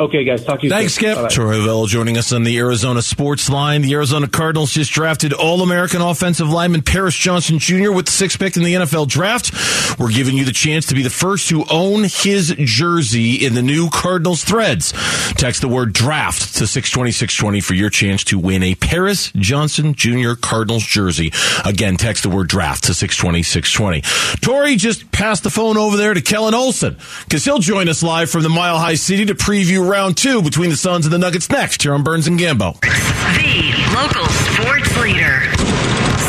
Okay, 0.00 0.24
guys. 0.24 0.42
Talk 0.42 0.60
to 0.60 0.66
you. 0.66 0.70
Thanks, 0.70 0.94
soon. 0.94 1.12
Skip. 1.12 1.16
Bye-bye. 1.16 1.28
Torey 1.28 1.88
joining 1.88 2.16
us 2.16 2.32
on 2.32 2.44
the 2.44 2.56
Arizona 2.56 3.02
Sports 3.02 3.50
Line. 3.50 3.82
The 3.82 3.92
Arizona 3.92 4.26
Cardinals 4.28 4.72
just 4.72 4.90
drafted 4.90 5.34
All-American 5.34 6.00
offensive 6.00 6.48
lineman 6.48 6.80
Paris 6.80 7.14
Johnson 7.14 7.58
Jr. 7.58 7.92
with 7.92 8.06
the 8.06 8.12
sixth 8.12 8.38
pick 8.38 8.56
in 8.56 8.62
the 8.62 8.74
NFL 8.74 9.08
draft. 9.08 9.52
We're 9.98 10.10
giving 10.10 10.38
you 10.38 10.46
the 10.46 10.52
chance 10.52 10.86
to 10.86 10.94
be 10.94 11.02
the 11.02 11.10
first 11.10 11.48
to 11.50 11.66
own 11.70 12.04
his 12.04 12.54
jersey 12.58 13.44
in 13.44 13.54
the 13.54 13.60
new 13.60 13.90
Cardinals 13.90 14.42
threads. 14.42 14.92
Text 15.32 15.60
the 15.60 15.68
word 15.68 15.92
draft 15.92 16.54
to 16.56 16.64
620-620 16.64 17.62
for 17.62 17.74
your 17.74 17.90
chance 17.90 18.24
to 18.24 18.38
win 18.38 18.62
a 18.62 18.74
Paris 18.76 19.30
Johnson 19.36 19.94
Jr. 19.94 20.32
Cardinals 20.32 20.84
jersey. 20.84 21.30
Again, 21.66 21.98
text 21.98 22.22
the 22.22 22.30
word 22.30 22.48
draft 22.48 22.84
to 22.84 22.92
620-620. 22.92 24.00
Torey 24.40 24.78
just 24.78 25.12
passed 25.12 25.42
the 25.42 25.50
phone 25.50 25.76
over 25.76 25.98
there 25.98 26.14
to 26.14 26.22
Kellan 26.22 26.54
Olson 26.54 26.96
because 27.24 27.44
he'll 27.44 27.58
join 27.58 27.88
us 27.88 28.02
live 28.02 28.30
from 28.30 28.42
the 28.42 28.48
Mile 28.48 28.78
High 28.78 28.94
City 28.94 29.26
to 29.26 29.34
preview 29.34 29.89
round 29.90 30.16
two 30.16 30.40
between 30.42 30.70
the 30.70 30.76
Suns 30.76 31.04
and 31.04 31.12
the 31.12 31.18
Nuggets 31.18 31.50
next 31.50 31.82
here 31.82 31.92
on 31.94 32.02
Burns 32.04 32.26
and 32.28 32.38
Gambo. 32.38 32.78
The 32.80 33.74
local 33.94 34.24
sports 34.26 34.96
leader. 34.98 35.42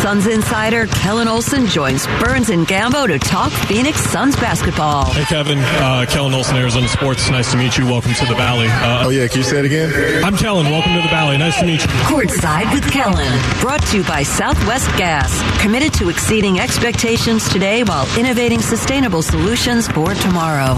Suns 0.01 0.25
insider 0.25 0.87
Kellan 0.87 1.27
Olson 1.27 1.67
joins 1.67 2.07
Burns 2.23 2.49
and 2.49 2.65
Gambo 2.65 3.05
to 3.05 3.19
talk 3.19 3.51
Phoenix 3.51 3.99
Suns 4.01 4.35
basketball. 4.37 5.05
Hey, 5.13 5.25
Kevin. 5.25 5.59
Uh, 5.59 6.07
Kellan 6.09 6.33
Olson, 6.33 6.57
Arizona 6.57 6.87
Sports. 6.87 7.29
Nice 7.29 7.51
to 7.51 7.57
meet 7.57 7.77
you. 7.77 7.85
Welcome 7.85 8.13
to 8.15 8.25
the 8.25 8.33
Valley. 8.33 8.67
Uh, 8.67 9.05
Oh, 9.05 9.09
yeah. 9.09 9.27
Can 9.27 9.37
you 9.37 9.43
say 9.43 9.59
it 9.59 9.65
again? 9.65 10.23
I'm 10.23 10.35
Kellan. 10.35 10.65
Welcome 10.71 10.95
to 10.95 11.01
the 11.03 11.07
Valley. 11.09 11.37
Nice 11.37 11.59
to 11.59 11.65
meet 11.67 11.81
you. 11.81 11.87
Courtside 12.09 12.73
with 12.73 12.89
Kellan. 12.91 13.31
Brought 13.61 13.83
to 13.87 13.97
you 13.97 14.03
by 14.05 14.23
Southwest 14.23 14.87
Gas. 14.97 15.29
Committed 15.61 15.93
to 15.95 16.09
exceeding 16.09 16.59
expectations 16.59 17.47
today 17.49 17.83
while 17.83 18.07
innovating 18.17 18.59
sustainable 18.61 19.21
solutions 19.21 19.87
for 19.87 20.15
tomorrow. 20.15 20.75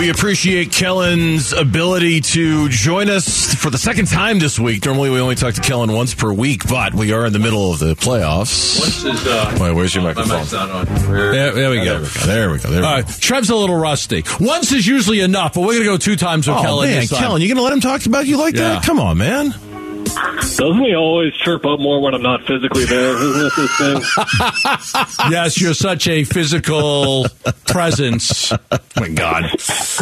We 0.00 0.08
appreciate 0.08 0.72
Kellan's 0.72 1.52
ability 1.52 2.22
to 2.22 2.70
join 2.70 3.10
us 3.10 3.54
for 3.54 3.68
the 3.68 3.76
second 3.76 4.06
time 4.06 4.38
this 4.38 4.58
week. 4.58 4.86
Normally, 4.86 5.10
we 5.10 5.20
only 5.20 5.34
talk 5.34 5.52
to 5.54 5.60
Kellan 5.60 5.92
once 5.92 6.14
per 6.14 6.32
week, 6.32 6.66
but 6.66 6.94
we 6.94 7.12
are 7.12 7.26
in 7.26 7.34
the 7.34 7.38
middle 7.38 7.70
of 7.70 7.80
the 7.80 7.94
playoffs. 7.96 9.04
Uh, 9.04 9.58
Wait, 9.62 9.72
where's 9.74 9.94
your 9.94 10.02
microphone? 10.02 10.46
There, 11.06 11.52
there 11.52 11.70
we 11.70 11.84
go. 11.84 12.00
There 12.00 12.50
we 12.50 12.56
go. 12.56 12.70
There 12.70 12.80
we 12.80 12.80
go. 12.80 12.80
right, 12.80 13.06
Trev's 13.06 13.50
a 13.50 13.56
little 13.56 13.76
rusty. 13.76 14.24
Once 14.40 14.72
is 14.72 14.86
usually 14.86 15.20
enough, 15.20 15.52
but 15.52 15.60
we're 15.60 15.74
going 15.74 15.80
to 15.80 15.84
go 15.84 15.98
two 15.98 16.16
times 16.16 16.48
with 16.48 16.56
Oh, 16.56 16.62
Kellan 16.62 16.88
man, 16.88 17.00
this 17.00 17.10
time. 17.10 17.20
Kellan, 17.20 17.42
you 17.42 17.48
going 17.48 17.58
to 17.58 17.62
let 17.62 17.74
him 17.74 17.80
talk 17.80 18.06
about 18.06 18.26
you 18.26 18.38
like 18.38 18.54
Yeah. 18.54 18.76
that? 18.76 18.84
Come 18.84 18.98
on, 19.00 19.18
man. 19.18 19.54
Doesn't 20.14 20.84
he 20.84 20.94
always 20.94 21.32
chirp 21.34 21.64
up 21.64 21.80
more 21.80 22.02
when 22.02 22.14
I'm 22.14 22.22
not 22.22 22.42
physically 22.46 22.84
there? 22.84 23.16
Isn't 23.16 23.32
this 23.32 23.54
his 23.56 23.78
thing? 23.78 24.02
yes, 25.30 25.60
you're 25.60 25.74
such 25.74 26.06
a 26.06 26.24
physical 26.24 27.26
presence. 27.66 28.52
Oh, 28.52 28.58
my 28.96 29.08
God. 29.08 29.44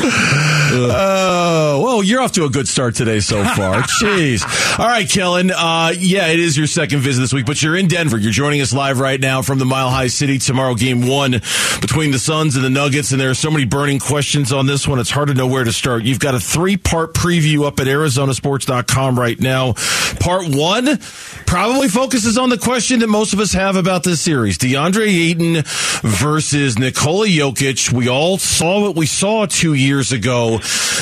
Oh, 0.01 1.81
well, 1.85 2.03
you're 2.03 2.21
off 2.21 2.33
to 2.33 2.45
a 2.45 2.51
good 2.51 2.67
start 2.67 2.97
today 2.97 3.21
so 3.21 3.45
far. 3.45 3.83
Jeez. 4.03 4.79
All 4.79 4.87
right, 4.87 5.09
Kellan. 5.09 5.51
Uh, 5.51 5.93
yeah, 5.97 6.27
it 6.29 6.41
is 6.41 6.57
your 6.57 6.67
second 6.67 7.01
visit 7.01 7.21
this 7.21 7.33
week, 7.33 7.47
but 7.47 7.63
you're 7.63 7.77
in 7.77 7.87
Denver. 7.87 8.19
You're 8.19 8.33
joining 8.33 8.61
us 8.61 8.73
live 8.73 8.99
right 8.99 9.21
now 9.21 9.43
from 9.43 9.59
the 9.59 9.65
Mile 9.65 9.91
High 9.91 10.09
City. 10.09 10.39
Tomorrow, 10.39 10.75
game 10.75 11.07
one 11.07 11.33
between 11.81 12.11
the 12.11 12.19
Suns 12.19 12.57
and 12.57 12.65
the 12.65 12.71
Nuggets, 12.71 13.13
and 13.13 13.21
there 13.21 13.31
are 13.31 13.35
so 13.35 13.51
many 13.51 13.65
burning 13.65 13.99
questions 14.01 14.53
on 14.53 14.67
this 14.67 14.89
one. 14.89 14.99
It's 14.99 15.11
hard 15.11 15.29
to 15.29 15.35
know 15.35 15.47
where 15.47 15.65
to 15.65 15.73
start. 15.73 16.03
You've 16.03 16.21
got 16.21 16.35
a 16.35 16.41
three 16.41 16.77
part 16.77 17.15
preview 17.15 17.65
up 17.65 17.79
at 17.79 17.87
ArizonaSports.com 17.87 19.19
right 19.19 19.39
now. 19.39 19.75
Part 20.21 20.49
one 20.49 20.99
probably 21.47 21.89
focuses 21.89 22.37
on 22.37 22.51
the 22.51 22.59
question 22.59 23.01
that 23.01 23.09
most 23.09 23.33
of 23.33 23.41
us 23.41 23.53
have 23.53 23.77
about 23.77 24.05
this 24.05 24.21
series 24.21 24.59
DeAndre 24.59 25.07
Ayton 25.07 25.63
versus 26.03 26.79
Nikola 26.79 27.27
Jokic. 27.27 27.93
We 27.93 28.09
all 28.09 28.39
saw 28.39 28.83
what 28.83 28.97
we 28.97 29.07
saw 29.07 29.47
two 29.47 29.75
years 29.75 30.13
ago. 30.13 30.59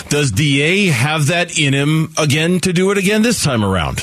Does 0.08 0.30
DA 0.32 0.86
have 0.86 1.26
that 1.26 1.58
in 1.58 1.74
him 1.74 2.12
again 2.18 2.60
to 2.60 2.72
do 2.72 2.90
it 2.90 2.98
again 2.98 3.22
this 3.22 3.42
time 3.42 3.64
around? 3.64 4.02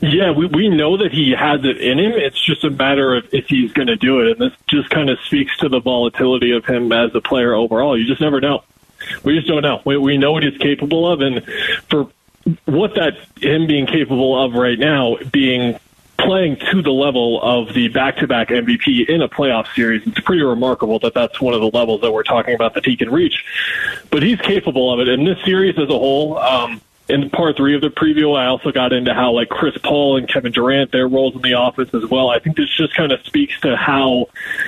Yeah, 0.00 0.30
we, 0.30 0.46
we 0.46 0.68
know 0.68 0.98
that 0.98 1.10
he 1.10 1.34
has 1.36 1.64
it 1.64 1.78
in 1.78 1.98
him. 1.98 2.12
It's 2.12 2.40
just 2.44 2.62
a 2.62 2.70
matter 2.70 3.16
of 3.16 3.28
if 3.32 3.46
he's 3.46 3.72
going 3.72 3.88
to 3.88 3.96
do 3.96 4.20
it. 4.20 4.32
And 4.32 4.40
this 4.40 4.58
just 4.68 4.90
kind 4.90 5.10
of 5.10 5.18
speaks 5.20 5.56
to 5.58 5.68
the 5.68 5.80
volatility 5.80 6.52
of 6.52 6.64
him 6.64 6.92
as 6.92 7.14
a 7.14 7.20
player 7.20 7.52
overall. 7.52 7.98
You 7.98 8.06
just 8.06 8.20
never 8.20 8.40
know. 8.40 8.62
We 9.24 9.34
just 9.36 9.48
don't 9.48 9.62
know. 9.62 9.82
We, 9.84 9.96
we 9.96 10.16
know 10.16 10.32
what 10.32 10.44
he's 10.44 10.58
capable 10.58 11.10
of. 11.10 11.20
And 11.20 11.44
for 11.88 12.08
what 12.64 12.94
that 12.94 13.14
him 13.40 13.66
being 13.66 13.86
capable 13.86 14.42
of 14.42 14.54
right 14.54 14.78
now, 14.78 15.16
being 15.30 15.78
playing 16.18 16.56
to 16.56 16.82
the 16.82 16.90
level 16.90 17.40
of 17.42 17.72
the 17.74 17.88
back-to-back 17.88 18.48
MVP 18.48 19.08
in 19.08 19.22
a 19.22 19.28
playoff 19.28 19.72
series. 19.74 20.06
It's 20.06 20.20
pretty 20.20 20.42
remarkable 20.42 20.98
that 21.00 21.14
that's 21.14 21.40
one 21.40 21.54
of 21.54 21.60
the 21.60 21.70
levels 21.70 22.00
that 22.00 22.12
we're 22.12 22.24
talking 22.24 22.54
about 22.54 22.74
that 22.74 22.84
he 22.84 22.96
can 22.96 23.10
reach. 23.10 23.44
But 24.10 24.22
he's 24.22 24.40
capable 24.40 24.92
of 24.92 25.00
it. 25.00 25.08
In 25.08 25.24
this 25.24 25.38
series 25.44 25.78
as 25.78 25.88
a 25.88 25.98
whole, 25.98 26.36
um, 26.38 26.80
in 27.08 27.30
part 27.30 27.56
three 27.56 27.74
of 27.74 27.80
the 27.80 27.88
preview, 27.88 28.36
I 28.36 28.46
also 28.46 28.70
got 28.70 28.92
into 28.92 29.14
how 29.14 29.32
like 29.32 29.48
Chris 29.48 29.76
Paul 29.82 30.18
and 30.18 30.28
Kevin 30.28 30.52
Durant, 30.52 30.92
their 30.92 31.08
roles 31.08 31.34
in 31.34 31.40
the 31.40 31.58
offense 31.58 31.94
as 31.94 32.04
well. 32.04 32.28
I 32.28 32.38
think 32.38 32.56
this 32.56 32.68
just 32.76 32.94
kind 32.94 33.12
of 33.12 33.24
speaks 33.24 33.58
to 33.60 33.76
how 33.76 34.26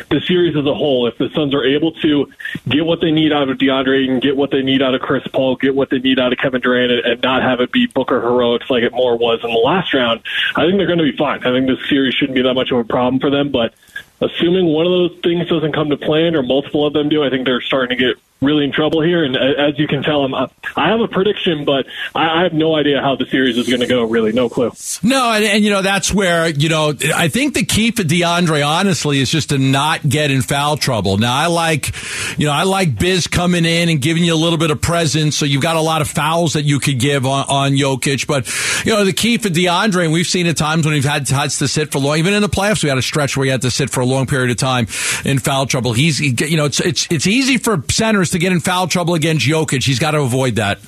the 0.09 0.21
series 0.21 0.57
as 0.57 0.65
a 0.65 0.75
whole, 0.75 1.07
if 1.07 1.19
the 1.19 1.29
Suns 1.35 1.55
are 1.55 1.65
able 1.65 1.93
to 2.01 2.33
get 2.67 2.87
what 2.87 3.03
they 3.03 3.11
need 3.11 3.33
out 3.33 3.51
of 3.51 3.59
DeAndre 3.59 4.09
and 4.09 4.23
get 4.23 4.37
what 4.37 4.51
they 4.51 4.63
need 4.63 4.81
out 4.81 4.95
of 4.95 5.03
Chris 5.03 5.27
Paul, 5.29 5.57
get 5.57 5.75
what 5.75 5.91
they 5.91 5.99
need 5.99 6.19
out 6.19 6.33
of 6.33 6.39
Kevin 6.39 6.63
Durant, 6.63 6.93
and, 6.93 7.01
and 7.05 7.23
not 7.23 7.43
have 7.43 7.61
it 7.61 7.73
be 7.73 7.87
Booker 7.87 8.21
heroics 8.23 8.71
like 8.71 8.85
it 8.85 8.93
more 8.93 9.17
was 9.19 9.41
in 9.45 9.51
the 9.51 9.57
last 9.57 9.93
round, 9.93 10.23
I 10.57 10.65
think 10.65 10.79
they're 10.79 10.87
going 10.87 10.99
to 10.99 11.05
be 11.05 11.17
fine. 11.17 11.41
I 11.41 11.51
think 11.51 11.67
this 11.67 11.89
series 11.91 12.15
shouldn't 12.15 12.37
be 12.37 12.43
that 12.43 12.55
much 12.55 12.71
of 12.71 12.79
a 12.79 12.85
problem 12.85 13.21
for 13.21 13.29
them, 13.29 13.51
but 13.51 13.75
assuming 14.23 14.67
one 14.67 14.87
of 14.87 14.93
those 14.93 15.19
things 15.23 15.49
doesn't 15.49 15.73
come 15.73 15.91
to 15.91 15.97
plan 15.99 16.35
or 16.35 16.43
multiple 16.43 16.87
of 16.87 16.95
them 16.95 17.11
do, 17.11 17.23
I 17.23 17.29
think 17.29 17.45
they're 17.45 17.61
starting 17.61 17.99
to 17.99 18.05
get 18.05 18.17
really 18.41 18.65
in 18.65 18.73
trouble 18.73 19.03
here. 19.03 19.25
And 19.25 19.37
uh, 19.37 19.41
as 19.41 19.79
you 19.79 19.87
can 19.87 20.03
tell, 20.03 20.25
I'm, 20.25 20.35
I 20.77 20.89
have 20.89 21.01
a 21.01 21.09
prediction, 21.09 21.65
but 21.65 21.87
I 22.15 22.43
have 22.43 22.53
no 22.53 22.75
idea 22.75 23.01
how 23.01 23.17
the 23.17 23.27
series 23.27 23.59
is 23.59 23.69
going 23.69 23.81
to 23.81 23.87
go. 23.87 24.05
Really, 24.05 24.33
no 24.33 24.49
clue. 24.49 24.73
No, 25.03 25.33
and, 25.33 25.45
and, 25.45 25.65
you 25.65 25.71
know 25.71 25.83
that's 25.83 26.13
where 26.13 26.49
you 26.49 26.69
know 26.69 26.95
I 27.15 27.29
think 27.29 27.55
the 27.55 27.65
key 27.65 27.91
for 27.91 28.03
DeAndre 28.03 28.67
honestly 28.67 29.21
is 29.21 29.31
just 29.31 29.51
to 29.51 29.59
not 29.59 30.09
get 30.09 30.31
in 30.31 30.43
foul 30.43 30.77
trouble. 30.77 31.19
Now 31.19 31.35
I 31.35 31.47
like, 31.47 31.93
you 32.39 32.47
know, 32.47 32.53
I 32.53 32.63
like 32.63 32.99
Biz 32.99 33.27
coming 33.27 33.65
in 33.65 33.89
and 33.89 34.01
giving 34.01 34.25
you 34.25 34.35
a 34.35 34.37
little 34.37 34.59
bit 34.59 34.71
of 34.71 34.81
presence, 34.81 35.37
so 35.37 35.45
you've 35.45 35.63
got 35.63 35.77
a 35.77 35.81
lot 35.81 36.01
of 36.01 36.09
fouls 36.09 36.55
that 36.55 36.65
you 36.65 36.81
could 36.81 36.99
give 36.99 37.27
on, 37.27 37.45
on 37.49 37.73
Jokic. 37.73 38.27
But 38.27 38.47
you 38.87 38.93
know 38.93 39.05
the 39.05 39.13
key 39.13 39.39
for 39.39 39.49
DeAndre, 39.49 40.05
and 40.05 40.13
we've 40.13 40.27
seen 40.27 40.47
at 40.47 40.57
times 40.57 40.87
when 40.87 40.95
he's 40.95 41.05
had 41.05 41.29
had 41.29 41.51
to 41.51 41.69
sit 41.69 41.93
for 41.93 41.99
long, 41.99 42.19
even 42.19 42.33
in 42.33 42.43
the 42.43 42.49
playoffs, 42.49 42.83
we 42.83 42.89
had 42.89 42.99
a 42.99 43.03
stretch 43.03 43.37
where 43.37 43.45
he 43.45 43.51
had 43.51 43.63
to 43.63 43.71
sit 43.71 43.91
for 43.91 44.01
a 44.01 44.07
long 44.07 44.27
period 44.27 44.51
of 44.51 44.57
time 44.57 44.87
in 45.25 45.39
foul 45.39 45.67
trouble. 45.67 45.93
He's, 45.93 46.19
he, 46.19 46.35
you 46.47 46.57
know, 46.57 46.65
it's 46.65 46.81
it's 46.81 47.07
it's 47.11 47.27
easy 47.27 47.59
for 47.59 47.83
centers 47.91 48.30
to 48.33 48.39
get 48.39 48.53
in 48.53 48.61
foul 48.61 48.87
trouble 48.87 49.15
against 49.15 49.47
Jokic. 49.47 49.85
He's 49.85 49.99
got 49.99 50.13
to 50.13 50.21
avoid 50.21 50.57
that. 50.57 50.79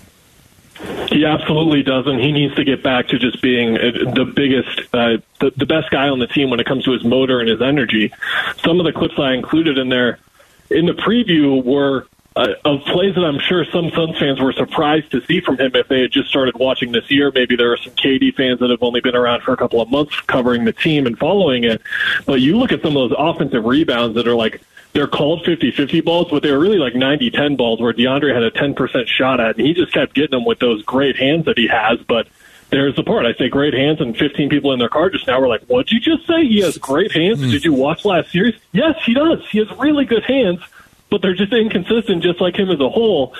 He 1.09 1.25
absolutely 1.25 1.83
doesn't. 1.83 2.19
He 2.19 2.33
needs 2.33 2.55
to 2.57 2.65
get 2.65 2.83
back 2.83 3.09
to 3.09 3.19
just 3.19 3.41
being 3.43 3.77
uh, 3.77 4.13
the 4.15 4.25
biggest, 4.25 4.81
uh, 4.95 5.19
the, 5.41 5.53
the 5.57 5.67
best 5.67 5.91
guy 5.91 6.09
on 6.09 6.19
the 6.19 6.27
team 6.27 6.51
when 6.51 6.59
it 6.59 6.67
comes 6.67 6.85
to 6.85 6.93
his 6.93 7.05
motor 7.05 7.39
and 7.39 7.49
his 7.49 7.61
energy. 7.61 8.13
Some 8.65 8.81
of 8.81 8.87
the 8.87 8.93
clips 8.93 9.15
I 9.19 9.33
included 9.33 9.79
in 9.79 9.91
there 9.91 10.19
in 10.71 10.87
the 10.87 10.93
preview 10.93 11.63
were 11.63 12.07
uh, 12.35 12.55
of 12.65 12.81
plays 12.85 13.15
that 13.15 13.25
I'm 13.25 13.39
sure 13.39 13.65
some 13.67 13.91
Suns 13.91 14.19
fans 14.19 14.41
were 14.41 14.53
surprised 14.53 15.11
to 15.11 15.21
see 15.27 15.41
from 15.41 15.59
him 15.59 15.73
if 15.75 15.89
they 15.89 16.01
had 16.01 16.13
just 16.13 16.31
started 16.31 16.57
watching 16.57 16.93
this 16.93 17.11
year. 17.11 17.31
Maybe 17.35 17.57
there 17.57 17.73
are 17.73 17.77
some 17.77 17.93
KD 17.93 18.35
fans 18.35 18.61
that 18.61 18.71
have 18.71 18.83
only 18.83 19.01
been 19.01 19.15
around 19.15 19.43
for 19.43 19.53
a 19.53 19.57
couple 19.57 19.81
of 19.81 19.91
months 19.91 20.19
covering 20.21 20.65
the 20.65 20.73
team 20.73 21.07
and 21.07 21.19
following 21.19 21.65
it. 21.65 21.83
But 22.25 22.41
you 22.41 22.59
look 22.59 22.73
at 22.73 22.81
some 22.81 22.97
of 22.97 23.11
those 23.11 23.17
offensive 23.19 23.65
rebounds 23.65 24.17
that 24.17 24.27
are 24.27 24.35
like 24.35 24.63
they're 24.93 25.07
called 25.07 25.45
50-50 25.45 26.05
balls, 26.05 26.29
but 26.31 26.43
they 26.43 26.51
were 26.51 26.59
really 26.59 26.79
like 26.79 26.93
90-10 26.93 27.57
balls 27.57 27.81
where 27.81 27.93
DeAndre 27.93 28.35
had 28.35 28.43
a 28.43 28.51
10% 28.51 29.07
shot 29.07 29.41
at, 29.41 29.57
and 29.57 29.67
he 29.67 29.75
just 29.75 29.93
kept 29.93 30.15
getting 30.15 30.31
them 30.31 30.45
with 30.45 30.59
those 30.59 30.83
great 30.83 31.17
hands 31.17 31.47
that 31.47 31.57
he 31.57 31.67
has. 31.67 31.99
But 32.07 32.29
there's 32.71 32.95
the 32.97 33.03
part. 33.03 33.27
I 33.27 33.35
say 33.35 33.49
great 33.49 33.75
hands, 33.75 34.01
and 34.01 34.17
15 34.17 34.49
people 34.49 34.73
in 34.73 34.79
their 34.79 34.89
car 34.89 35.11
just 35.11 35.27
now 35.27 35.41
were 35.41 35.49
like, 35.49 35.63
what'd 35.63 35.91
you 35.91 36.01
just 36.01 36.27
say? 36.27 36.47
He 36.47 36.61
has 36.61 36.77
great 36.79 37.13
hands. 37.13 37.41
Mm. 37.41 37.51
Did 37.51 37.65
you 37.65 37.73
watch 37.73 38.05
last 38.05 38.33
series? 38.33 38.55
Yes, 38.73 38.97
he 39.05 39.15
does. 39.15 39.41
He 39.51 39.59
has 39.59 39.69
really 39.79 40.05
good 40.05 40.25
hands 40.25 40.61
but 41.13 41.21
they're 41.21 41.35
just 41.35 41.53
inconsistent, 41.53 42.23
just 42.23 42.41
like 42.41 42.57
him 42.57 42.71
as 42.71 42.81
a 42.81 42.89
whole. 42.89 43.35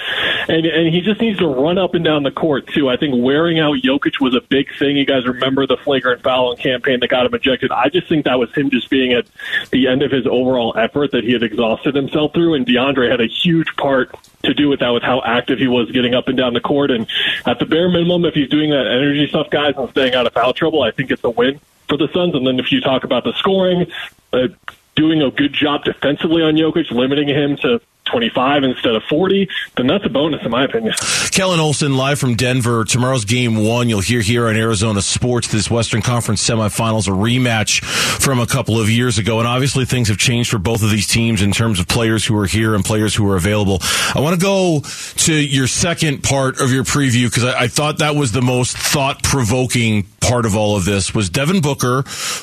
And 0.47 0.67
and 0.67 0.95
he 0.95 1.01
just 1.01 1.23
needs 1.23 1.39
to 1.39 1.47
run 1.47 1.79
up 1.79 1.95
and 1.95 2.05
down 2.05 2.23
the 2.23 2.31
court 2.31 2.67
too. 2.67 2.91
I 2.91 2.99
think 2.99 3.15
wearing 3.17 3.59
out 3.59 3.79
Jokic 3.79 4.21
was 4.21 4.35
a 4.35 4.43
big 4.43 4.69
thing. 4.79 4.99
You 4.99 5.07
guys 5.07 5.27
remember 5.27 5.67
the 5.67 5.79
flagrant 5.79 6.23
foul 6.23 6.53
and 6.53 6.61
Cam 6.61 6.83
Payne 6.83 7.01
that 7.01 7.09
got 7.09 7.25
him 7.25 7.35
ejected? 7.35 7.73
I 7.73 7.89
just 7.89 8.11
think 8.11 8.27
that 8.27 8.39
was 8.39 8.53
him 8.55 8.69
just 8.69 8.91
being 8.91 9.15
at 9.15 9.27
the 9.71 9.89
end 9.89 10.03
of 10.03 10.11
his 10.11 10.27
overall 10.27 10.75
effort 10.77 11.13
that 11.13 11.25
he 11.25 11.33
had 11.33 11.43
exhausted 11.43 11.95
himself 11.95 12.35
through. 12.35 12.55
And 12.55 12.67
DeAndre 12.67 13.11
had 13.11 13.23
a 13.23 13.27
huge 13.27 13.75
part 13.77 14.15
to 14.43 14.53
do 14.53 14.69
with 14.69 14.81
that, 14.81 14.91
with 14.91 15.03
how 15.03 15.23
active 15.25 15.59
he 15.59 15.67
was 15.67 15.91
getting 15.93 16.15
up 16.15 16.29
and 16.29 16.37
down 16.37 16.53
the 16.53 16.61
court. 16.61 16.91
And 16.91 17.07
at 17.47 17.59
the 17.59 17.65
bare 17.65 17.89
minimum, 17.89 18.27
if 18.27 18.35
he's 18.35 18.51
doing 18.51 18.69
that 18.69 18.87
energy 18.87 19.29
stuff, 19.29 19.49
guys, 19.49 19.73
and 19.79 19.89
staying 19.91 20.15
out 20.15 20.27
of 20.27 20.35
foul 20.35 20.53
trouble, 20.53 20.83
I 20.83 20.91
think 20.91 21.11
it's 21.11 21.25
a 21.25 21.31
win 21.31 21.59
for 21.89 21.97
the 21.97 22.09
Suns. 22.13 22.35
And 22.35 22.47
then 22.47 22.59
if 22.59 22.71
you 22.71 22.83
talk 22.83 23.05
about 23.05 23.25
the 23.25 23.33
scoring, 23.33 23.87
uh, 24.35 24.49
doing 24.95 25.23
a 25.23 25.31
good 25.31 25.53
job 25.53 25.85
defensively 25.85 26.43
on 26.43 26.55
Jokic, 26.55 26.91
limiting 26.91 27.29
him 27.29 27.57
to 27.59 27.81
25 28.07 28.65
instead 28.65 28.95
of 28.95 29.03
40, 29.05 29.49
then 29.77 29.87
that's 29.87 30.05
a 30.05 30.09
bonus 30.09 30.45
in 30.45 30.51
my 30.51 30.65
opinion. 30.65 30.95
Kellan 31.31 31.61
Olson 31.61 31.97
live 31.97 32.19
from 32.19 32.35
Denver. 32.35 32.85
Tomorrow's 32.85 33.25
game 33.25 33.57
one. 33.65 33.89
You'll 33.89 34.01
hear 34.01 34.21
here 34.21 34.49
on 34.49 34.57
Arizona 34.57 35.01
Sports 35.01 35.49
this 35.49 35.71
Western 35.71 36.03
Conference 36.03 36.47
semifinals, 36.47 37.07
a 37.07 37.11
rematch 37.11 37.83
from 37.85 38.41
a 38.41 38.47
couple 38.47 38.81
of 38.81 38.91
years 38.91 39.19
ago. 39.19 39.39
And 39.39 39.49
obviously 39.49 39.85
things 39.85 40.09
have 40.09 40.19
changed 40.19 40.51
for 40.51 40.59
both 40.59 40.83
of 40.83 40.91
these 40.91 41.07
teams 41.07 41.43
in 41.43 41.53
terms 41.53 41.79
of 41.79 41.89
players 41.89 42.25
who 42.27 42.37
are 42.37 42.47
here 42.47 42.75
and 42.75 42.85
players 42.85 43.15
who 43.15 43.29
are 43.31 43.37
available. 43.37 43.79
I 44.15 44.21
want 44.21 44.39
to 44.39 44.45
go 44.45 44.81
to 44.81 45.35
your 45.35 45.67
second 45.67 46.23
part 46.23 46.61
of 46.61 46.73
your 46.73 46.85
preview 46.85 47.31
because 47.31 47.45
I, 47.45 47.63
I 47.63 47.69
thought 47.69 47.99
that 47.99 48.17
was 48.17 48.33
the 48.33 48.43
most 48.43 48.77
thought 48.77 49.23
provoking 49.23 50.07
part 50.21 50.47
of 50.47 50.57
all 50.57 50.77
of 50.77 50.85
this 50.85 51.15
was 51.15 51.29
Devin 51.29 51.61
Booker, 51.61 52.03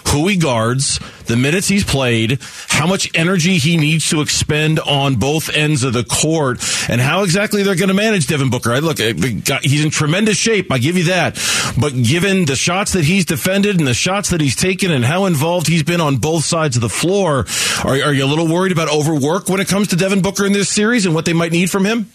who 0.10 0.28
he 0.28 0.38
guards, 0.38 1.00
the 1.30 1.38
minutes 1.38 1.68
he's 1.68 1.86
played, 1.86 2.40
how 2.68 2.86
much 2.86 3.10
energy 3.16 3.58
he 3.58 3.78
needs 3.78 4.10
to 4.10 4.20
expend 4.20 4.80
on 4.82 5.16
both 5.16 5.50
ends 5.50 5.84
of 5.84 5.94
the 5.94 6.04
court, 6.04 6.60
and 6.90 7.00
how 7.00 7.24
exactly 7.24 7.64
they're 7.64 7.76
going 7.76 7.88
to 7.88 7.94
manage 7.94 8.28
Devin 8.28 8.50
Booker. 8.50 8.74
I 8.74 8.80
look, 8.80 8.98
he's 9.00 9.86
in 9.86 9.92
tremendous 9.92 10.38
shape. 10.38 10.72
I 10.72 10.78
give 10.80 10.98
you 10.98 11.06
that. 11.06 11.36
But 11.80 11.94
given 11.94 12.46
the 12.46 12.56
shots 12.56 12.94
that 12.94 13.06
he's 13.06 13.26
defended 13.26 13.78
and 13.78 13.88
the 13.88 13.94
shots 13.94 14.32
that 14.32 14.42
he's 14.42 14.56
taken 14.56 14.92
and 14.92 15.06
how 15.06 15.26
involved 15.26 15.68
he's 15.68 15.84
been 15.84 16.02
on 16.02 16.18
both 16.18 16.44
sides 16.44 16.76
of 16.76 16.82
the 16.82 16.90
floor, 16.90 17.46
are, 17.86 18.04
are 18.04 18.14
you 18.14 18.26
a 18.26 18.28
little 18.28 18.48
worried 18.48 18.72
about 18.72 18.90
overwork 18.90 19.48
when 19.48 19.60
it 19.60 19.68
comes 19.68 19.90
to 19.90 19.96
Devin 19.96 20.22
Booker 20.22 20.46
in 20.46 20.52
this 20.52 20.70
series 20.70 21.06
and 21.06 21.16
what 21.16 21.26
they 21.26 21.34
might 21.34 21.52
need 21.52 21.70
from 21.70 21.86
him? 21.86 22.12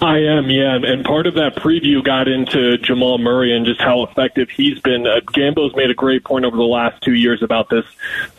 I 0.00 0.18
am, 0.18 0.50
yeah, 0.50 0.76
and 0.76 1.04
part 1.04 1.26
of 1.26 1.34
that 1.34 1.56
preview 1.56 2.02
got 2.02 2.28
into 2.28 2.78
Jamal 2.78 3.18
Murray 3.18 3.54
and 3.54 3.66
just 3.66 3.80
how 3.80 4.02
effective 4.04 4.48
he's 4.50 4.78
been. 4.80 5.06
Uh, 5.06 5.20
Gambo's 5.32 5.74
made 5.76 5.90
a 5.90 5.94
great 5.94 6.24
point 6.24 6.44
over 6.44 6.56
the 6.56 6.62
last 6.62 7.02
two 7.02 7.14
years 7.14 7.42
about 7.42 7.68
this 7.68 7.84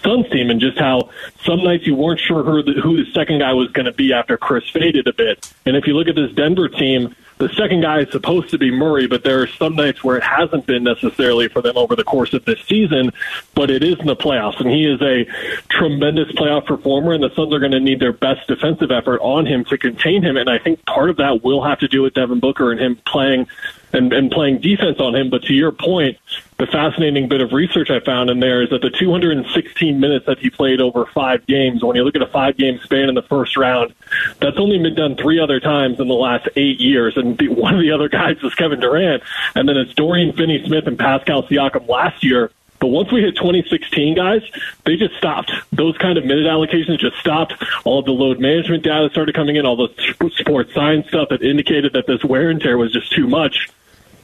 Suns 0.03 0.29
team 0.29 0.49
and 0.49 0.59
just 0.59 0.79
how 0.79 1.09
some 1.43 1.63
nights 1.63 1.85
you 1.85 1.95
weren't 1.95 2.19
sure 2.19 2.43
who 2.43 2.63
the, 2.63 2.79
who 2.81 3.03
the 3.03 3.11
second 3.11 3.39
guy 3.39 3.53
was 3.53 3.69
going 3.71 3.85
to 3.85 3.91
be 3.93 4.13
after 4.13 4.37
Chris 4.37 4.67
faded 4.69 5.07
a 5.07 5.13
bit. 5.13 5.53
And 5.65 5.75
if 5.75 5.87
you 5.87 5.95
look 5.95 6.07
at 6.07 6.15
this 6.15 6.31
Denver 6.33 6.67
team, 6.67 7.15
the 7.41 7.51
second 7.55 7.81
guy 7.81 8.01
is 8.01 8.11
supposed 8.11 8.49
to 8.49 8.59
be 8.59 8.69
Murray, 8.69 9.07
but 9.07 9.23
there 9.23 9.41
are 9.41 9.47
some 9.47 9.75
nights 9.75 10.03
where 10.03 10.15
it 10.15 10.23
hasn't 10.23 10.67
been 10.67 10.83
necessarily 10.83 11.47
for 11.47 11.59
them 11.59 11.75
over 11.75 11.95
the 11.95 12.03
course 12.03 12.35
of 12.35 12.45
this 12.45 12.59
season, 12.67 13.11
but 13.55 13.71
it 13.71 13.81
is 13.81 13.99
in 13.99 14.05
the 14.05 14.15
playoffs. 14.15 14.59
And 14.59 14.69
he 14.69 14.85
is 14.85 15.01
a 15.01 15.25
tremendous 15.69 16.31
playoff 16.33 16.67
performer, 16.67 17.13
and 17.13 17.23
the 17.23 17.33
Suns 17.35 17.51
are 17.51 17.59
going 17.59 17.71
to 17.71 17.79
need 17.79 17.99
their 17.99 18.13
best 18.13 18.47
defensive 18.47 18.91
effort 18.91 19.19
on 19.21 19.47
him 19.47 19.65
to 19.65 19.77
contain 19.79 20.21
him. 20.21 20.37
And 20.37 20.51
I 20.51 20.59
think 20.59 20.85
part 20.85 21.09
of 21.09 21.17
that 21.17 21.43
will 21.43 21.63
have 21.63 21.79
to 21.79 21.87
do 21.87 22.03
with 22.03 22.13
Devin 22.13 22.39
Booker 22.39 22.71
and 22.71 22.79
him 22.79 23.01
playing 23.07 23.47
and, 23.93 24.13
and 24.13 24.31
playing 24.31 24.61
defense 24.61 24.99
on 24.99 25.15
him. 25.15 25.29
But 25.29 25.43
to 25.43 25.53
your 25.53 25.71
point, 25.71 26.17
the 26.57 26.67
fascinating 26.67 27.27
bit 27.27 27.41
of 27.41 27.51
research 27.51 27.89
I 27.89 27.99
found 27.99 28.29
in 28.29 28.39
there 28.39 28.61
is 28.61 28.69
that 28.69 28.81
the 28.81 28.89
216 28.89 29.99
minutes 29.99 30.25
that 30.27 30.39
he 30.39 30.49
played 30.49 30.79
over 30.79 31.05
five 31.07 31.45
games, 31.47 31.83
when 31.83 31.95
you 31.95 32.03
look 32.03 32.15
at 32.15 32.21
a 32.21 32.27
five 32.27 32.57
game 32.57 32.79
span 32.83 33.09
in 33.09 33.15
the 33.15 33.23
first 33.23 33.57
round, 33.57 33.93
that's 34.39 34.57
only 34.57 34.77
been 34.77 34.95
done 34.95 35.15
three 35.15 35.39
other 35.39 35.59
times 35.59 35.99
in 35.99 36.07
the 36.07 36.13
last 36.13 36.47
eight 36.55 36.79
years. 36.79 37.17
And 37.17 37.37
the, 37.37 37.47
one 37.49 37.73
of 37.73 37.81
the 37.81 37.91
other 37.91 38.09
guys 38.09 38.37
is 38.43 38.53
Kevin 38.55 38.79
Durant. 38.79 39.23
And 39.55 39.67
then 39.67 39.77
it's 39.77 39.93
Dorian 39.93 40.33
Finney 40.33 40.63
Smith 40.65 40.87
and 40.87 40.97
Pascal 40.97 41.43
Siakam 41.43 41.87
last 41.87 42.23
year. 42.23 42.51
But 42.81 42.87
once 42.87 43.11
we 43.11 43.21
hit 43.21 43.35
2016, 43.35 44.15
guys, 44.15 44.41
they 44.85 44.95
just 44.97 45.15
stopped. 45.15 45.51
Those 45.71 45.95
kind 45.99 46.17
of 46.17 46.25
minute 46.25 46.47
allocations 46.47 46.99
just 46.99 47.15
stopped. 47.17 47.53
All 47.85 47.99
of 47.99 48.05
the 48.05 48.11
load 48.11 48.39
management 48.39 48.83
data 48.83 49.07
started 49.11 49.35
coming 49.35 49.55
in, 49.55 49.67
all 49.67 49.75
the 49.75 49.89
sports 50.35 50.73
science 50.73 51.07
stuff 51.07 51.29
that 51.29 51.43
indicated 51.43 51.93
that 51.93 52.07
this 52.07 52.23
wear 52.23 52.49
and 52.49 52.59
tear 52.59 52.79
was 52.79 52.91
just 52.91 53.11
too 53.11 53.27
much. 53.27 53.69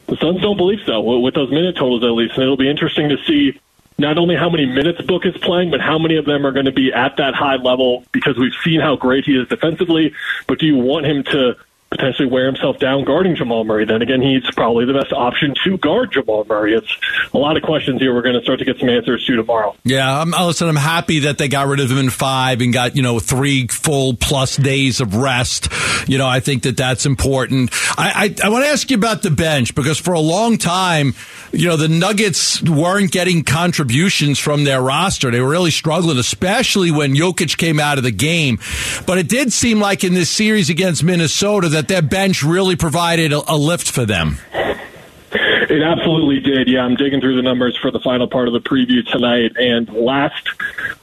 The 0.07 0.17
Suns 0.17 0.41
don't 0.41 0.57
believe 0.57 0.79
so 0.85 1.01
with 1.19 1.33
those 1.35 1.51
minute 1.51 1.75
totals 1.75 2.03
at 2.03 2.11
least, 2.11 2.35
and 2.35 2.43
it'll 2.43 2.57
be 2.57 2.69
interesting 2.69 3.09
to 3.09 3.17
see 3.25 3.59
not 3.97 4.17
only 4.17 4.35
how 4.35 4.49
many 4.49 4.65
minutes 4.65 5.01
Book 5.01 5.25
is 5.25 5.35
playing, 5.37 5.71
but 5.71 5.81
how 5.81 5.97
many 5.97 6.17
of 6.17 6.25
them 6.25 6.45
are 6.45 6.51
going 6.51 6.65
to 6.65 6.71
be 6.71 6.93
at 6.93 7.17
that 7.17 7.33
high 7.33 7.55
level 7.55 8.05
because 8.11 8.37
we've 8.37 8.53
seen 8.63 8.79
how 8.79 8.95
great 8.95 9.25
he 9.25 9.33
is 9.33 9.47
defensively. 9.47 10.13
But 10.47 10.59
do 10.59 10.65
you 10.65 10.77
want 10.77 11.05
him 11.05 11.23
to 11.23 11.57
potentially 11.89 12.27
wear 12.27 12.45
himself 12.47 12.79
down 12.79 13.05
guarding 13.05 13.35
Jamal 13.35 13.63
Murray. 13.63 13.85
Then 13.85 14.01
again, 14.01 14.21
he's 14.21 14.43
probably 14.55 14.85
the 14.85 14.93
best 14.93 15.13
option 15.13 15.53
to 15.63 15.77
guard 15.77 16.11
Jamal 16.11 16.45
Murray. 16.47 16.73
It's 16.75 16.91
a 17.33 17.37
lot 17.37 17.55
of 17.55 17.63
questions 17.63 18.01
here. 18.01 18.13
We're 18.13 18.21
going 18.21 18.35
to 18.35 18.41
start 18.41 18.59
to 18.59 18.65
get 18.65 18.77
some 18.77 18.89
answers 18.89 19.25
to 19.25 19.35
tomorrow. 19.35 19.75
Yeah, 19.83 20.21
I'm, 20.21 20.33
uh, 20.33 20.47
listen, 20.47 20.67
I'm 20.67 20.75
happy 20.75 21.19
that 21.19 21.37
they 21.37 21.47
got 21.47 21.67
rid 21.67 21.79
of 21.79 21.89
him 21.89 21.97
in 21.97 22.09
five 22.09 22.61
and 22.61 22.73
got, 22.73 22.95
you 22.95 23.01
know, 23.01 23.19
three 23.19 23.67
full 23.67 24.15
plus 24.15 24.57
days 24.57 24.99
of 24.99 25.15
rest. 25.15 25.69
You 26.07 26.17
know, 26.17 26.27
I 26.27 26.39
think 26.39 26.63
that 26.63 26.77
that's 26.77 27.05
important. 27.05 27.71
I, 27.97 28.35
I, 28.43 28.47
I 28.47 28.49
want 28.49 28.65
to 28.65 28.69
ask 28.69 28.89
you 28.91 28.97
about 28.97 29.21
the 29.21 29.31
bench 29.31 29.73
because 29.73 29.97
for 29.97 30.13
a 30.13 30.19
long 30.19 30.57
time, 30.57 31.13
you 31.53 31.67
know, 31.67 31.77
the 31.77 31.87
Nuggets 31.87 32.61
weren't 32.61 33.11
getting 33.11 33.43
contributions 33.43 34.39
from 34.39 34.65
their 34.65 34.81
roster. 34.81 35.31
They 35.31 35.39
were 35.39 35.49
really 35.49 35.71
struggling, 35.71 36.17
especially 36.17 36.91
when 36.91 37.15
Jokic 37.15 37.57
came 37.57 37.79
out 37.79 37.97
of 37.97 38.03
the 38.03 38.11
game. 38.11 38.59
But 39.05 39.17
it 39.17 39.29
did 39.29 39.53
seem 39.53 39.79
like 39.79 40.03
in 40.03 40.13
this 40.13 40.29
series 40.29 40.69
against 40.69 41.03
Minnesota 41.03 41.69
that 41.77 41.87
their 41.87 42.01
bench 42.01 42.41
really 42.41 42.75
provided 42.75 43.31
a, 43.31 43.53
a 43.53 43.55
lift 43.55 43.91
for 43.91 44.03
them. 44.03 44.39
It 45.69 45.83
absolutely 45.83 46.39
did. 46.39 46.67
Yeah, 46.67 46.81
I'm 46.81 46.95
digging 46.95 47.21
through 47.21 47.35
the 47.35 47.43
numbers 47.43 47.77
for 47.77 47.91
the 47.91 47.99
final 47.99 48.27
part 48.27 48.47
of 48.47 48.53
the 48.53 48.61
preview 48.61 49.05
tonight. 49.05 49.51
And 49.57 49.87
last, 49.89 50.49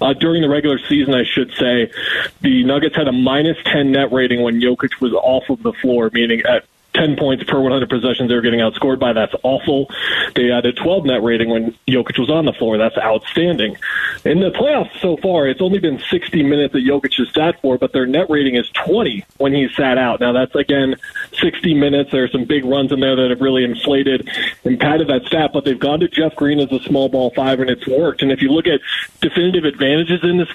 uh, 0.01 0.15
during 0.15 0.43
the 0.43 0.49
regular 0.49 0.81
season, 0.89 1.15
I 1.15 1.23
should 1.25 1.53
say, 1.53 1.93
the 2.41 2.65
Nuggets 2.65 2.97
had 2.97 3.07
a 3.07 3.13
minus 3.13 3.57
10 3.67 3.93
net 3.93 4.11
rating 4.11 4.43
when 4.43 4.61
Jokic 4.61 5.01
was 5.01 5.13
off 5.13 5.49
of 5.49 5.63
the 5.63 5.75
floor, 5.75 6.11
meaning 6.13 6.41
at 6.41 6.65
10 6.95 7.17
points 7.17 7.45
per 7.45 7.61
100 7.61 7.89
possessions 7.89 8.29
they 8.29 8.35
were 8.35 8.41
getting 8.41 8.61
outscored 8.61 8.99
by. 8.99 9.13
That's 9.13 9.35
awful. 9.43 9.91
They 10.35 10.47
had 10.47 10.65
a 10.65 10.73
12 10.73 11.05
net 11.05 11.23
rating 11.23 11.51
when 11.51 11.75
Jokic 11.87 12.19
was 12.19 12.31
on 12.31 12.45
the 12.45 12.53
floor. 12.53 12.79
That's 12.79 12.97
outstanding. 12.97 13.77
In 14.25 14.41
the 14.41 14.51
playoffs 14.51 14.99
so 15.01 15.17
far, 15.19 15.47
it's 15.47 15.61
only 15.61 15.79
been 15.79 15.99
60 15.99 16.43
minutes 16.43 16.73
that 16.73 16.85
Jokic 16.85 17.19
has 17.19 17.33
sat 17.35 17.61
for, 17.61 17.79
but 17.79 17.93
their 17.93 18.07
net 18.07 18.31
rating 18.31 18.57
is 18.57 18.69
20 18.71 19.25
when 19.39 19.53
he's 19.53 19.75
sat 19.75 19.99
out. 19.99 20.21
Now, 20.21 20.33
that's, 20.33 20.55
again, 20.55 20.97
60 21.41 21.75
minutes. 21.75 22.11
There 22.13 22.25
are 22.25 22.29
some 22.29 22.45
big 22.45 22.65
runs 22.65 22.93
in 22.93 23.01
there 23.01 23.17
that 23.17 23.31
have 23.31 23.41
really 23.41 23.65
inflated 23.65 24.29
and 24.65 24.79
padded 24.79 25.09
that 25.09 25.27
stat, 25.27 25.51
but 25.53 25.65
they've 25.65 25.79
gone 25.79 26.01
to 26.01 26.09
Jeff 26.09 26.35
Green 26.37 26.61
as 26.61 26.71
a 26.73 26.81
small 26.81 27.09
ball 27.09 27.31
five, 27.35 27.61
and 27.61 27.69
it's 27.69 27.87
worked. 27.87 28.23
And 28.23 28.31
if 28.31 28.41
you 28.41 28.51
look 28.51 28.67
at 28.67 28.81
definitive 29.21 29.65
advantages 29.65 30.21
in 30.23 30.39
this 30.39 30.49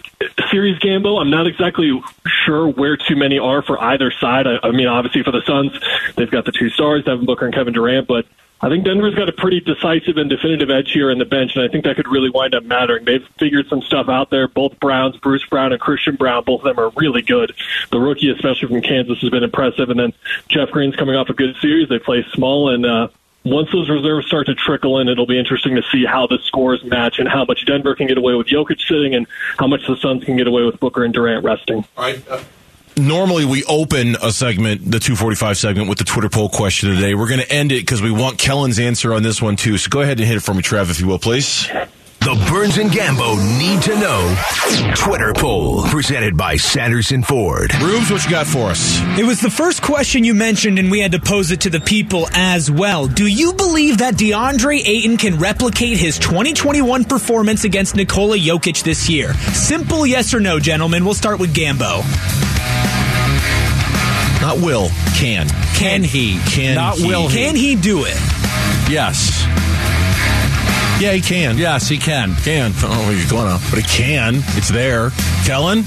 series, 0.50 0.80
Gambo, 0.80 1.20
I'm 1.20 1.30
not 1.30 1.48
exactly 1.48 2.02
sure 2.46 2.68
where 2.68 2.98
too 2.98 3.16
many 3.16 3.38
are 3.38 3.62
for 3.62 3.80
either 3.82 4.12
side. 4.12 4.48
I, 4.48 4.58
I 4.64 4.72
mean, 4.72 4.88
obviously 4.88 5.24
for 5.24 5.32
the 5.32 5.42
Suns, 5.46 5.72
they've 6.16 6.29
got 6.30 6.46
the 6.46 6.52
two 6.52 6.70
stars, 6.70 7.04
Devin 7.06 7.26
Booker 7.26 7.46
and 7.46 7.54
Kevin 7.54 7.74
Durant, 7.74 8.08
but 8.08 8.26
I 8.62 8.68
think 8.68 8.84
Denver's 8.84 9.16
got 9.16 9.30
a 9.30 9.32
pretty 9.32 9.62
decisive 9.62 10.18
and 10.18 10.30
definitive 10.30 10.70
edge 10.70 10.92
here 10.92 11.10
in 11.12 11.18
the 11.18 11.26
bench, 11.26 11.56
and 11.56 11.64
I 11.64 11.70
think 11.70 11.86
that 11.86 11.96
could 11.96 12.10
really 12.10 12.30
wind 12.30 12.54
up 12.54 12.64
mattering. 12.64 13.06
They've 13.06 13.26
figured 13.38 13.68
some 13.70 13.82
stuff 13.82 14.10
out 14.10 14.32
there. 14.32 14.50
Both 14.50 14.80
Browns, 14.82 15.16
Bruce 15.18 15.46
Brown 15.46 15.72
and 15.72 15.80
Christian 15.80 16.18
Braun, 16.18 16.44
both 16.44 16.66
of 16.66 16.76
them 16.76 16.84
are 16.84 16.92
really 16.98 17.22
good. 17.22 17.54
The 17.90 18.00
rookie, 18.00 18.30
especially 18.30 18.68
from 18.68 18.82
Kansas, 18.82 19.20
has 19.22 19.30
been 19.30 19.44
impressive, 19.44 19.90
and 19.90 19.98
then 20.00 20.14
Jeff 20.50 20.72
Green's 20.72 20.98
coming 20.98 21.16
off 21.16 21.30
a 21.30 21.34
good 21.34 21.56
series. 21.62 21.88
They 21.88 22.00
play 22.00 22.26
small, 22.34 22.74
and 22.74 22.86
uh, 22.86 23.08
once 23.46 23.72
those 23.72 23.90
reserves 23.90 24.28
start 24.28 24.48
to 24.48 24.56
trickle 24.56 25.00
in, 25.00 25.08
it'll 25.08 25.26
be 25.26 25.40
interesting 25.40 25.76
to 25.76 25.84
see 25.90 26.04
how 26.06 26.28
the 26.28 26.40
scores 26.44 26.84
match 26.84 27.20
and 27.20 27.30
how 27.30 27.46
much 27.46 27.66
Denver 27.66 27.96
can 27.96 28.08
get 28.08 28.18
away 28.18 28.34
with 28.34 28.48
Jokic 28.48 28.82
sitting 28.86 29.16
and 29.16 29.26
how 29.58 29.68
much 29.68 29.88
the 29.88 29.96
Suns 29.96 30.26
can 30.26 30.36
get 30.36 30.48
away 30.48 30.64
with 30.64 30.82
Booker 30.82 31.06
and 31.06 31.14
Durant 31.14 31.46
resting. 31.46 31.86
All 31.96 32.04
right. 32.04 32.28
Uh- 32.28 32.44
normally 33.08 33.45
we 33.45 33.64
open 33.66 34.16
a 34.22 34.32
segment, 34.32 34.84
the 34.86 35.00
245 35.00 35.58
segment, 35.58 35.89
with 35.89 35.97
the 35.97 36.04
Twitter 36.04 36.30
poll 36.30 36.50
question 36.50 36.93
today. 36.93 37.16
We're 37.16 37.28
going 37.28 37.41
to 37.41 37.52
end 37.52 37.72
it 37.72 37.82
because 37.82 38.02
we 38.02 38.12
want 38.12 38.38
Kellan's 38.38 38.80
answer 38.80 39.14
on 39.14 39.24
this 39.24 39.41
one 39.41 39.56
too. 39.56 39.78
So 39.78 39.89
go 39.89 40.02
ahead 40.02 40.20
and 40.20 40.28
hit 40.28 40.38
it 40.38 40.41
for 40.41 40.54
me, 40.54 40.62
Trev, 40.62 40.89
if 40.89 41.00
you 41.00 41.08
will, 41.08 41.20
please. 41.20 41.70
The 42.22 42.36
Burns 42.52 42.78
and 42.78 42.89
Gambo 42.91 43.38
need 43.58 43.82
to 43.84 43.97
know 43.97 44.93
Twitter 44.93 45.32
poll 45.34 45.84
presented 45.84 46.36
by 46.36 46.58
Sanderson 46.58 47.24
Ford. 47.24 47.74
Rubes, 47.82 48.12
what 48.12 48.26
you 48.26 48.30
got 48.30 48.45
for 48.45 48.70
us? 48.70 49.00
It 49.18 49.24
was 49.24 49.39
the 49.39 49.50
first 49.50 49.82
question 49.82 50.26
you 50.26 50.34
mentioned, 50.34 50.80
and 50.80 50.91
we 50.91 51.00
had 51.00 51.14
to 51.14 51.20
pose 51.20 51.50
it 51.52 51.62
to 51.62 51.70
the 51.70 51.80
people 51.80 52.28
as 52.34 52.70
well. 52.70 53.08
Do 53.08 53.26
you 53.26 53.54
believe 53.54 54.00
that 54.00 54.16
DeAndre 54.16 54.86
Ayton 54.86 55.16
can 55.16 55.39
replicate 55.39 55.97
his 55.97 56.20
2021 56.20 57.06
performance 57.06 57.64
against 57.64 57.95
Nikola 57.95 58.38
Jokic 58.38 58.84
this 58.84 59.10
year? 59.10 59.34
Simple 59.54 60.06
yes 60.06 60.34
or 60.34 60.41
no, 60.41 60.60
gentlemen. 60.60 61.06
We'll 61.06 61.14
start 61.14 61.39
with 61.39 61.56
Gambo. 61.56 62.49
Not 64.42 64.58
will, 64.60 64.90
can. 65.18 65.50
Can 65.76 66.02
he? 66.02 66.40
Can 66.50 66.76
Not 66.76 66.98
he? 66.98 67.08
will 67.08 67.28
he. 67.28 67.38
Can 67.38 67.56
he 67.56 67.76
do 67.76 68.06
it? 68.06 68.16
Yes. 68.90 69.46
Yeah, 71.02 71.14
he 71.14 71.22
can. 71.22 71.58
Yes, 71.58 71.90
he 71.90 71.98
can. 71.98 72.36
Can. 72.36 72.72
Oh, 72.76 72.78
I 72.78 72.82
don't 72.82 72.92
know 72.92 73.04
where 73.04 73.18
you're 73.18 73.30
going 73.30 73.48
on, 73.48 73.60
but 73.70 73.80
he 73.80 73.84
can. 73.84 74.36
It's 74.58 74.70
there. 74.70 75.12
Kellan? 75.46 75.84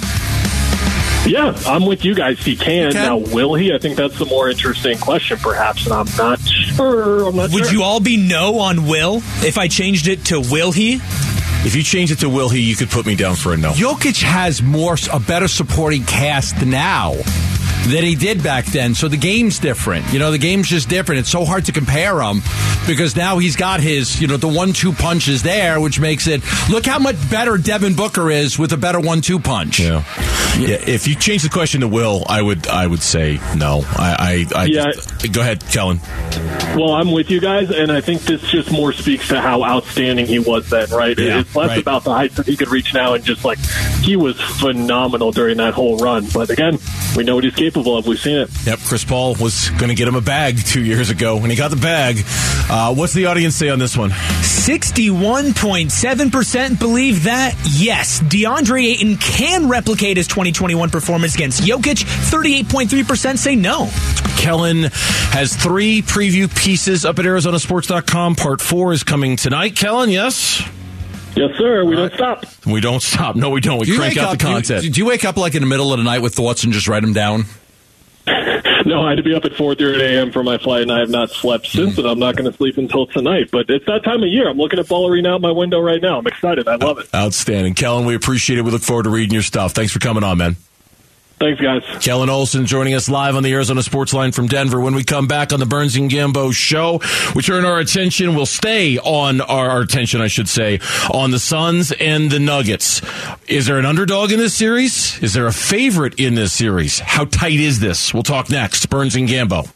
Yeah, 1.26 1.57
I'm 1.66 1.86
with 1.86 2.05
you 2.05 2.14
guys. 2.14 2.38
He 2.40 2.57
can. 2.57 2.88
He 2.88 2.92
can. 2.92 3.07
Now, 3.07 3.16
will 3.34 3.55
he? 3.55 3.72
I 3.72 3.78
think 3.78 3.96
that's 3.96 4.18
the 4.18 4.26
more 4.26 4.50
interesting 4.50 4.98
question, 4.98 5.38
perhaps, 5.38 5.86
and 5.86 5.94
I'm 5.94 6.09
not 6.18 6.40
sure. 6.40 7.28
I'm 7.28 7.36
not 7.36 7.50
sure. 7.50 7.61
Would 7.61 7.66
sure. 7.66 7.74
you 7.74 7.82
all 7.82 8.00
be 8.00 8.16
no 8.16 8.59
on 8.59 8.86
will 8.86 9.16
if 9.44 9.57
I 9.57 9.68
changed 9.68 10.09
it 10.09 10.26
to 10.26 10.40
will 10.40 10.72
he? 10.72 10.94
If 11.64 11.74
you 11.74 11.82
change 11.82 12.11
it 12.11 12.18
to 12.20 12.28
will 12.28 12.48
he, 12.48 12.61
you 12.61 12.76
could 12.76 12.90
put 12.90 13.07
me 13.07 13.14
down 13.14 13.36
for 13.36 13.55
a 13.55 13.57
no. 13.57 13.70
Jokic 13.72 14.22
has 14.22 14.62
more 14.62 14.96
a 15.12 15.20
better 15.20 15.48
supporting 15.48 16.05
cast 16.05 16.66
now 16.66 17.14
than 17.88 18.04
he 18.04 18.14
did 18.14 18.42
back 18.42 18.64
then. 18.66 18.94
So 18.94 19.08
the 19.08 19.16
game's 19.16 19.58
different. 19.58 20.12
You 20.12 20.18
know, 20.18 20.30
the 20.30 20.38
game's 20.38 20.68
just 20.68 20.88
different. 20.88 21.20
It's 21.20 21.28
so 21.30 21.44
hard 21.44 21.64
to 21.66 21.72
compare 21.72 22.14
them 22.16 22.40
because 22.86 23.16
now 23.16 23.38
he's 23.38 23.56
got 23.56 23.80
his, 23.80 24.20
you 24.20 24.26
know, 24.28 24.36
the 24.36 24.48
one-two 24.48 24.92
punches 24.92 25.42
there, 25.42 25.80
which 25.80 25.98
makes 26.00 26.26
it 26.26 26.42
look 26.70 26.86
how 26.86 26.98
much 26.98 27.16
better 27.30 27.56
Devin 27.58 27.94
Booker 27.94 28.30
is 28.30 28.58
with 28.58 28.72
a 28.72 28.76
better 28.76 29.00
one-two 29.00 29.40
punch. 29.40 29.80
Yeah. 29.80 30.04
Yeah. 30.58 30.76
If 30.86 31.08
you 31.08 31.14
change 31.14 31.42
the 31.42 31.48
question 31.48 31.80
to 31.80 31.88
will, 31.88 32.24
I 32.28 32.40
would 32.42 32.66
I 32.68 32.86
would 32.86 33.00
say 33.02 33.40
no. 33.56 33.82
I 33.96 34.46
I, 34.54 34.62
I 34.62 34.64
Yeah. 34.66 34.84
go 35.32 35.40
ahead, 35.40 35.64
Kellan. 35.70 35.98
Well, 36.76 36.92
I'm 36.92 37.10
with 37.10 37.30
you 37.30 37.40
guys, 37.40 37.70
and 37.70 37.90
I 37.90 38.00
think 38.02 38.22
this 38.22 38.42
just 38.42 38.70
more 38.70 38.92
speaks 38.92 39.28
to 39.28 39.40
how 39.40 39.64
outstanding 39.64 40.26
he 40.26 40.38
was 40.38 40.68
then, 40.70 40.90
right? 40.90 41.18
Yeah, 41.18 41.40
it's 41.40 41.56
less 41.56 41.70
right. 41.70 41.80
about 41.80 42.04
the 42.04 42.12
heights 42.12 42.36
that 42.36 42.46
he 42.46 42.56
could 42.56 42.68
reach 42.68 42.92
now, 42.94 43.14
and 43.14 43.24
just 43.24 43.44
like 43.44 43.58
he 44.02 44.14
was 44.16 44.38
phenomenal 44.40 45.32
during 45.32 45.56
that 45.56 45.72
whole 45.74 45.96
run. 45.98 46.26
But 46.32 46.50
again, 46.50 46.78
we 47.16 47.24
know 47.24 47.34
what 47.36 47.44
he's 47.44 47.54
capable 47.54 47.71
of. 47.76 48.06
We've 48.06 48.18
seen 48.18 48.38
it. 48.38 48.48
Yep, 48.66 48.78
Chris 48.86 49.04
Paul 49.04 49.34
was 49.36 49.68
going 49.70 49.88
to 49.88 49.94
get 49.94 50.06
him 50.08 50.14
a 50.14 50.20
bag 50.20 50.58
two 50.64 50.82
years 50.84 51.10
ago 51.10 51.36
when 51.36 51.50
he 51.50 51.56
got 51.56 51.70
the 51.70 51.76
bag. 51.76 52.22
Uh, 52.70 52.94
what's 52.94 53.12
the 53.12 53.26
audience 53.26 53.56
say 53.56 53.68
on 53.70 53.78
this 53.78 53.96
one? 53.96 54.10
61.7% 54.10 56.78
believe 56.78 57.24
that, 57.24 57.54
yes, 57.70 58.20
DeAndre 58.22 58.84
Ayton 58.84 59.16
can 59.16 59.68
replicate 59.68 60.16
his 60.16 60.28
2021 60.28 60.90
performance 60.90 61.34
against 61.34 61.62
Jokic. 61.62 62.04
38.3% 62.30 63.36
say 63.38 63.56
no. 63.56 63.88
Kellan 64.36 64.84
has 65.32 65.56
three 65.56 66.02
preview 66.02 66.54
pieces 66.54 67.04
up 67.04 67.18
at 67.18 67.24
ArizonaSports.com. 67.24 68.36
Part 68.36 68.60
four 68.60 68.92
is 68.92 69.02
coming 69.02 69.34
tonight. 69.36 69.74
Kellan, 69.76 70.10
yes? 70.10 70.62
Yes, 71.34 71.56
sir. 71.56 71.82
We 71.84 71.96
don't 71.96 72.12
stop. 72.12 72.44
We 72.66 72.80
don't 72.80 73.00
stop. 73.02 73.36
No, 73.36 73.48
we 73.50 73.60
don't. 73.62 73.78
We 73.78 73.86
Do 73.86 73.96
crank 73.96 74.18
out 74.18 74.24
up, 74.24 74.32
the 74.32 74.36
do, 74.38 74.46
content. 74.46 74.84
you, 74.84 74.90
do 74.90 75.00
you 75.00 75.06
wake 75.06 75.24
up 75.24 75.36
like 75.38 75.54
in 75.54 75.62
the 75.62 75.66
middle 75.68 75.90
of 75.92 75.98
the 75.98 76.04
night 76.04 76.18
with 76.20 76.34
thoughts 76.34 76.62
and 76.64 76.72
just 76.74 76.88
write 76.88 77.00
them 77.00 77.14
down? 77.14 77.44
No, 78.84 79.02
I 79.02 79.10
had 79.10 79.18
to 79.18 79.22
be 79.22 79.32
up 79.32 79.44
at 79.44 79.52
4:30 79.52 80.00
a.m. 80.00 80.32
for 80.32 80.42
my 80.42 80.58
flight, 80.58 80.82
and 80.82 80.90
I 80.90 80.98
have 80.98 81.08
not 81.08 81.30
slept 81.30 81.66
since, 81.66 81.98
and 81.98 82.06
I'm 82.06 82.18
not 82.18 82.34
going 82.34 82.50
to 82.50 82.56
sleep 82.56 82.78
until 82.78 83.06
tonight. 83.06 83.50
But 83.52 83.70
it's 83.70 83.86
that 83.86 84.02
time 84.02 84.22
of 84.22 84.28
year. 84.28 84.48
I'm 84.48 84.56
looking 84.56 84.80
at 84.80 84.88
Ball 84.88 85.08
Arena 85.08 85.34
out 85.34 85.40
my 85.40 85.52
window 85.52 85.80
right 85.80 86.02
now. 86.02 86.18
I'm 86.18 86.26
excited. 86.26 86.66
I 86.66 86.74
love 86.76 86.98
it. 86.98 87.08
Outstanding. 87.14 87.74
Kellan, 87.74 88.06
we 88.06 88.16
appreciate 88.16 88.58
it. 88.58 88.62
We 88.62 88.72
look 88.72 88.82
forward 88.82 89.04
to 89.04 89.10
reading 89.10 89.32
your 89.32 89.42
stuff. 89.42 89.72
Thanks 89.72 89.92
for 89.92 90.00
coming 90.00 90.24
on, 90.24 90.38
man. 90.38 90.56
Thanks, 91.43 91.61
guys. 91.61 91.82
Kellan 92.01 92.30
Olson 92.30 92.66
joining 92.66 92.95
us 92.95 93.09
live 93.09 93.34
on 93.34 93.43
the 93.43 93.53
Arizona 93.53 93.82
Sports 93.82 94.14
Line 94.14 94.30
from 94.30 94.47
Denver. 94.47 94.78
When 94.78 94.95
we 94.95 95.03
come 95.03 95.26
back 95.26 95.53
on 95.53 95.59
the 95.59 95.66
Burns 95.66 95.97
and 95.97 96.09
Gambo 96.09 96.55
show, 96.55 97.01
we 97.34 97.43
turn 97.43 97.64
our 97.64 97.80
attention, 97.80 98.36
we'll 98.36 98.47
stay 98.47 98.97
on 98.99 99.40
our, 99.40 99.68
our 99.70 99.80
attention, 99.80 100.20
I 100.20 100.28
should 100.28 100.49
say, 100.49 100.78
on 101.12 101.32
the 101.32 101.40
Suns 101.40 101.90
and 101.90 102.30
the 102.30 102.38
Nuggets. 102.38 103.03
Is 103.49 103.66
there 103.66 103.80
an 103.80 103.86
underdog 103.86 104.30
in 104.30 104.38
this 104.38 104.55
series? 104.55 105.20
Is 105.20 105.34
there 105.34 105.49
a 105.49 105.53
favorite 105.53 106.20
in 106.20 106.36
this 106.36 106.53
series? 106.53 107.01
How 107.01 107.24
tight 107.24 107.59
is 107.59 107.80
this? 107.80 108.14
We'll 108.14 108.22
talk 108.22 108.49
next. 108.49 108.88
Burns 108.88 109.16
and 109.16 109.28
Gambo. 109.28 109.72